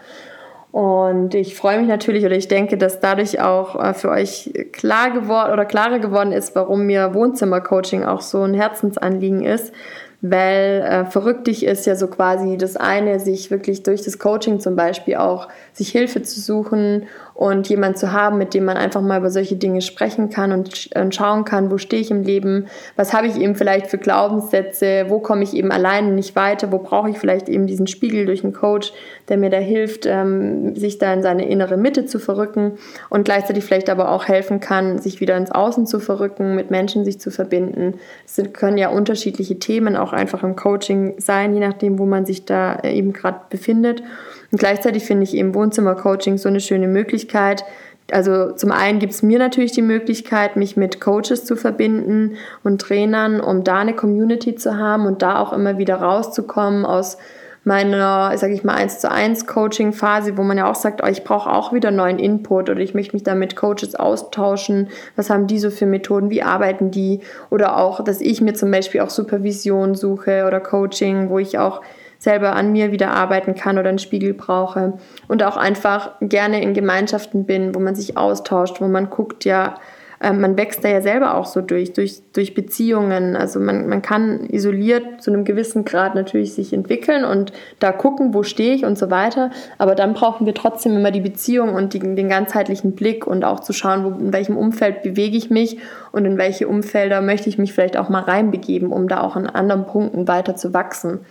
Und 0.71 1.35
ich 1.35 1.55
freue 1.55 1.79
mich 1.79 1.89
natürlich 1.89 2.25
oder 2.25 2.35
ich 2.35 2.47
denke, 2.47 2.77
dass 2.77 3.01
dadurch 3.01 3.41
auch 3.41 3.81
äh, 3.81 3.93
für 3.93 4.09
euch 4.09 4.53
klar 4.71 5.11
geworden 5.11 5.51
oder 5.51 5.65
klarer 5.65 5.99
geworden 5.99 6.31
ist, 6.31 6.55
warum 6.55 6.85
mir 6.85 7.13
Wohnzimmercoaching 7.13 8.05
auch 8.05 8.21
so 8.21 8.41
ein 8.43 8.53
Herzensanliegen 8.53 9.43
ist, 9.43 9.73
weil 10.21 10.81
äh, 10.87 11.05
verrückt 11.05 11.47
dich 11.47 11.65
ist 11.65 11.85
ja 11.87 11.95
so 11.95 12.07
quasi 12.07 12.55
das 12.57 12.77
eine, 12.77 13.19
sich 13.19 13.51
wirklich 13.51 13.83
durch 13.83 14.03
das 14.03 14.17
Coaching 14.17 14.61
zum 14.61 14.77
Beispiel 14.77 15.15
auch 15.15 15.49
sich 15.73 15.89
Hilfe 15.89 16.21
zu 16.21 16.39
suchen 16.39 17.07
und 17.41 17.69
jemand 17.69 17.97
zu 17.97 18.11
haben, 18.11 18.37
mit 18.37 18.53
dem 18.53 18.65
man 18.65 18.77
einfach 18.77 19.01
mal 19.01 19.17
über 19.17 19.31
solche 19.31 19.55
Dinge 19.55 19.81
sprechen 19.81 20.29
kann 20.29 20.51
und, 20.51 20.91
und 20.95 21.15
schauen 21.15 21.43
kann, 21.43 21.71
wo 21.71 21.79
stehe 21.79 21.99
ich 21.99 22.11
im 22.11 22.21
Leben, 22.21 22.67
was 22.95 23.15
habe 23.15 23.25
ich 23.25 23.35
eben 23.35 23.55
vielleicht 23.55 23.87
für 23.87 23.97
Glaubenssätze, 23.97 25.05
wo 25.07 25.17
komme 25.17 25.41
ich 25.41 25.55
eben 25.55 25.71
alleine 25.71 26.11
nicht 26.11 26.35
weiter, 26.35 26.71
wo 26.71 26.77
brauche 26.77 27.09
ich 27.09 27.17
vielleicht 27.17 27.49
eben 27.49 27.65
diesen 27.65 27.87
Spiegel 27.87 28.27
durch 28.27 28.43
einen 28.43 28.53
Coach, 28.53 28.93
der 29.27 29.37
mir 29.37 29.49
da 29.49 29.57
hilft, 29.57 30.05
ähm, 30.05 30.75
sich 30.75 30.99
da 30.99 31.11
in 31.11 31.23
seine 31.23 31.49
innere 31.49 31.77
Mitte 31.77 32.05
zu 32.05 32.19
verrücken 32.19 32.73
und 33.09 33.25
gleichzeitig 33.25 33.63
vielleicht 33.63 33.89
aber 33.89 34.11
auch 34.11 34.27
helfen 34.27 34.59
kann, 34.59 34.99
sich 34.99 35.19
wieder 35.19 35.35
ins 35.35 35.49
Außen 35.49 35.87
zu 35.87 35.99
verrücken, 35.99 36.53
mit 36.53 36.69
Menschen 36.69 37.05
sich 37.05 37.19
zu 37.19 37.31
verbinden. 37.31 37.95
Es 38.23 38.39
können 38.53 38.77
ja 38.77 38.89
unterschiedliche 38.89 39.57
Themen 39.57 39.97
auch 39.97 40.13
einfach 40.13 40.43
im 40.43 40.55
Coaching 40.55 41.15
sein, 41.17 41.55
je 41.55 41.59
nachdem, 41.59 41.97
wo 41.97 42.05
man 42.05 42.27
sich 42.27 42.45
da 42.45 42.75
äh, 42.75 42.93
eben 42.93 43.13
gerade 43.13 43.39
befindet. 43.49 44.03
Und 44.51 44.59
gleichzeitig 44.59 45.05
finde 45.05 45.23
ich 45.23 45.33
eben 45.33 45.55
Wohnzimmercoaching 45.55 46.37
so 46.37 46.49
eine 46.49 46.59
schöne 46.59 46.87
Möglichkeit. 46.87 47.63
Also 48.11 48.51
zum 48.51 48.71
einen 48.71 48.99
gibt 48.99 49.13
es 49.13 49.23
mir 49.23 49.39
natürlich 49.39 49.71
die 49.71 49.81
Möglichkeit, 49.81 50.57
mich 50.57 50.75
mit 50.75 50.99
Coaches 50.99 51.45
zu 51.45 51.55
verbinden 51.55 52.35
und 52.63 52.81
Trainern, 52.81 53.39
um 53.39 53.63
da 53.63 53.79
eine 53.79 53.95
Community 53.95 54.55
zu 54.55 54.77
haben 54.77 55.05
und 55.05 55.21
da 55.21 55.39
auch 55.39 55.53
immer 55.53 55.77
wieder 55.77 55.95
rauszukommen 55.95 56.85
aus 56.85 57.17
meiner, 57.63 58.35
sage 58.37 58.53
ich 58.53 58.63
mal, 58.63 58.73
1 58.73 58.99
zu 58.99 59.11
1 59.11 59.45
Coaching-Phase, 59.45 60.35
wo 60.35 60.41
man 60.41 60.57
ja 60.57 60.69
auch 60.69 60.75
sagt, 60.75 61.01
oh, 61.03 61.07
ich 61.07 61.23
brauche 61.23 61.49
auch 61.49 61.73
wieder 61.73 61.91
neuen 61.91 62.17
Input 62.17 62.69
oder 62.69 62.79
ich 62.79 62.95
möchte 62.95 63.15
mich 63.15 63.23
da 63.23 63.35
mit 63.35 63.55
Coaches 63.55 63.93
austauschen. 63.95 64.89
Was 65.15 65.29
haben 65.29 65.45
die 65.45 65.59
so 65.59 65.69
für 65.69 65.85
Methoden? 65.85 66.31
Wie 66.31 66.41
arbeiten 66.41 66.89
die? 66.89 67.21
Oder 67.51 67.77
auch, 67.77 68.03
dass 68.03 68.19
ich 68.19 68.41
mir 68.41 68.55
zum 68.55 68.71
Beispiel 68.71 69.01
auch 69.01 69.11
Supervision 69.11 69.93
suche 69.93 70.45
oder 70.47 70.59
Coaching, 70.59 71.29
wo 71.29 71.37
ich 71.37 71.59
auch 71.59 71.81
selber 72.21 72.55
an 72.55 72.71
mir 72.71 72.91
wieder 72.91 73.09
arbeiten 73.09 73.55
kann 73.55 73.79
oder 73.79 73.89
einen 73.89 73.97
Spiegel 73.97 74.35
brauche 74.35 74.93
und 75.27 75.41
auch 75.41 75.57
einfach 75.57 76.11
gerne 76.21 76.61
in 76.61 76.75
Gemeinschaften 76.75 77.45
bin, 77.45 77.73
wo 77.73 77.79
man 77.79 77.95
sich 77.95 78.15
austauscht, 78.15 78.79
wo 78.79 78.87
man 78.87 79.09
guckt, 79.09 79.43
ja, 79.43 79.73
ähm, 80.21 80.39
man 80.39 80.55
wächst 80.55 80.83
da 80.83 80.89
ja 80.89 81.01
selber 81.01 81.35
auch 81.35 81.47
so 81.47 81.61
durch, 81.61 81.93
durch, 81.93 82.21
durch 82.33 82.53
Beziehungen. 82.53 83.35
Also 83.35 83.59
man, 83.59 83.87
man 83.87 84.03
kann 84.03 84.45
isoliert 84.51 85.23
zu 85.23 85.31
einem 85.31 85.45
gewissen 85.45 85.83
Grad 85.83 86.13
natürlich 86.13 86.53
sich 86.53 86.73
entwickeln 86.73 87.25
und 87.25 87.53
da 87.79 87.91
gucken, 87.91 88.35
wo 88.35 88.43
stehe 88.43 88.75
ich 88.75 88.85
und 88.85 88.99
so 88.99 89.09
weiter. 89.09 89.49
Aber 89.79 89.95
dann 89.95 90.13
brauchen 90.13 90.45
wir 90.45 90.53
trotzdem 90.53 90.95
immer 90.95 91.09
die 91.09 91.21
Beziehung 91.21 91.73
und 91.73 91.95
die, 91.95 91.99
den 91.99 92.29
ganzheitlichen 92.29 92.91
Blick 92.91 93.25
und 93.25 93.43
auch 93.43 93.61
zu 93.61 93.73
schauen, 93.73 94.03
wo, 94.03 94.09
in 94.09 94.31
welchem 94.31 94.57
Umfeld 94.57 95.01
bewege 95.01 95.37
ich 95.37 95.49
mich 95.49 95.79
und 96.11 96.25
in 96.25 96.37
welche 96.37 96.67
Umfelder 96.67 97.21
möchte 97.21 97.49
ich 97.49 97.57
mich 97.57 97.73
vielleicht 97.73 97.97
auch 97.97 98.09
mal 98.09 98.21
reinbegeben, 98.21 98.91
um 98.91 99.07
da 99.07 99.21
auch 99.21 99.35
an 99.35 99.47
anderen 99.47 99.87
Punkten 99.87 100.27
weiter 100.27 100.55
zu 100.55 100.71
wachsen. 100.71 101.21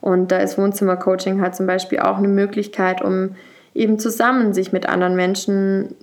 Und 0.00 0.30
da 0.30 0.38
ist 0.38 0.58
Wohnzimmercoaching 0.58 1.40
halt 1.40 1.56
zum 1.56 1.66
Beispiel 1.66 2.00
auch 2.00 2.18
eine 2.18 2.28
Möglichkeit, 2.28 3.02
um 3.02 3.36
eben 3.74 3.98
zusammen 3.98 4.54
sich 4.54 4.72
mit 4.72 4.88
anderen 4.88 5.16
Menschen 5.16 5.94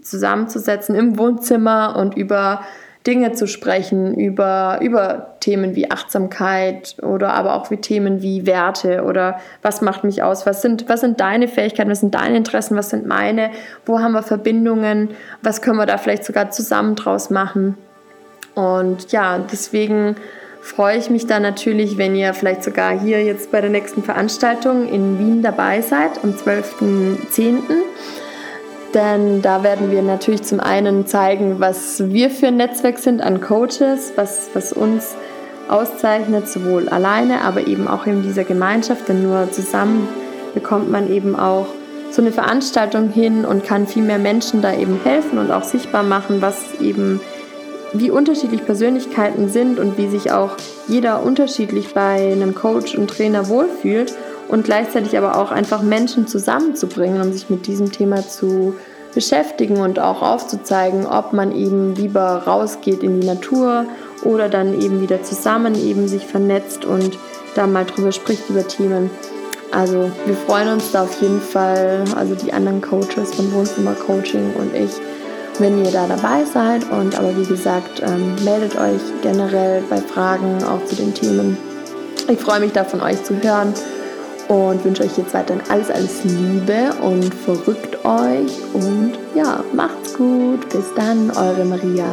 zusammenzusetzen 0.00 0.94
im 0.94 1.18
Wohnzimmer 1.18 1.96
und 1.96 2.16
über 2.16 2.60
Dinge 3.06 3.32
zu 3.32 3.46
sprechen, 3.46 4.14
über, 4.14 4.80
über 4.82 5.36
Themen 5.38 5.76
wie 5.76 5.90
Achtsamkeit 5.90 6.96
oder 7.02 7.34
aber 7.34 7.54
auch 7.54 7.70
wie 7.70 7.76
Themen 7.76 8.20
wie 8.20 8.46
Werte 8.46 9.04
oder 9.04 9.38
was 9.62 9.80
macht 9.80 10.02
mich 10.02 10.24
aus, 10.24 10.44
was 10.44 10.60
sind, 10.60 10.88
was 10.88 11.02
sind 11.02 11.20
deine 11.20 11.46
Fähigkeiten, 11.46 11.90
was 11.90 12.00
sind 12.00 12.14
deine 12.14 12.36
Interessen, 12.36 12.76
was 12.76 12.90
sind 12.90 13.06
meine, 13.06 13.50
wo 13.84 14.00
haben 14.00 14.12
wir 14.12 14.24
Verbindungen, 14.24 15.10
was 15.40 15.62
können 15.62 15.78
wir 15.78 15.86
da 15.86 15.98
vielleicht 15.98 16.24
sogar 16.24 16.50
zusammen 16.50 16.96
draus 16.96 17.30
machen. 17.30 17.78
Und 18.56 19.12
ja, 19.12 19.38
deswegen 19.38 20.16
freue 20.66 20.98
ich 20.98 21.10
mich 21.10 21.26
dann 21.26 21.42
natürlich, 21.42 21.96
wenn 21.96 22.16
ihr 22.16 22.34
vielleicht 22.34 22.64
sogar 22.64 22.98
hier 22.98 23.24
jetzt 23.24 23.52
bei 23.52 23.60
der 23.60 23.70
nächsten 23.70 24.02
Veranstaltung 24.02 24.88
in 24.88 25.18
Wien 25.18 25.42
dabei 25.42 25.80
seid, 25.80 26.22
am 26.22 26.30
12.10 26.30 27.62
denn 28.94 29.42
da 29.42 29.62
werden 29.62 29.90
wir 29.90 30.00
natürlich 30.00 30.42
zum 30.44 30.58
einen 30.58 31.06
zeigen, 31.06 31.60
was 31.60 32.10
wir 32.10 32.30
für 32.30 32.46
ein 32.46 32.56
Netzwerk 32.56 32.98
sind 32.98 33.20
an 33.20 33.42
Coaches, 33.42 34.12
was, 34.16 34.48
was 34.54 34.72
uns 34.72 35.14
auszeichnet, 35.68 36.48
sowohl 36.48 36.88
alleine, 36.88 37.42
aber 37.42 37.66
eben 37.66 37.88
auch 37.88 38.06
in 38.06 38.22
dieser 38.22 38.44
Gemeinschaft, 38.44 39.08
denn 39.08 39.22
nur 39.22 39.52
zusammen 39.52 40.08
bekommt 40.54 40.90
man 40.90 41.12
eben 41.12 41.36
auch 41.36 41.66
so 42.10 42.22
eine 42.22 42.32
Veranstaltung 42.32 43.10
hin 43.10 43.44
und 43.44 43.64
kann 43.64 43.86
viel 43.86 44.02
mehr 44.02 44.18
Menschen 44.18 44.62
da 44.62 44.72
eben 44.72 44.98
helfen 45.04 45.38
und 45.38 45.50
auch 45.50 45.64
sichtbar 45.64 46.02
machen, 46.02 46.40
was 46.40 46.80
eben 46.80 47.20
wie 47.92 48.10
unterschiedlich 48.10 48.64
Persönlichkeiten 48.64 49.48
sind 49.48 49.78
und 49.78 49.98
wie 49.98 50.08
sich 50.08 50.32
auch 50.32 50.56
jeder 50.88 51.22
unterschiedlich 51.22 51.94
bei 51.94 52.32
einem 52.32 52.54
Coach 52.54 52.96
und 52.96 53.08
Trainer 53.08 53.48
wohlfühlt 53.48 54.14
und 54.48 54.64
gleichzeitig 54.64 55.16
aber 55.16 55.36
auch 55.36 55.50
einfach 55.50 55.82
Menschen 55.82 56.26
zusammenzubringen, 56.26 57.20
um 57.20 57.32
sich 57.32 57.50
mit 57.50 57.66
diesem 57.66 57.90
Thema 57.90 58.26
zu 58.26 58.74
beschäftigen 59.14 59.78
und 59.78 59.98
auch 59.98 60.20
aufzuzeigen, 60.20 61.06
ob 61.06 61.32
man 61.32 61.50
eben 61.50 61.94
lieber 61.94 62.42
rausgeht 62.46 63.02
in 63.02 63.20
die 63.20 63.26
Natur 63.26 63.86
oder 64.24 64.48
dann 64.48 64.80
eben 64.80 65.00
wieder 65.00 65.22
zusammen 65.22 65.74
eben 65.74 66.06
sich 66.06 66.26
vernetzt 66.26 66.84
und 66.84 67.18
da 67.54 67.66
mal 67.66 67.86
drüber 67.86 68.12
spricht 68.12 68.50
über 68.50 68.66
Themen. 68.68 69.10
Also 69.72 70.10
wir 70.26 70.34
freuen 70.34 70.68
uns 70.68 70.92
da 70.92 71.04
auf 71.04 71.20
jeden 71.20 71.40
Fall, 71.40 72.04
also 72.14 72.34
die 72.34 72.52
anderen 72.52 72.80
Coaches 72.80 73.34
von 73.34 73.52
Wohnzimmer 73.52 73.94
Coaching 73.94 74.54
und 74.54 74.74
ich, 74.74 74.90
wenn 75.58 75.84
ihr 75.84 75.90
da 75.90 76.06
dabei 76.06 76.44
seid. 76.44 76.90
Und 76.90 77.18
aber 77.18 77.36
wie 77.36 77.46
gesagt, 77.46 78.02
ähm, 78.02 78.34
meldet 78.44 78.78
euch 78.78 79.00
generell 79.22 79.82
bei 79.88 79.98
Fragen 79.98 80.62
auch 80.64 80.84
zu 80.86 80.96
den 80.96 81.14
Themen. 81.14 81.56
Ich 82.28 82.40
freue 82.40 82.60
mich 82.60 82.72
da 82.72 82.84
von 82.84 83.00
euch 83.02 83.22
zu 83.22 83.40
hören 83.42 83.72
und 84.48 84.84
wünsche 84.84 85.02
euch 85.02 85.16
jetzt 85.16 85.34
weiterhin 85.34 85.62
alles, 85.68 85.90
alles 85.90 86.24
Liebe 86.24 86.94
und 87.02 87.34
verrückt 87.34 88.04
euch 88.04 88.52
und 88.74 89.12
ja, 89.34 89.62
macht's 89.72 90.14
gut. 90.14 90.68
Bis 90.68 90.92
dann, 90.94 91.30
eure 91.30 91.64
Maria. 91.64 92.06